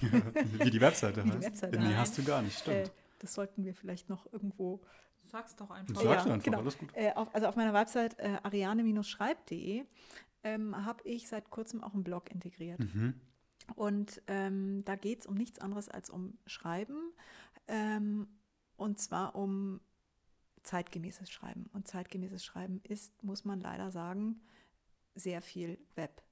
Wie 0.00 0.70
die 0.70 0.80
Webseite 0.80 1.22
heißt? 1.22 1.34
Die 1.34 1.42
Webseite 1.42 1.78
nee, 1.78 1.94
hast 1.94 2.16
du 2.16 2.24
gar 2.24 2.42
nicht, 2.42 2.58
stimmt. 2.58 2.88
Äh, 2.88 2.90
das 3.18 3.34
sollten 3.34 3.64
wir 3.64 3.74
vielleicht 3.74 4.08
noch 4.08 4.32
irgendwo. 4.32 4.80
Sag's 5.26 5.54
doch 5.56 5.70
einfach. 5.70 5.94
Sag's 5.94 6.24
ja, 6.24 6.32
einfach, 6.32 6.44
genau. 6.44 6.58
alles 6.58 6.78
gut. 6.78 6.88
Äh, 6.94 7.12
auf, 7.14 7.32
also 7.34 7.46
auf 7.46 7.56
meiner 7.56 7.74
Website 7.74 8.18
äh, 8.18 8.38
ariane-schreib.de 8.42 9.84
ähm, 10.42 10.86
habe 10.86 11.02
ich 11.04 11.28
seit 11.28 11.50
kurzem 11.50 11.84
auch 11.84 11.92
einen 11.92 12.04
Blog 12.04 12.30
integriert. 12.30 12.80
Mhm. 12.80 13.14
Und 13.76 14.22
ähm, 14.26 14.82
da 14.84 14.96
geht 14.96 15.20
es 15.20 15.26
um 15.26 15.34
nichts 15.34 15.60
anderes 15.60 15.88
als 15.88 16.10
um 16.10 16.38
Schreiben. 16.46 17.12
Ähm, 17.68 18.26
und 18.76 18.98
zwar 18.98 19.36
um 19.36 19.80
zeitgemäßes 20.62 21.30
Schreiben. 21.30 21.68
Und 21.72 21.86
zeitgemäßes 21.86 22.44
Schreiben 22.44 22.80
ist, 22.82 23.22
muss 23.22 23.44
man 23.44 23.60
leider 23.60 23.90
sagen, 23.90 24.40
sehr 25.14 25.42
viel 25.42 25.78
Web. 25.94 26.22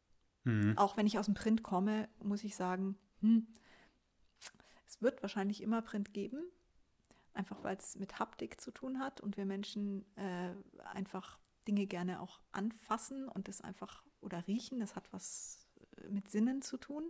Mhm. 0.44 0.76
Auch 0.76 0.96
wenn 0.96 1.06
ich 1.06 1.18
aus 1.18 1.26
dem 1.26 1.34
Print 1.34 1.62
komme, 1.62 2.08
muss 2.22 2.44
ich 2.44 2.56
sagen, 2.56 2.96
hm, 3.20 3.46
es 4.86 5.02
wird 5.02 5.22
wahrscheinlich 5.22 5.62
immer 5.62 5.82
Print 5.82 6.14
geben, 6.14 6.42
einfach 7.34 7.62
weil 7.62 7.76
es 7.76 7.96
mit 7.96 8.18
Haptik 8.18 8.60
zu 8.60 8.70
tun 8.70 8.98
hat 8.98 9.20
und 9.20 9.36
wir 9.36 9.44
Menschen 9.44 10.04
äh, 10.16 10.54
einfach 10.92 11.38
Dinge 11.66 11.86
gerne 11.86 12.20
auch 12.20 12.40
anfassen 12.52 13.28
und 13.28 13.48
es 13.48 13.60
einfach 13.60 14.02
oder 14.20 14.46
riechen. 14.46 14.80
Das 14.80 14.96
hat 14.96 15.12
was 15.12 15.68
äh, 15.98 16.08
mit 16.08 16.30
Sinnen 16.30 16.62
zu 16.62 16.78
tun. 16.78 17.04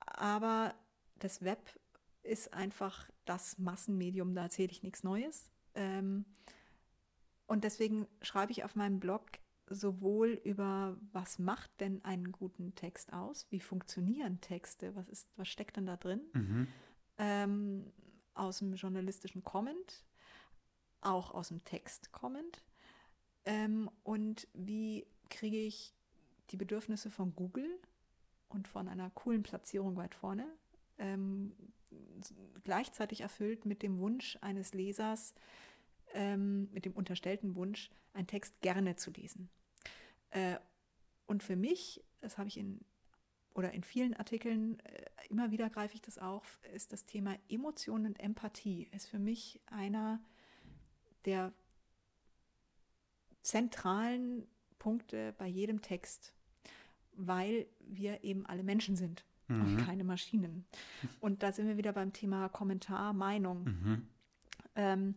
Aber 0.00 0.74
das 1.16 1.42
Web 1.42 1.78
ist 2.22 2.52
einfach 2.54 3.10
das 3.24 3.58
Massenmedium, 3.58 4.34
da 4.34 4.44
erzähle 4.44 4.70
ich 4.70 4.82
nichts 4.82 5.02
Neues. 5.02 5.50
Ähm, 5.74 6.24
und 7.46 7.64
deswegen 7.64 8.06
schreibe 8.22 8.52
ich 8.52 8.64
auf 8.64 8.76
meinem 8.76 9.00
Blog 9.00 9.22
sowohl 9.70 10.40
über, 10.44 10.96
was 11.12 11.38
macht 11.38 11.70
denn 11.80 12.04
einen 12.04 12.32
guten 12.32 12.74
Text 12.74 13.12
aus, 13.12 13.46
wie 13.50 13.60
funktionieren 13.60 14.40
Texte, 14.40 14.94
was, 14.96 15.08
ist, 15.08 15.28
was 15.36 15.48
steckt 15.48 15.76
denn 15.76 15.86
da 15.86 15.96
drin, 15.96 16.20
Mhm. 16.32 16.68
ähm, 17.18 17.92
aus 18.34 18.58
dem 18.58 18.74
journalistischen 18.74 19.44
Comment, 19.44 20.04
auch 21.00 21.32
aus 21.32 21.48
dem 21.48 21.64
Text-Comment 21.64 22.62
ähm, 23.44 23.90
und 24.02 24.48
wie 24.54 25.06
kriege 25.30 25.58
ich 25.58 25.94
die 26.50 26.56
Bedürfnisse 26.56 27.10
von 27.10 27.34
Google 27.34 27.70
und 28.48 28.68
von 28.68 28.88
einer 28.88 29.10
coolen 29.10 29.42
Platzierung 29.42 29.96
weit 29.96 30.14
vorne 30.14 30.46
ähm, 30.98 31.52
gleichzeitig 32.64 33.20
erfüllt 33.20 33.64
mit 33.64 33.82
dem 33.82 33.98
Wunsch 33.98 34.36
eines 34.40 34.74
Lesers, 34.74 35.34
ähm, 36.12 36.68
mit 36.72 36.84
dem 36.84 36.92
unterstellten 36.92 37.54
Wunsch, 37.54 37.90
einen 38.12 38.26
Text 38.26 38.60
gerne 38.60 38.96
zu 38.96 39.10
lesen. 39.10 39.48
Äh, 40.30 40.56
und 41.26 41.42
für 41.42 41.56
mich, 41.56 42.04
das 42.20 42.38
habe 42.38 42.48
ich 42.48 42.56
in 42.58 42.80
oder 43.54 43.72
in 43.72 43.82
vielen 43.82 44.14
Artikeln, 44.14 44.78
äh, 44.80 45.02
immer 45.30 45.50
wieder 45.50 45.68
greife 45.68 45.94
ich 45.94 46.00
das 46.00 46.18
auf, 46.18 46.60
ist 46.74 46.92
das 46.92 47.06
Thema 47.06 47.36
Emotion 47.48 48.06
und 48.06 48.20
Empathie, 48.20 48.88
ist 48.92 49.08
für 49.08 49.18
mich 49.18 49.60
einer 49.66 50.20
der 51.24 51.52
zentralen 53.42 54.46
Punkte 54.78 55.34
bei 55.38 55.46
jedem 55.46 55.82
Text, 55.82 56.34
weil 57.14 57.66
wir 57.80 58.22
eben 58.22 58.46
alle 58.46 58.62
Menschen 58.62 58.94
sind 58.94 59.24
und 59.48 59.74
Mhm. 59.74 59.76
keine 59.78 60.04
Maschinen. 60.04 60.66
Und 61.20 61.42
da 61.42 61.52
sind 61.52 61.66
wir 61.66 61.78
wieder 61.78 61.92
beim 61.92 62.12
Thema 62.12 62.48
Kommentar, 62.48 63.12
Meinung. 63.12 63.64
Mhm. 63.64 64.08
Ähm, 64.76 65.14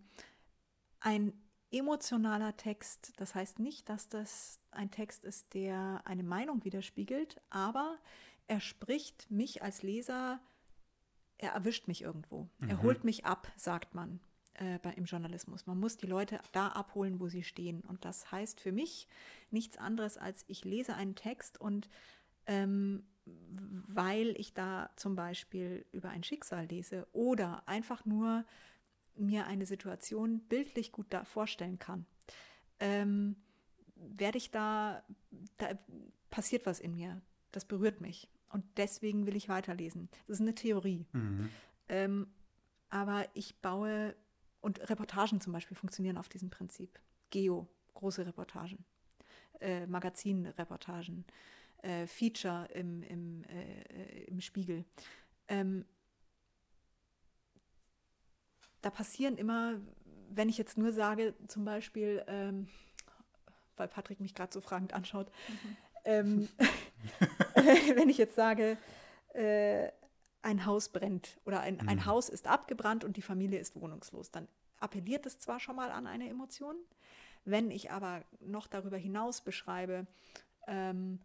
ein 1.01 1.33
emotionaler 1.71 2.55
Text, 2.57 3.13
das 3.17 3.35
heißt 3.35 3.59
nicht, 3.59 3.89
dass 3.89 4.09
das 4.09 4.59
ein 4.71 4.91
Text 4.91 5.23
ist, 5.23 5.53
der 5.53 6.01
eine 6.05 6.23
Meinung 6.23 6.63
widerspiegelt, 6.63 7.41
aber 7.49 7.97
er 8.47 8.59
spricht 8.59 9.31
mich 9.31 9.63
als 9.63 9.81
Leser, 9.83 10.39
er 11.37 11.51
erwischt 11.53 11.87
mich 11.87 12.01
irgendwo. 12.01 12.49
Er 12.67 12.77
Mhm. 12.77 12.81
holt 12.83 13.03
mich 13.03 13.25
ab, 13.25 13.51
sagt 13.55 13.95
man 13.95 14.19
äh, 14.55 14.79
bei, 14.79 14.91
im 14.93 15.05
Journalismus. 15.05 15.65
Man 15.65 15.79
muss 15.79 15.97
die 15.97 16.07
Leute 16.07 16.39
da 16.51 16.67
abholen, 16.67 17.19
wo 17.19 17.29
sie 17.29 17.43
stehen. 17.43 17.81
Und 17.81 18.05
das 18.05 18.31
heißt 18.31 18.59
für 18.59 18.71
mich 18.71 19.07
nichts 19.49 19.77
anderes, 19.77 20.17
als 20.17 20.43
ich 20.47 20.65
lese 20.65 20.95
einen 20.95 21.15
Text 21.15 21.59
und 21.59 21.89
ähm, 22.47 23.03
weil 23.25 24.35
ich 24.37 24.53
da 24.53 24.89
zum 24.95 25.15
Beispiel 25.15 25.85
über 25.91 26.09
ein 26.09 26.23
Schicksal 26.23 26.65
lese 26.65 27.07
oder 27.13 27.67
einfach 27.67 28.03
nur 28.05 28.45
mir 29.21 29.47
eine 29.47 29.65
Situation 29.65 30.39
bildlich 30.41 30.91
gut 30.91 31.07
da 31.09 31.23
vorstellen 31.23 31.79
kann, 31.79 32.05
ähm, 32.79 33.35
werde 33.95 34.37
ich 34.37 34.51
da, 34.51 35.03
da 35.57 35.77
passiert 36.29 36.65
was 36.65 36.79
in 36.79 36.95
mir. 36.95 37.21
Das 37.51 37.65
berührt 37.65 38.01
mich. 38.01 38.29
Und 38.49 38.65
deswegen 38.77 39.25
will 39.25 39.35
ich 39.35 39.49
weiterlesen. 39.49 40.09
Das 40.27 40.37
ist 40.37 40.41
eine 40.41 40.55
Theorie. 40.55 41.05
Mhm. 41.13 41.49
Ähm, 41.87 42.27
aber 42.89 43.25
ich 43.33 43.55
baue, 43.61 44.15
und 44.59 44.89
Reportagen 44.89 45.39
zum 45.41 45.53
Beispiel 45.53 45.77
funktionieren 45.77 46.17
auf 46.17 46.29
diesem 46.29 46.49
Prinzip. 46.49 46.99
Geo, 47.29 47.67
große 47.93 48.25
Reportagen, 48.25 48.83
äh, 49.59 49.87
Magazinreportagen, 49.87 51.25
äh, 51.81 52.07
Feature 52.07 52.67
im, 52.73 53.03
im, 53.03 53.43
äh, 53.45 54.23
im 54.25 54.41
Spiegel. 54.41 54.85
Ähm, 55.47 55.85
da 58.81 58.89
passieren 58.89 59.37
immer, 59.37 59.75
wenn 60.29 60.49
ich 60.49 60.57
jetzt 60.57 60.77
nur 60.77 60.91
sage, 60.93 61.33
zum 61.47 61.65
Beispiel, 61.65 62.23
ähm, 62.27 62.67
weil 63.77 63.87
Patrick 63.87 64.19
mich 64.19 64.35
gerade 64.35 64.53
so 64.53 64.61
fragend 64.61 64.93
anschaut, 64.93 65.31
ähm, 66.05 66.47
wenn 67.95 68.09
ich 68.09 68.17
jetzt 68.17 68.35
sage, 68.35 68.77
äh, 69.33 69.89
ein 70.41 70.65
Haus 70.65 70.89
brennt 70.89 71.39
oder 71.45 71.61
ein, 71.61 71.79
ein 71.87 71.97
Mhm. 71.97 72.05
Haus 72.05 72.29
ist 72.29 72.47
abgebrannt 72.47 73.03
und 73.03 73.17
die 73.17 73.21
Familie 73.21 73.59
ist 73.59 73.75
wohnungslos, 73.75 74.31
dann 74.31 74.47
appelliert 74.79 75.25
es 75.25 75.37
zwar 75.39 75.59
schon 75.59 75.75
mal 75.75 75.91
an 75.91 76.07
eine 76.07 76.27
Emotion, 76.27 76.75
wenn 77.45 77.69
ich 77.69 77.91
aber 77.91 78.23
noch 78.39 78.67
darüber 78.67 78.97
hinaus 78.97 79.41
beschreibe, 79.41 80.07
ähm, 80.67 81.19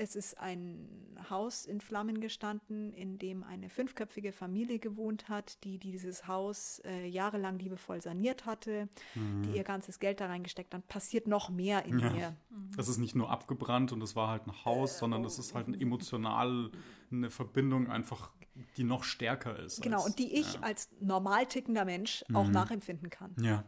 es 0.00 0.16
ist 0.16 0.38
ein 0.38 0.88
Haus 1.28 1.66
in 1.66 1.82
Flammen 1.82 2.20
gestanden, 2.22 2.94
in 2.94 3.18
dem 3.18 3.44
eine 3.44 3.68
fünfköpfige 3.68 4.32
Familie 4.32 4.78
gewohnt 4.78 5.28
hat, 5.28 5.62
die 5.62 5.76
dieses 5.78 6.26
Haus 6.26 6.80
äh, 6.86 7.06
jahrelang 7.06 7.58
liebevoll 7.58 8.00
saniert 8.00 8.46
hatte, 8.46 8.88
die 9.14 9.56
ihr 9.56 9.62
ganzes 9.62 9.98
Geld 9.98 10.20
da 10.20 10.26
reingesteckt 10.26 10.72
hat, 10.72 10.88
passiert 10.88 11.26
noch 11.26 11.50
mehr 11.50 11.84
in 11.84 11.96
Mhm. 11.96 12.00
Ja. 12.00 12.10
mir. 12.12 12.36
Das 12.76 12.88
ist 12.88 12.96
nicht 12.96 13.14
nur 13.14 13.30
abgebrannt 13.30 13.92
und 13.92 14.02
es 14.02 14.16
war 14.16 14.28
halt 14.28 14.46
ein 14.46 14.64
Haus, 14.64 14.98
sondern 14.98 15.22
es 15.24 15.38
ist 15.38 15.54
halt 15.54 15.68
ein 15.68 15.78
emotional 15.78 16.70
eine 17.12 17.28
Verbindung 17.28 17.88
einfach, 17.90 18.32
die 18.78 18.84
noch 18.84 19.04
stärker 19.04 19.58
ist. 19.58 19.82
Genau, 19.82 19.98
als- 19.98 20.06
und 20.06 20.18
die 20.18 20.32
ich 20.40 20.54
ja. 20.54 20.60
als 20.60 20.88
normal 21.00 21.44
tickender 21.44 21.84
Mensch 21.84 22.24
auch 22.32 22.46
Mhm. 22.46 22.52
nachempfinden 22.52 23.10
kann. 23.10 23.34
Ja, 23.38 23.64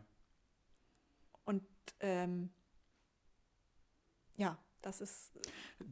Und 1.45 1.62
ähm, 2.01 2.51
ja, 4.37 4.57
das 4.83 5.01
ist 5.01 5.33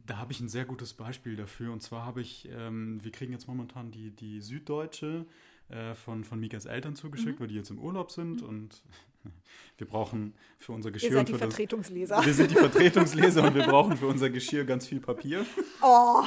da 0.05 0.17
habe 0.17 0.31
ich 0.31 0.39
ein 0.39 0.47
sehr 0.49 0.65
gutes 0.65 0.93
Beispiel 0.93 1.35
dafür. 1.35 1.73
Und 1.73 1.81
zwar 1.81 2.05
habe 2.05 2.21
ich, 2.21 2.47
ähm, 2.51 3.03
wir 3.03 3.11
kriegen 3.11 3.33
jetzt 3.33 3.47
momentan 3.47 3.91
die, 3.91 4.11
die 4.11 4.39
Süddeutsche 4.41 5.25
äh, 5.69 5.93
von, 5.95 6.23
von 6.23 6.39
Mikas 6.39 6.65
Eltern 6.65 6.95
zugeschickt, 6.95 7.35
Mhm. 7.37 7.41
weil 7.41 7.47
die 7.49 7.55
jetzt 7.55 7.71
im 7.71 7.79
Urlaub 7.79 8.11
sind 8.11 8.41
und 8.41 8.81
wir 9.77 9.87
brauchen 9.87 10.33
für 10.57 10.71
unser 10.71 10.91
Geschirr 10.91 11.11
seid 11.11 11.19
und 11.19 11.27
die 11.29 11.33
für 11.33 11.39
das, 11.39 11.47
Vertretungsleser. 11.55 12.25
wir 12.25 12.33
sind 12.33 12.51
die 12.51 12.55
Vertretungsleser 12.55 13.43
und 13.43 13.55
wir 13.55 13.63
brauchen 13.65 13.97
für 13.97 14.07
unser 14.07 14.29
Geschirr 14.29 14.63
ganz 14.65 14.87
viel 14.87 14.99
Papier. 14.99 15.45
Oh, 15.83 16.23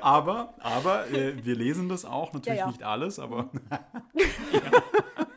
Aber, 0.00 0.54
aber 0.60 1.08
äh, 1.10 1.44
wir 1.44 1.54
lesen 1.56 1.88
das 1.88 2.04
auch, 2.04 2.32
natürlich 2.32 2.58
Ja, 2.58 2.66
ja. 2.66 2.70
nicht 2.70 2.82
alles, 2.82 3.18
aber. 3.18 3.50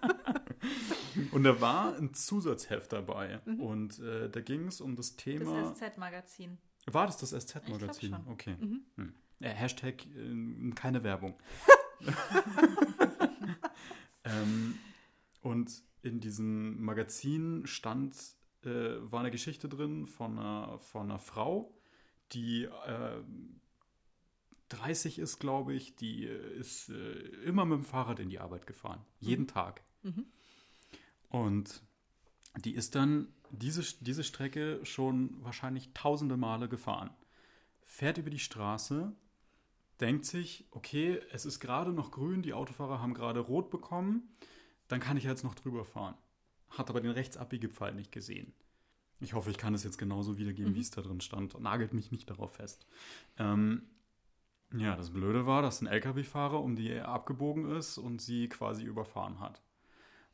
Und 1.36 1.44
da 1.44 1.60
war 1.60 1.98
ein 1.98 2.14
Zusatzheft 2.14 2.94
dabei. 2.94 3.42
Mhm. 3.44 3.60
Und 3.60 4.00
äh, 4.00 4.30
da 4.30 4.40
ging 4.40 4.68
es 4.68 4.80
um 4.80 4.96
das 4.96 5.18
Das 5.18 5.18
Thema. 5.18 5.74
SZ-Magazin. 5.76 6.58
war 6.86 7.08
das 7.08 7.18
das 7.18 7.32
SZ-Magazin? 7.32 8.16
Okay. 8.28 8.56
Mhm. 8.58 8.86
Hm. 8.96 9.14
Äh, 9.42 9.50
Hashtag 9.50 10.06
äh, 10.06 10.72
keine 10.76 11.04
Werbung. 11.04 11.38
ähm, 14.24 14.80
und 15.42 15.84
in 16.04 16.22
diesem 16.22 16.82
Magazin 16.82 17.68
stand, 17.68 18.16
äh, 18.64 18.96
war 19.02 19.20
eine 19.20 19.32
Geschichte 19.32 19.68
drin 19.68 20.08
von 20.08 20.40
einer, 20.40 20.80
von 20.80 21.10
einer 21.10 21.20
Frau, 21.20 21.78
die 22.32 22.64
äh, 22.64 23.22
30 24.70 25.20
ist, 25.20 25.40
glaube 25.40 25.74
ich, 25.74 25.98
die 25.98 26.28
äh, 26.28 26.58
ist 26.58 26.88
äh, 26.88 27.12
immer 27.44 27.66
mit 27.66 27.80
dem 27.80 27.84
Fahrrad 27.84 28.22
in 28.22 28.30
die 28.30 28.40
Arbeit 28.40 28.68
gefahren. 28.68 29.02
Jeden 29.20 29.48
Tag. 29.48 29.84
Mhm. 30.04 30.28
Und 31.36 31.82
die 32.64 32.76
ist 32.76 32.96
dann 32.96 33.28
diese, 33.52 33.82
diese 34.00 34.24
Strecke 34.24 34.80
schon 34.86 35.44
wahrscheinlich 35.44 35.92
tausende 35.94 36.38
Male 36.38 36.70
gefahren. 36.70 37.10
Fährt 37.82 38.18
über 38.18 38.30
die 38.30 38.40
Straße, 38.40 39.14
denkt 40.00 40.24
sich, 40.26 40.66
okay, 40.72 41.20
es 41.32 41.46
ist 41.46 41.60
gerade 41.60 41.92
noch 41.92 42.12
grün, 42.12 42.42
die 42.42 42.54
Autofahrer 42.54 43.02
haben 43.02 43.14
gerade 43.14 43.42
rot 43.42 43.70
bekommen, 43.70 44.30
dann 44.88 45.02
kann 45.02 45.18
ich 45.18 45.26
jetzt 45.26 45.44
noch 45.44 45.56
drüber 45.56 45.84
fahren. 45.84 46.16
Hat 46.70 46.90
aber 46.90 47.02
den 47.02 47.12
Rechtsabbiegepfeil 47.12 47.94
nicht 47.94 48.14
gesehen. 48.14 48.54
Ich 49.20 49.34
hoffe, 49.34 49.52
ich 49.52 49.58
kann 49.58 49.74
es 49.74 49.84
jetzt 49.84 49.98
genauso 49.98 50.38
wiedergeben, 50.38 50.72
Mhm. 50.72 50.76
wie 50.76 50.82
es 50.82 50.92
da 50.92 51.02
drin 51.02 51.20
stand. 51.20 51.60
Nagelt 51.60 51.94
mich 51.94 52.12
nicht 52.12 52.30
darauf 52.30 52.54
fest. 52.56 52.88
Ähm, 53.38 53.90
ja, 54.74 54.96
das 54.96 55.12
Blöde 55.12 55.46
war, 55.46 55.62
dass 55.62 55.82
ein 55.82 55.88
LKW-Fahrer 55.88 56.62
um 56.64 56.78
die 56.78 56.98
abgebogen 56.98 57.70
ist 57.76 57.98
und 57.98 58.22
sie 58.22 58.48
quasi 58.48 58.84
überfahren 58.84 59.42
hat. 59.42 59.62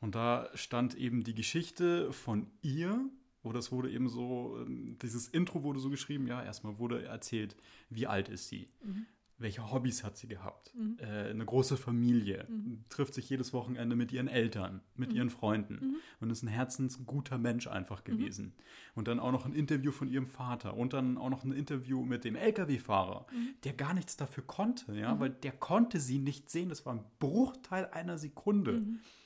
Und 0.02 0.16
da 0.16 0.50
stand 0.54 0.96
eben 0.96 1.22
die 1.22 1.32
Geschichte 1.32 2.12
von 2.12 2.48
ihr, 2.60 3.08
oder 3.44 3.60
es 3.60 3.70
wurde 3.70 3.88
eben 3.88 4.08
so, 4.08 4.58
ähm, 4.60 4.98
dieses 5.00 5.28
Intro 5.28 5.62
wurde 5.62 5.78
so 5.78 5.90
geschrieben, 5.90 6.26
ja, 6.26 6.42
erstmal 6.42 6.78
wurde 6.78 7.04
erzählt, 7.04 7.56
wie 7.88 8.08
alt 8.08 8.28
ist 8.28 8.48
sie. 8.48 8.68
Mhm. 8.84 9.06
welche 9.38 9.72
Hobbys 9.72 10.04
hat 10.04 10.16
sie 10.16 10.28
gehabt? 10.28 10.72
Mhm. 10.72 10.98
Äh, 11.00 11.30
eine 11.30 11.44
große 11.44 11.76
Familie, 11.76 12.46
mhm. 12.48 12.84
trifft 12.88 13.12
sich 13.14 13.28
jedes 13.28 13.52
Wochenende 13.52 13.96
mit 13.96 14.12
ihren 14.12 14.28
Eltern, 14.28 14.82
mit 14.94 15.10
mhm. 15.10 15.16
ihren 15.16 15.30
Freunden 15.30 15.74
mhm. 15.74 15.96
und 16.20 16.30
ist 16.30 16.44
ein 16.44 16.48
herzensguter 16.48 17.38
Mensch 17.38 17.66
einfach 17.66 18.02
mhm. 18.02 18.12
gewesen. 18.12 18.52
Und 18.94 19.08
dann 19.08 19.18
auch 19.18 19.32
noch 19.32 19.44
ein 19.44 19.52
Interview 19.52 19.90
von 19.90 20.08
ihrem 20.08 20.26
Vater 20.26 20.76
und 20.76 20.92
dann 20.92 21.18
auch 21.18 21.30
noch 21.30 21.42
ein 21.42 21.50
Interview 21.50 22.04
mit 22.04 22.24
dem 22.24 22.36
LKW-Fahrer, 22.36 23.26
der 23.64 23.72
gar 23.72 23.94
nichts 23.94 24.16
dafür 24.16 24.44
konnte, 24.44 24.94
ja, 24.94 25.18
weil 25.18 25.30
der 25.30 25.52
konnte 25.52 25.98
sie 25.98 26.18
nicht 26.18 26.48
sehen. 26.48 26.68
Das 26.68 26.86
war 26.86 26.94
ein 26.94 27.04
Bruchteil 27.18 27.86
einer 27.86 28.18
Sekunde, 28.18 28.84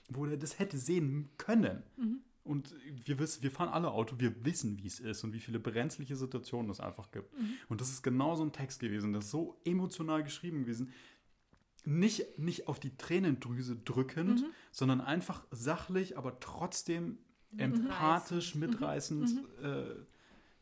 wo 0.09 0.27
er 0.27 0.37
das 0.37 0.59
hätte 0.59 0.79
sehen 0.79 1.31
können. 1.37 1.83
Und 2.47 2.75
wir 3.05 3.19
wissen, 3.19 3.43
wir 3.43 3.51
fahren 3.51 3.71
alle 3.71 3.91
Auto, 3.91 4.21
wir 4.21 4.45
wissen, 4.45 4.79
wie 4.79 4.87
es 4.87 5.01
ist 5.01 5.25
und 5.25 5.33
wie 5.33 5.41
viele 5.41 5.59
brenzliche 5.59 6.15
Situationen 6.15 6.71
es 6.71 6.79
einfach 6.79 7.11
gibt. 7.11 7.37
Mhm. 7.37 7.55
Und 7.69 7.81
das 7.81 7.91
ist 7.91 8.03
genau 8.03 8.37
so 8.37 8.45
ein 8.45 8.53
Text 8.53 8.79
gewesen, 8.79 9.13
das 9.13 9.25
ist 9.25 9.31
so 9.33 9.61
emotional 9.65 10.23
geschrieben 10.23 10.61
gewesen. 10.61 10.93
Nicht, 11.85 12.39
nicht 12.39 12.69
auf 12.69 12.79
die 12.79 12.97
Tränendrüse 12.97 13.77
drückend, 13.77 14.43
mhm. 14.43 14.47
sondern 14.71 15.01
einfach 15.01 15.45
sachlich, 15.51 16.17
aber 16.17 16.39
trotzdem 16.39 17.19
empathisch, 17.57 18.55
mitreißend 18.55 19.35
mhm. 19.35 19.65
äh, 19.65 19.95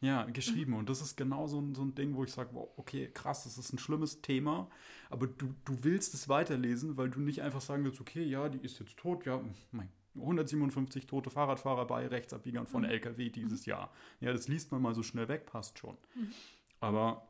ja, 0.00 0.24
geschrieben. 0.24 0.72
Mhm. 0.72 0.78
Und 0.78 0.88
das 0.88 1.00
ist 1.00 1.16
genau 1.16 1.46
so 1.46 1.60
ein, 1.60 1.74
so 1.74 1.82
ein 1.82 1.94
Ding, 1.94 2.14
wo 2.14 2.24
ich 2.24 2.32
sage, 2.32 2.50
wow, 2.52 2.68
okay, 2.76 3.10
krass, 3.12 3.44
das 3.44 3.58
ist 3.58 3.72
ein 3.72 3.78
schlimmes 3.78 4.20
Thema, 4.20 4.70
aber 5.14 5.28
du, 5.28 5.54
du 5.64 5.84
willst 5.84 6.12
es 6.12 6.28
weiterlesen, 6.28 6.96
weil 6.96 7.08
du 7.08 7.20
nicht 7.20 7.40
einfach 7.40 7.60
sagen 7.60 7.84
willst, 7.84 8.00
okay, 8.00 8.24
ja, 8.24 8.48
die 8.48 8.58
ist 8.58 8.80
jetzt 8.80 8.96
tot, 8.96 9.24
ja, 9.24 9.40
mein 9.70 9.88
157 10.16 11.06
tote 11.06 11.30
Fahrradfahrer 11.30 11.86
bei 11.86 12.08
Rechtsabbiegern 12.08 12.66
von 12.66 12.82
mhm. 12.82 12.88
LKW 12.88 13.30
dieses 13.30 13.64
Jahr. 13.64 13.92
Ja, 14.18 14.32
das 14.32 14.48
liest 14.48 14.72
man 14.72 14.82
mal 14.82 14.92
so 14.92 15.04
schnell 15.04 15.28
weg, 15.28 15.46
passt 15.46 15.78
schon. 15.78 15.96
Mhm. 16.16 16.32
Aber 16.80 17.28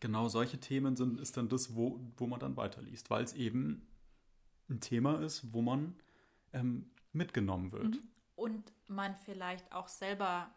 genau 0.00 0.28
solche 0.30 0.58
Themen 0.60 0.96
sind, 0.96 1.20
ist 1.20 1.36
dann 1.36 1.50
das, 1.50 1.74
wo, 1.74 2.00
wo 2.16 2.26
man 2.26 2.40
dann 2.40 2.56
weiterliest, 2.56 3.10
weil 3.10 3.22
es 3.22 3.34
eben 3.34 3.86
ein 4.70 4.80
Thema 4.80 5.20
ist, 5.20 5.52
wo 5.52 5.60
man 5.60 5.96
ähm, 6.54 6.90
mitgenommen 7.12 7.70
wird. 7.70 7.96
Mhm. 7.96 8.08
Und 8.34 8.72
man 8.88 9.14
vielleicht 9.16 9.70
auch 9.72 9.88
selber 9.88 10.50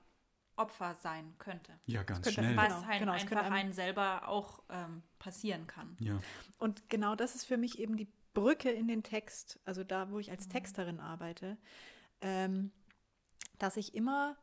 Opfer 0.55 0.95
sein 0.95 1.33
könnte. 1.37 1.79
Ja, 1.85 2.03
ganz 2.03 2.23
könnte, 2.23 2.41
schnell. 2.41 2.55
Was 2.55 2.67
genau, 2.67 2.85
halt 2.87 2.99
genau, 2.99 3.11
einfach 3.13 3.51
einen 3.51 3.73
selber 3.73 4.27
auch 4.27 4.63
ähm, 4.69 5.03
passieren 5.19 5.67
kann. 5.67 5.97
Ja. 5.99 6.19
Und 6.57 6.89
genau 6.89 7.15
das 7.15 7.35
ist 7.35 7.45
für 7.45 7.57
mich 7.57 7.79
eben 7.79 7.97
die 7.97 8.07
Brücke 8.33 8.71
in 8.71 8.87
den 8.87 9.03
Text, 9.03 9.59
also 9.65 9.83
da, 9.83 10.09
wo 10.11 10.19
ich 10.19 10.31
als 10.31 10.47
mhm. 10.47 10.51
Texterin 10.51 10.99
arbeite, 10.99 11.57
ähm, 12.21 12.71
dass 13.59 13.77
ich 13.77 13.95
immer 13.95 14.37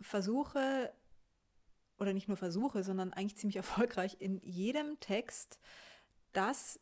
versuche, 0.00 0.92
oder 1.98 2.12
nicht 2.12 2.28
nur 2.28 2.36
versuche, 2.36 2.82
sondern 2.82 3.12
eigentlich 3.12 3.36
ziemlich 3.38 3.56
erfolgreich 3.56 4.16
in 4.20 4.40
jedem 4.42 4.98
Text 5.00 5.58
das 6.32 6.76
äh, 6.76 6.80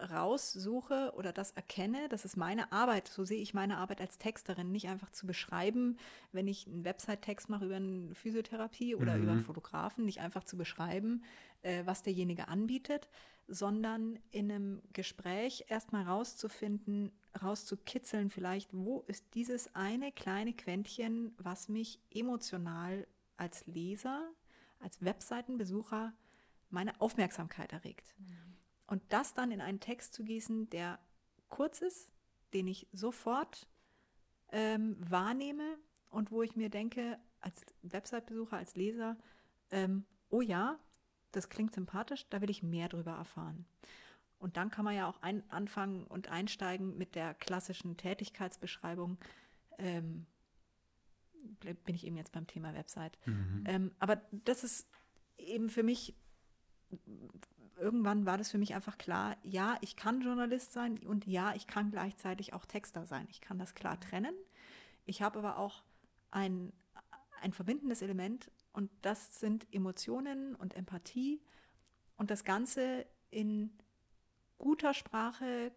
raussuche 0.00 1.12
oder 1.16 1.32
das 1.32 1.50
erkenne, 1.52 2.08
das 2.08 2.24
ist 2.24 2.36
meine 2.36 2.70
Arbeit, 2.72 3.08
so 3.08 3.24
sehe 3.24 3.40
ich 3.40 3.54
meine 3.54 3.78
Arbeit 3.78 4.00
als 4.00 4.18
Texterin, 4.18 4.70
nicht 4.70 4.88
einfach 4.88 5.10
zu 5.10 5.26
beschreiben, 5.26 5.96
wenn 6.32 6.46
ich 6.46 6.66
einen 6.66 6.84
Website-Text 6.84 7.48
mache 7.48 7.66
über 7.66 7.76
eine 7.76 8.14
Physiotherapie 8.14 8.94
oder 8.94 9.16
mhm. 9.16 9.22
über 9.22 9.32
einen 9.32 9.44
Fotografen, 9.44 10.04
nicht 10.04 10.20
einfach 10.20 10.44
zu 10.44 10.56
beschreiben, 10.56 11.24
äh, 11.62 11.82
was 11.86 12.02
derjenige 12.02 12.48
anbietet, 12.48 13.08
sondern 13.48 14.18
in 14.30 14.50
einem 14.50 14.82
Gespräch 14.92 15.66
erstmal 15.68 16.04
rauszufinden, 16.04 17.12
rauszukitzeln 17.42 18.30
vielleicht, 18.30 18.72
wo 18.72 19.00
ist 19.06 19.34
dieses 19.34 19.74
eine 19.74 20.12
kleine 20.12 20.54
Quäntchen, 20.54 21.34
was 21.38 21.68
mich 21.68 22.00
emotional 22.12 23.06
als 23.36 23.66
Leser, 23.66 24.22
als 24.78 25.04
Webseitenbesucher 25.04 26.12
meine 26.70 27.00
Aufmerksamkeit 27.00 27.72
erregt. 27.72 28.14
Mhm. 28.18 28.53
Und 28.86 29.02
das 29.08 29.34
dann 29.34 29.50
in 29.50 29.60
einen 29.60 29.80
Text 29.80 30.14
zu 30.14 30.24
gießen, 30.24 30.68
der 30.70 30.98
kurz 31.48 31.80
ist, 31.80 32.10
den 32.52 32.66
ich 32.66 32.86
sofort 32.92 33.68
ähm, 34.52 34.96
wahrnehme 34.98 35.78
und 36.10 36.30
wo 36.30 36.42
ich 36.42 36.54
mir 36.56 36.70
denke, 36.70 37.18
als 37.40 37.64
Website-Besucher, 37.82 38.56
als 38.56 38.76
Leser, 38.76 39.16
ähm, 39.70 40.04
oh 40.30 40.40
ja, 40.40 40.78
das 41.32 41.48
klingt 41.48 41.74
sympathisch, 41.74 42.26
da 42.30 42.40
will 42.40 42.50
ich 42.50 42.62
mehr 42.62 42.88
drüber 42.88 43.12
erfahren. 43.12 43.66
Und 44.38 44.56
dann 44.56 44.70
kann 44.70 44.84
man 44.84 44.94
ja 44.94 45.08
auch 45.08 45.20
ein, 45.22 45.42
anfangen 45.50 46.04
und 46.06 46.28
einsteigen 46.28 46.96
mit 46.98 47.14
der 47.14 47.34
klassischen 47.34 47.96
Tätigkeitsbeschreibung. 47.96 49.18
Ähm, 49.78 50.26
bin 51.62 51.94
ich 51.94 52.06
eben 52.06 52.16
jetzt 52.16 52.32
beim 52.32 52.46
Thema 52.46 52.74
Website. 52.74 53.18
Mhm. 53.26 53.64
Ähm, 53.66 53.92
aber 53.98 54.20
das 54.30 54.64
ist 54.64 54.88
eben 55.38 55.68
für 55.68 55.82
mich, 55.82 56.14
irgendwann 57.78 58.26
war 58.26 58.38
das 58.38 58.50
für 58.50 58.58
mich 58.58 58.74
einfach 58.74 58.98
klar, 58.98 59.36
ja, 59.42 59.76
ich 59.80 59.96
kann 59.96 60.20
Journalist 60.20 60.72
sein 60.72 60.98
und 60.98 61.26
ja, 61.26 61.54
ich 61.54 61.66
kann 61.66 61.90
gleichzeitig 61.90 62.52
auch 62.52 62.64
Texter 62.64 63.06
sein. 63.06 63.26
Ich 63.30 63.40
kann 63.40 63.58
das 63.58 63.74
klar 63.74 63.98
trennen. 64.00 64.34
Ich 65.04 65.22
habe 65.22 65.38
aber 65.38 65.58
auch 65.58 65.82
ein, 66.30 66.72
ein 67.40 67.52
verbindendes 67.52 68.02
Element 68.02 68.50
und 68.72 68.90
das 69.02 69.38
sind 69.40 69.66
Emotionen 69.72 70.54
und 70.54 70.74
Empathie 70.74 71.40
und 72.16 72.30
das 72.30 72.44
Ganze 72.44 73.06
in 73.30 73.70
guter 74.58 74.94
Sprache, 74.94 75.72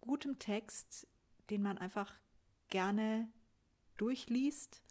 gutem 0.00 0.38
Text, 0.38 1.06
den 1.50 1.62
man 1.62 1.78
einfach 1.78 2.12
gerne 2.68 3.28
durchliest. 3.96 4.82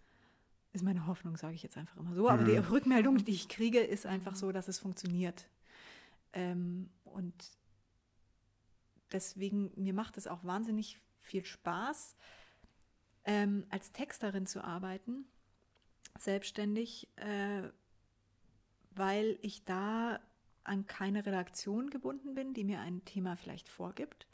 Ist 0.73 0.83
meine 0.83 1.07
Hoffnung, 1.07 1.37
sage 1.37 1.55
ich 1.55 1.63
jetzt 1.63 1.77
einfach 1.77 1.97
immer 1.97 2.13
so. 2.15 2.29
Aber 2.29 2.43
mhm. 2.43 2.47
die 2.47 2.57
Rückmeldung, 2.57 3.23
die 3.23 3.31
ich 3.31 3.47
kriege, 3.47 3.79
ist 3.79 4.05
einfach 4.05 4.35
so, 4.35 4.51
dass 4.51 4.67
es 4.67 4.79
funktioniert. 4.79 5.47
Ähm, 6.36 6.91
und 7.03 7.33
deswegen, 9.11 9.71
mir 9.75 9.93
macht 9.93 10.17
es 10.17 10.27
auch 10.27 10.43
wahnsinnig 10.43 11.01
viel 11.21 11.45
Spaß, 11.45 12.15
ähm, 13.23 13.65
als 13.69 13.91
Texterin 13.91 14.45
zu 14.45 14.63
arbeiten 14.63 15.25
selbstständig, 16.17 17.09
äh, 17.17 17.63
weil 18.91 19.38
ich 19.41 19.65
da 19.65 20.19
an 20.63 20.88
keine 20.88 21.25
Redaktion 21.25 21.89
gebunden 21.89 22.33
bin, 22.33 22.53
die 22.53 22.63
mir 22.63 22.79
ein 22.79 23.03
Thema 23.05 23.36
vielleicht 23.36 23.69
vorgibt, 23.69 24.27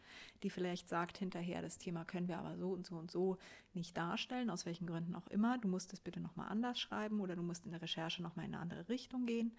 die 0.44 0.50
vielleicht 0.50 0.88
sagt 0.88 1.18
hinterher, 1.18 1.62
das 1.62 1.78
Thema 1.78 2.06
können 2.06 2.28
wir 2.28 2.38
aber 2.38 2.58
so 2.58 2.72
und 2.72 2.86
so 2.86 2.96
und 2.96 3.12
so 3.12 3.38
nicht 3.74 3.98
darstellen, 3.98 4.50
aus 4.50 4.66
welchen 4.66 4.88
Gründen 4.88 5.16
auch 5.16 5.28
immer. 5.28 5.58
Du 5.58 5.68
musst 5.68 5.92
es 5.94 6.00
bitte 6.00 6.20
nochmal 6.20 6.50
anders 6.50 6.80
schreiben 6.80 7.20
oder 7.20 7.36
du 7.36 7.44
musst 7.44 7.66
in 7.66 7.72
der 7.72 7.82
Recherche 7.82 8.22
nochmal 8.22 8.46
in 8.46 8.54
eine 8.54 8.62
andere 8.62 8.88
Richtung 8.88 9.26
gehen. 9.26 9.58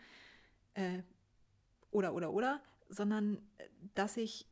Äh, 0.75 1.03
oder, 1.93 2.15
oder, 2.15 2.33
oder, 2.33 2.61
sondern 2.89 3.37
äh, 3.59 3.69
dass 3.95 4.17
ich 4.17 4.49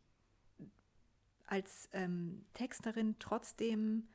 als 1.46 1.88
ähm, 1.92 2.46
Texterin 2.54 3.16
trotzdem 3.18 4.06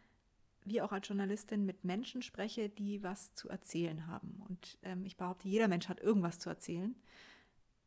wie 0.63 0.81
auch 0.81 0.91
als 0.91 1.07
Journalistin 1.07 1.65
mit 1.65 1.83
Menschen 1.83 2.21
spreche, 2.23 2.69
die 2.69 3.03
was 3.03 3.35
zu 3.35 3.49
erzählen 3.49 4.07
haben. 4.07 4.41
Und 4.49 4.79
ähm, 4.81 5.05
ich 5.05 5.15
behaupte, 5.15 5.47
jeder 5.47 5.67
Mensch 5.67 5.87
hat 5.87 5.99
irgendwas 5.99 6.39
zu 6.39 6.49
erzählen. 6.49 6.95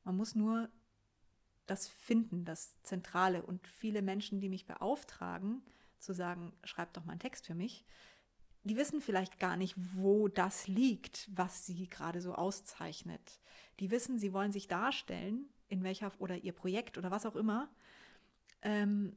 Man 0.05 0.17
muss 0.17 0.37
nur 0.37 0.69
das 1.67 1.89
finden, 1.89 2.45
das 2.45 2.81
Zentrale. 2.85 3.43
Und 3.43 3.67
viele 3.67 4.01
Menschen, 4.01 4.41
die 4.41 4.49
mich 4.49 4.67
beauftragen, 4.67 5.63
zu 5.99 6.13
sagen, 6.13 6.53
schreib 6.63 6.93
doch 6.93 7.05
mal 7.05 7.13
einen 7.13 7.21
Text 7.21 7.47
für 7.47 7.57
mich, 7.57 7.85
die 8.65 8.77
wissen 8.77 9.01
vielleicht 9.01 9.39
gar 9.39 9.57
nicht, 9.57 9.75
wo 9.95 10.29
das 10.29 10.67
liegt, 10.69 11.29
was 11.35 11.67
sie 11.67 11.89
gerade 11.89 12.21
so 12.21 12.35
auszeichnet. 12.35 13.41
Die 13.81 13.91
wissen, 13.91 14.19
sie 14.19 14.33
wollen 14.33 14.53
sich 14.53 14.69
darstellen, 14.69 15.49
in 15.69 15.83
welcher 15.85 16.13
oder 16.19 16.37
ihr 16.37 16.53
Projekt 16.53 16.99
oder 16.99 17.11
was 17.11 17.27
auch 17.27 17.37
immer. 17.37 17.71
Ähm, 18.63 19.17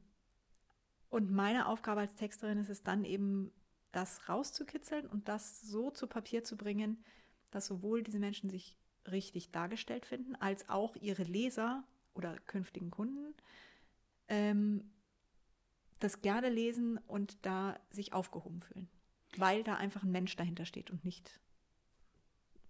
und 1.08 1.30
meine 1.30 1.66
Aufgabe 1.66 2.00
als 2.00 2.14
Texterin 2.14 2.58
ist 2.58 2.70
es 2.70 2.82
dann 2.82 3.04
eben, 3.04 3.52
das 3.92 4.28
rauszukitzeln 4.28 5.06
und 5.06 5.28
das 5.28 5.60
so 5.60 5.90
zu 5.90 6.06
Papier 6.06 6.42
zu 6.42 6.56
bringen, 6.56 7.04
dass 7.50 7.66
sowohl 7.66 8.02
diese 8.02 8.18
Menschen 8.18 8.48
sich 8.48 8.78
richtig 9.10 9.50
dargestellt 9.50 10.06
finden, 10.06 10.34
als 10.36 10.68
auch 10.68 10.96
ihre 10.96 11.24
Leser 11.24 11.84
oder 12.14 12.38
künftigen 12.46 12.90
Kunden 12.90 13.34
ähm, 14.28 14.90
das 15.98 16.22
gerne 16.22 16.48
lesen 16.48 16.98
und 17.06 17.44
da 17.44 17.78
sich 17.90 18.12
aufgehoben 18.12 18.62
fühlen. 18.62 18.88
Weil 19.38 19.62
da 19.64 19.76
einfach 19.76 20.02
ein 20.02 20.12
Mensch 20.12 20.36
dahinter 20.36 20.64
steht 20.66 20.90
und 20.90 21.04
nicht 21.04 21.40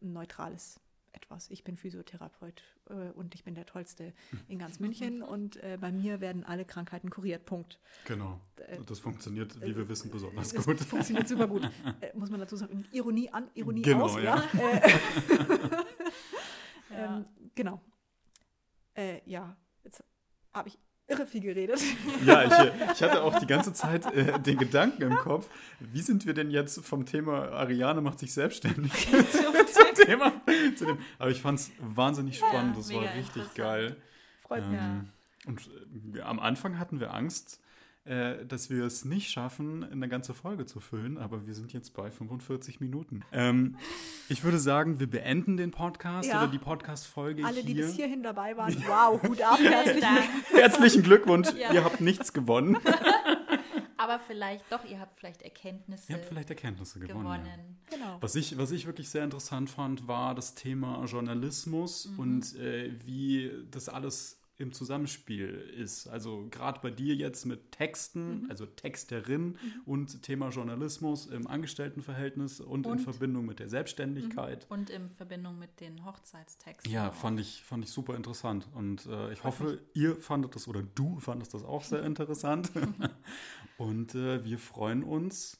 ein 0.00 0.12
neutrales 0.12 0.80
etwas. 1.12 1.50
Ich 1.50 1.64
bin 1.64 1.76
Physiotherapeut 1.76 2.62
äh, 2.88 3.10
und 3.10 3.34
ich 3.34 3.44
bin 3.44 3.54
der 3.54 3.66
Tollste 3.66 4.12
in 4.48 4.58
ganz 4.58 4.80
München 4.80 5.22
und 5.22 5.56
äh, 5.56 5.78
bei 5.80 5.92
mir 5.92 6.20
werden 6.20 6.44
alle 6.44 6.64
Krankheiten 6.64 7.10
kuriert. 7.10 7.44
Punkt. 7.44 7.78
Genau. 8.06 8.40
Äh, 8.56 8.78
das 8.86 9.00
funktioniert, 9.00 9.60
wie 9.60 9.76
wir 9.76 9.88
wissen, 9.88 10.10
besonders 10.10 10.54
gut. 10.54 10.80
Das 10.80 10.86
funktioniert 10.86 11.28
super 11.28 11.46
gut. 11.46 11.70
Äh, 12.00 12.16
muss 12.16 12.30
man 12.30 12.40
dazu 12.40 12.56
sagen, 12.56 12.84
Ironie 12.92 13.30
an, 13.30 13.50
Ironie 13.54 13.82
genau, 13.82 14.04
aus. 14.04 14.16
Ja. 14.16 14.42
ja. 14.52 14.60
Äh, 14.60 14.98
ähm, 17.04 17.24
genau. 17.54 17.80
Äh, 18.94 19.20
ja, 19.28 19.56
jetzt 19.84 20.02
habe 20.52 20.68
ich 20.68 20.78
irre 21.08 21.26
viel 21.26 21.40
geredet. 21.40 21.80
Ja, 22.26 22.44
ich, 22.44 22.72
ich 22.94 23.02
hatte 23.02 23.22
auch 23.22 23.38
die 23.38 23.46
ganze 23.46 23.72
Zeit 23.72 24.06
äh, 24.14 24.38
den 24.38 24.58
Gedanken 24.58 25.02
im 25.02 25.16
Kopf, 25.16 25.48
wie 25.80 26.00
sind 26.00 26.26
wir 26.26 26.34
denn 26.34 26.50
jetzt 26.50 26.84
vom 26.84 27.04
Thema 27.06 27.50
Ariane 27.52 28.00
macht 28.00 28.18
sich 28.20 28.32
selbstständig 28.32 28.92
zum 29.10 30.04
Thema. 30.06 30.32
Zu 30.76 30.86
dem, 30.86 30.98
aber 31.18 31.30
ich 31.30 31.40
fand 31.42 31.58
es 31.58 31.70
wahnsinnig 31.80 32.38
spannend, 32.38 32.76
ja, 32.76 32.82
das 32.82 32.92
war 32.92 33.14
richtig 33.14 33.54
geil. 33.54 33.96
freut 34.46 34.68
mich. 34.68 34.80
Ähm, 34.80 35.08
und 35.46 35.70
äh, 36.14 36.20
am 36.20 36.38
Anfang 36.38 36.78
hatten 36.78 37.00
wir 37.00 37.12
Angst, 37.12 37.60
äh, 38.04 38.44
dass 38.46 38.68
wir 38.68 38.84
es 38.84 39.04
nicht 39.04 39.30
schaffen, 39.30 39.84
eine 39.84 40.08
ganze 40.08 40.34
Folge 40.34 40.66
zu 40.66 40.80
füllen, 40.80 41.18
aber 41.18 41.46
wir 41.46 41.54
sind 41.54 41.72
jetzt 41.72 41.90
bei 41.94 42.10
45 42.10 42.80
Minuten. 42.80 43.22
Ähm, 43.30 43.76
ich 44.28 44.42
würde 44.42 44.58
sagen, 44.58 44.98
wir 44.98 45.08
beenden 45.08 45.56
den 45.56 45.70
Podcast 45.70 46.28
Ja. 46.28 46.42
oder 46.42 46.50
die 46.50 46.58
Podcast-Folge 46.58 47.44
Alle, 47.44 47.62
die 47.62 47.74
hier. 47.74 47.86
bis 47.86 47.94
hierhin 47.94 48.22
dabei 48.22 48.56
waren, 48.56 48.74
wow, 48.88 49.22
Hut 49.22 49.40
ab. 49.42 49.58
Herzlichen 49.60 50.00
Dank. 50.00 50.24
Herzlichen 50.50 51.02
Glückwunsch, 51.04 51.48
Ja. 51.56 51.72
ihr 51.72 51.84
habt 51.84 52.00
nichts 52.00 52.32
gewonnen. 52.32 52.76
Aber 53.96 54.18
vielleicht 54.18 54.64
doch, 54.72 54.84
ihr 54.84 54.98
habt 54.98 55.16
vielleicht 55.16 55.42
Erkenntnisse 55.42 56.10
Ihr 56.10 56.16
habt 56.16 56.24
vielleicht 56.26 56.50
Erkenntnisse 56.50 56.98
gewonnen. 56.98 57.20
gewonnen. 57.22 57.46
Ja. 57.90 57.96
Genau. 57.96 58.16
Was 58.20 58.34
ich, 58.34 58.58
was 58.58 58.72
ich 58.72 58.86
wirklich 58.86 59.08
sehr 59.08 59.22
interessant 59.22 59.70
fand, 59.70 60.08
war 60.08 60.34
das 60.34 60.56
Thema 60.56 61.04
Journalismus 61.04 62.06
Mhm. 62.08 62.18
und 62.18 62.56
äh, 62.56 62.90
wie 63.06 63.52
das 63.70 63.88
alles 63.88 64.41
im 64.62 64.72
Zusammenspiel 64.72 65.48
ist. 65.76 66.06
Also 66.08 66.46
gerade 66.50 66.80
bei 66.80 66.90
dir 66.90 67.14
jetzt 67.14 67.44
mit 67.44 67.72
Texten, 67.72 68.42
Mhm. 68.44 68.50
also 68.50 68.64
Texterin 68.66 69.58
und 69.84 70.22
Thema 70.22 70.48
Journalismus 70.50 71.26
im 71.26 71.46
Angestelltenverhältnis 71.46 72.60
und, 72.60 72.86
in 72.86 72.92
Und- 72.92 72.98
Verbindung 73.00 73.44
mit 73.46 73.58
der 73.58 73.68
Selbstständigkeit. 73.68 74.66
Und 74.70 74.88
in 74.90 75.10
Verbindung 75.10 75.58
mit 75.58 75.80
den 75.80 76.04
Hochzeitstexten. 76.04 76.90
Ja, 76.90 77.08
auch. 77.10 77.14
fand 77.14 77.40
ich, 77.40 77.62
fand 77.62 77.84
ich 77.84 77.90
super 77.90 78.14
interessant. 78.16 78.68
Und 78.74 79.06
äh, 79.06 79.32
ich 79.32 79.44
hoffe, 79.44 79.80
ihr 79.94 80.16
fandet 80.16 80.54
das 80.54 80.68
oder 80.68 80.82
du 80.82 81.18
fandest 81.20 81.54
das 81.54 81.64
auch 81.64 81.82
sehr 81.84 82.02
interessant. 82.04 82.70
und 83.78 84.14
äh, 84.14 84.44
wir 84.44 84.58
freuen 84.58 85.02
uns 85.02 85.58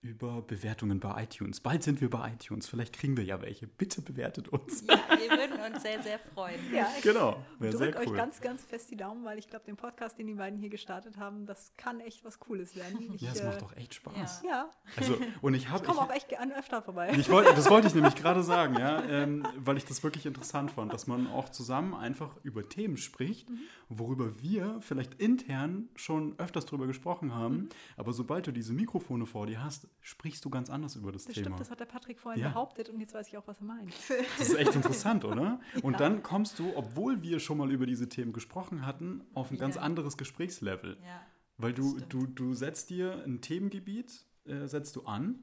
über 0.00 0.42
Bewertungen 0.42 1.00
bei 1.00 1.24
iTunes. 1.24 1.58
Bald 1.60 1.82
sind 1.82 2.00
wir 2.00 2.08
bei 2.08 2.32
iTunes. 2.32 2.68
Vielleicht 2.68 2.92
kriegen 2.94 3.16
wir 3.16 3.24
ja 3.24 3.42
welche. 3.42 3.66
Bitte 3.66 4.00
bewertet 4.00 4.46
uns. 4.48 4.84
Ja, 4.86 4.96
wir 5.18 5.30
würden 5.36 5.72
uns 5.74 5.82
sehr, 5.82 6.00
sehr 6.02 6.20
freuen. 6.20 6.60
Ja, 6.72 6.86
Genau. 7.02 7.42
Wäre 7.58 7.72
Drückt 7.76 7.94
sehr 7.94 8.00
euch 8.02 8.08
cool. 8.08 8.16
ganz, 8.16 8.40
ganz 8.40 8.62
fest 8.64 8.92
die 8.92 8.96
Daumen, 8.96 9.24
weil 9.24 9.38
ich 9.38 9.48
glaube, 9.48 9.64
den 9.64 9.76
Podcast, 9.76 10.16
den 10.16 10.28
die 10.28 10.34
beiden 10.34 10.56
hier 10.60 10.70
gestartet 10.70 11.16
haben, 11.16 11.46
das 11.46 11.72
kann 11.76 11.98
echt 12.00 12.24
was 12.24 12.38
Cooles 12.38 12.76
werden. 12.76 13.12
Ich, 13.12 13.22
ja, 13.22 13.32
es 13.32 13.40
äh, 13.40 13.46
macht 13.46 13.62
auch 13.64 13.76
echt 13.76 13.94
Spaß. 13.94 14.42
Ja, 14.46 14.70
Also, 14.96 15.18
und 15.42 15.54
ich 15.54 15.68
habe 15.68 15.82
ich 15.82 15.88
komme 15.88 16.00
auch 16.02 16.14
echt 16.14 16.28
gerne 16.28 16.56
öfter 16.56 16.80
vorbei. 16.80 17.12
Ich 17.16 17.28
wollte, 17.28 17.52
das 17.54 17.68
wollte 17.68 17.88
ich 17.88 17.94
nämlich 17.94 18.14
gerade 18.14 18.42
sagen, 18.44 18.76
ja, 18.78 19.02
ähm, 19.04 19.44
weil 19.56 19.76
ich 19.78 19.84
das 19.84 20.04
wirklich 20.04 20.26
interessant 20.26 20.70
fand, 20.70 20.92
dass 20.92 21.08
man 21.08 21.26
auch 21.26 21.48
zusammen 21.48 21.94
einfach 21.94 22.36
über 22.44 22.68
Themen 22.68 22.96
spricht, 22.98 23.50
Mhm. 23.50 23.58
worüber 23.88 24.40
wir 24.40 24.78
vielleicht 24.80 25.14
intern 25.14 25.88
schon 25.96 26.38
öfters 26.38 26.66
drüber 26.66 26.86
gesprochen 26.86 27.34
haben, 27.34 27.54
Mhm. 27.56 27.68
aber 27.96 28.12
sobald 28.12 28.46
du 28.46 28.52
diese 28.52 28.72
Mikrofone 28.72 29.26
vor 29.26 29.46
dir 29.46 29.62
hast, 29.62 29.87
sprichst 30.00 30.44
du 30.44 30.50
ganz 30.50 30.70
anders 30.70 30.96
über 30.96 31.12
das, 31.12 31.24
Das 31.24 31.34
Thema. 31.34 31.44
stimmt, 31.46 31.60
das 31.60 31.70
hat 31.70 31.80
der 31.80 31.86
Patrick 31.86 32.18
vorhin 32.18 32.42
Ja. 32.42 32.48
behauptet 32.50 32.88
und 32.88 33.00
jetzt 33.00 33.14
weiß 33.14 33.28
ich 33.28 33.36
auch, 33.36 33.46
was 33.46 33.58
er 33.60 33.64
meint. 33.66 33.92
Das 34.38 34.48
ist 34.48 34.54
echt 34.56 34.74
interessant, 34.74 35.24
oder? 35.24 35.60
Und 35.82 36.00
dann 36.00 36.22
kommst 36.22 36.58
du, 36.58 36.74
obwohl 36.76 37.22
wir 37.22 37.40
schon 37.40 37.58
mal 37.58 37.70
über 37.70 37.86
diese 37.86 38.08
Themen 38.08 38.32
gesprochen 38.32 38.84
hatten, 38.86 39.22
auf 39.34 39.50
ein 39.50 39.58
ganz 39.58 39.76
Ja. 39.76 39.82
anderes 39.82 40.16
Gesprächslevel. 40.16 40.98
Ja. 41.02 41.20
Weil 41.56 41.72
du, 41.72 41.98
du, 42.08 42.26
du 42.26 42.54
setzt 42.54 42.90
dir 42.90 43.24
ein 43.24 43.40
Themengebiet, 43.40 44.24
äh, 44.44 44.66
setzt 44.66 44.94
du 44.96 45.02
an 45.02 45.42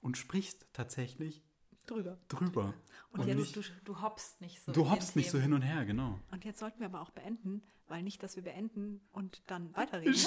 und 0.00 0.16
sprichst 0.16 0.66
tatsächlich 0.72 1.42
Drüber. 1.86 2.18
drüber. 2.28 2.74
Und 3.12 3.20
Und 3.20 3.24
Du, 3.24 3.28
jetzt- 3.28 3.38
nicht, 3.38 3.56
du, 3.56 3.62
du 3.84 4.00
hoppst 4.02 4.40
nicht 4.40 4.62
so. 4.62 4.72
du 4.72 4.90
hoppst 4.90 5.16
nicht 5.16 5.30
so 5.30 5.38
Themen. 5.38 5.42
hin 5.44 5.52
und 5.54 5.62
her, 5.62 5.84
genau. 5.86 6.18
Und 6.30 6.44
jetzt 6.44 6.60
sollten 6.60 6.80
wir 6.80 6.86
aber 6.86 7.00
auch 7.00 7.10
beenden, 7.10 7.62
weil 7.88 8.02
nicht, 8.02 8.22
dass 8.22 8.36
wir 8.36 8.42
beenden 8.44 9.00
und 9.12 9.42
dann 9.46 9.74
weiterreden. 9.76 10.14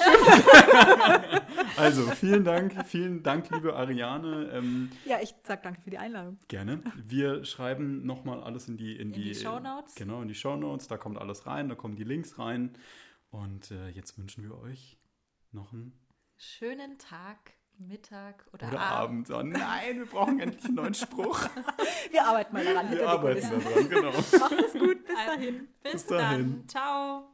Also, 1.78 2.04
vielen 2.12 2.44
Dank, 2.44 2.86
vielen 2.86 3.24
Dank, 3.24 3.50
liebe 3.52 3.76
Ariane. 3.76 4.50
Ähm, 4.54 4.92
Ja, 5.06 5.20
ich 5.22 5.34
sag 5.44 5.64
danke 5.64 5.82
für 5.82 5.90
die 5.90 5.98
Einladung. 5.98 6.38
gerne. 6.48 6.82
Wir 6.96 7.44
schreiben 7.46 8.06
nochmal 8.06 8.42
alles 8.44 8.68
in 8.68 8.78
die, 8.78 8.94
in 8.94 9.08
In 9.08 9.14
die 9.14 9.24
die 9.24 9.36
Shownotes? 9.36 9.96
Genau, 9.96 10.22
in 10.22 10.28
die 10.28 10.36
Shownotes. 10.36 10.88
Da 10.88 10.98
kommt 10.98 11.18
alles 11.18 11.46
rein, 11.48 11.70
da 11.70 11.76
kommen 11.76 11.96
die 11.96 12.04
Links 12.04 12.38
rein. 12.40 12.74
Und 13.30 13.72
äh, 13.72 13.90
jetzt 13.90 14.18
wünschen 14.18 14.44
wir 14.44 14.58
euch 14.60 14.98
noch 15.52 15.72
einen 15.74 15.94
Schönen 16.38 16.98
Tag, 16.98 17.54
Mittag 17.78 18.46
oder, 18.54 18.68
oder 18.68 18.80
Abend. 18.80 19.32
Abend. 19.32 19.56
Oh 19.56 19.58
nein, 19.60 20.00
wir 20.00 20.06
brauchen 20.06 20.40
endlich 20.40 20.66
einen 20.66 20.76
neuen 20.76 20.94
Spruch. 20.94 21.40
Wir 22.12 22.26
arbeiten 22.26 22.54
mal 22.54 22.66
daran. 22.66 22.92
Wir 22.92 23.08
arbeiten 23.08 23.42
daran, 23.64 23.90
genau. 23.90 24.12
Macht 24.12 24.54
es 24.54 24.74
gut, 24.74 25.06
bis 25.06 25.16
dahin. 25.26 25.68
Bis, 25.84 25.92
Bis 25.94 26.06
dahin. 26.08 26.58
dann. 26.60 26.68
Ciao. 26.68 27.32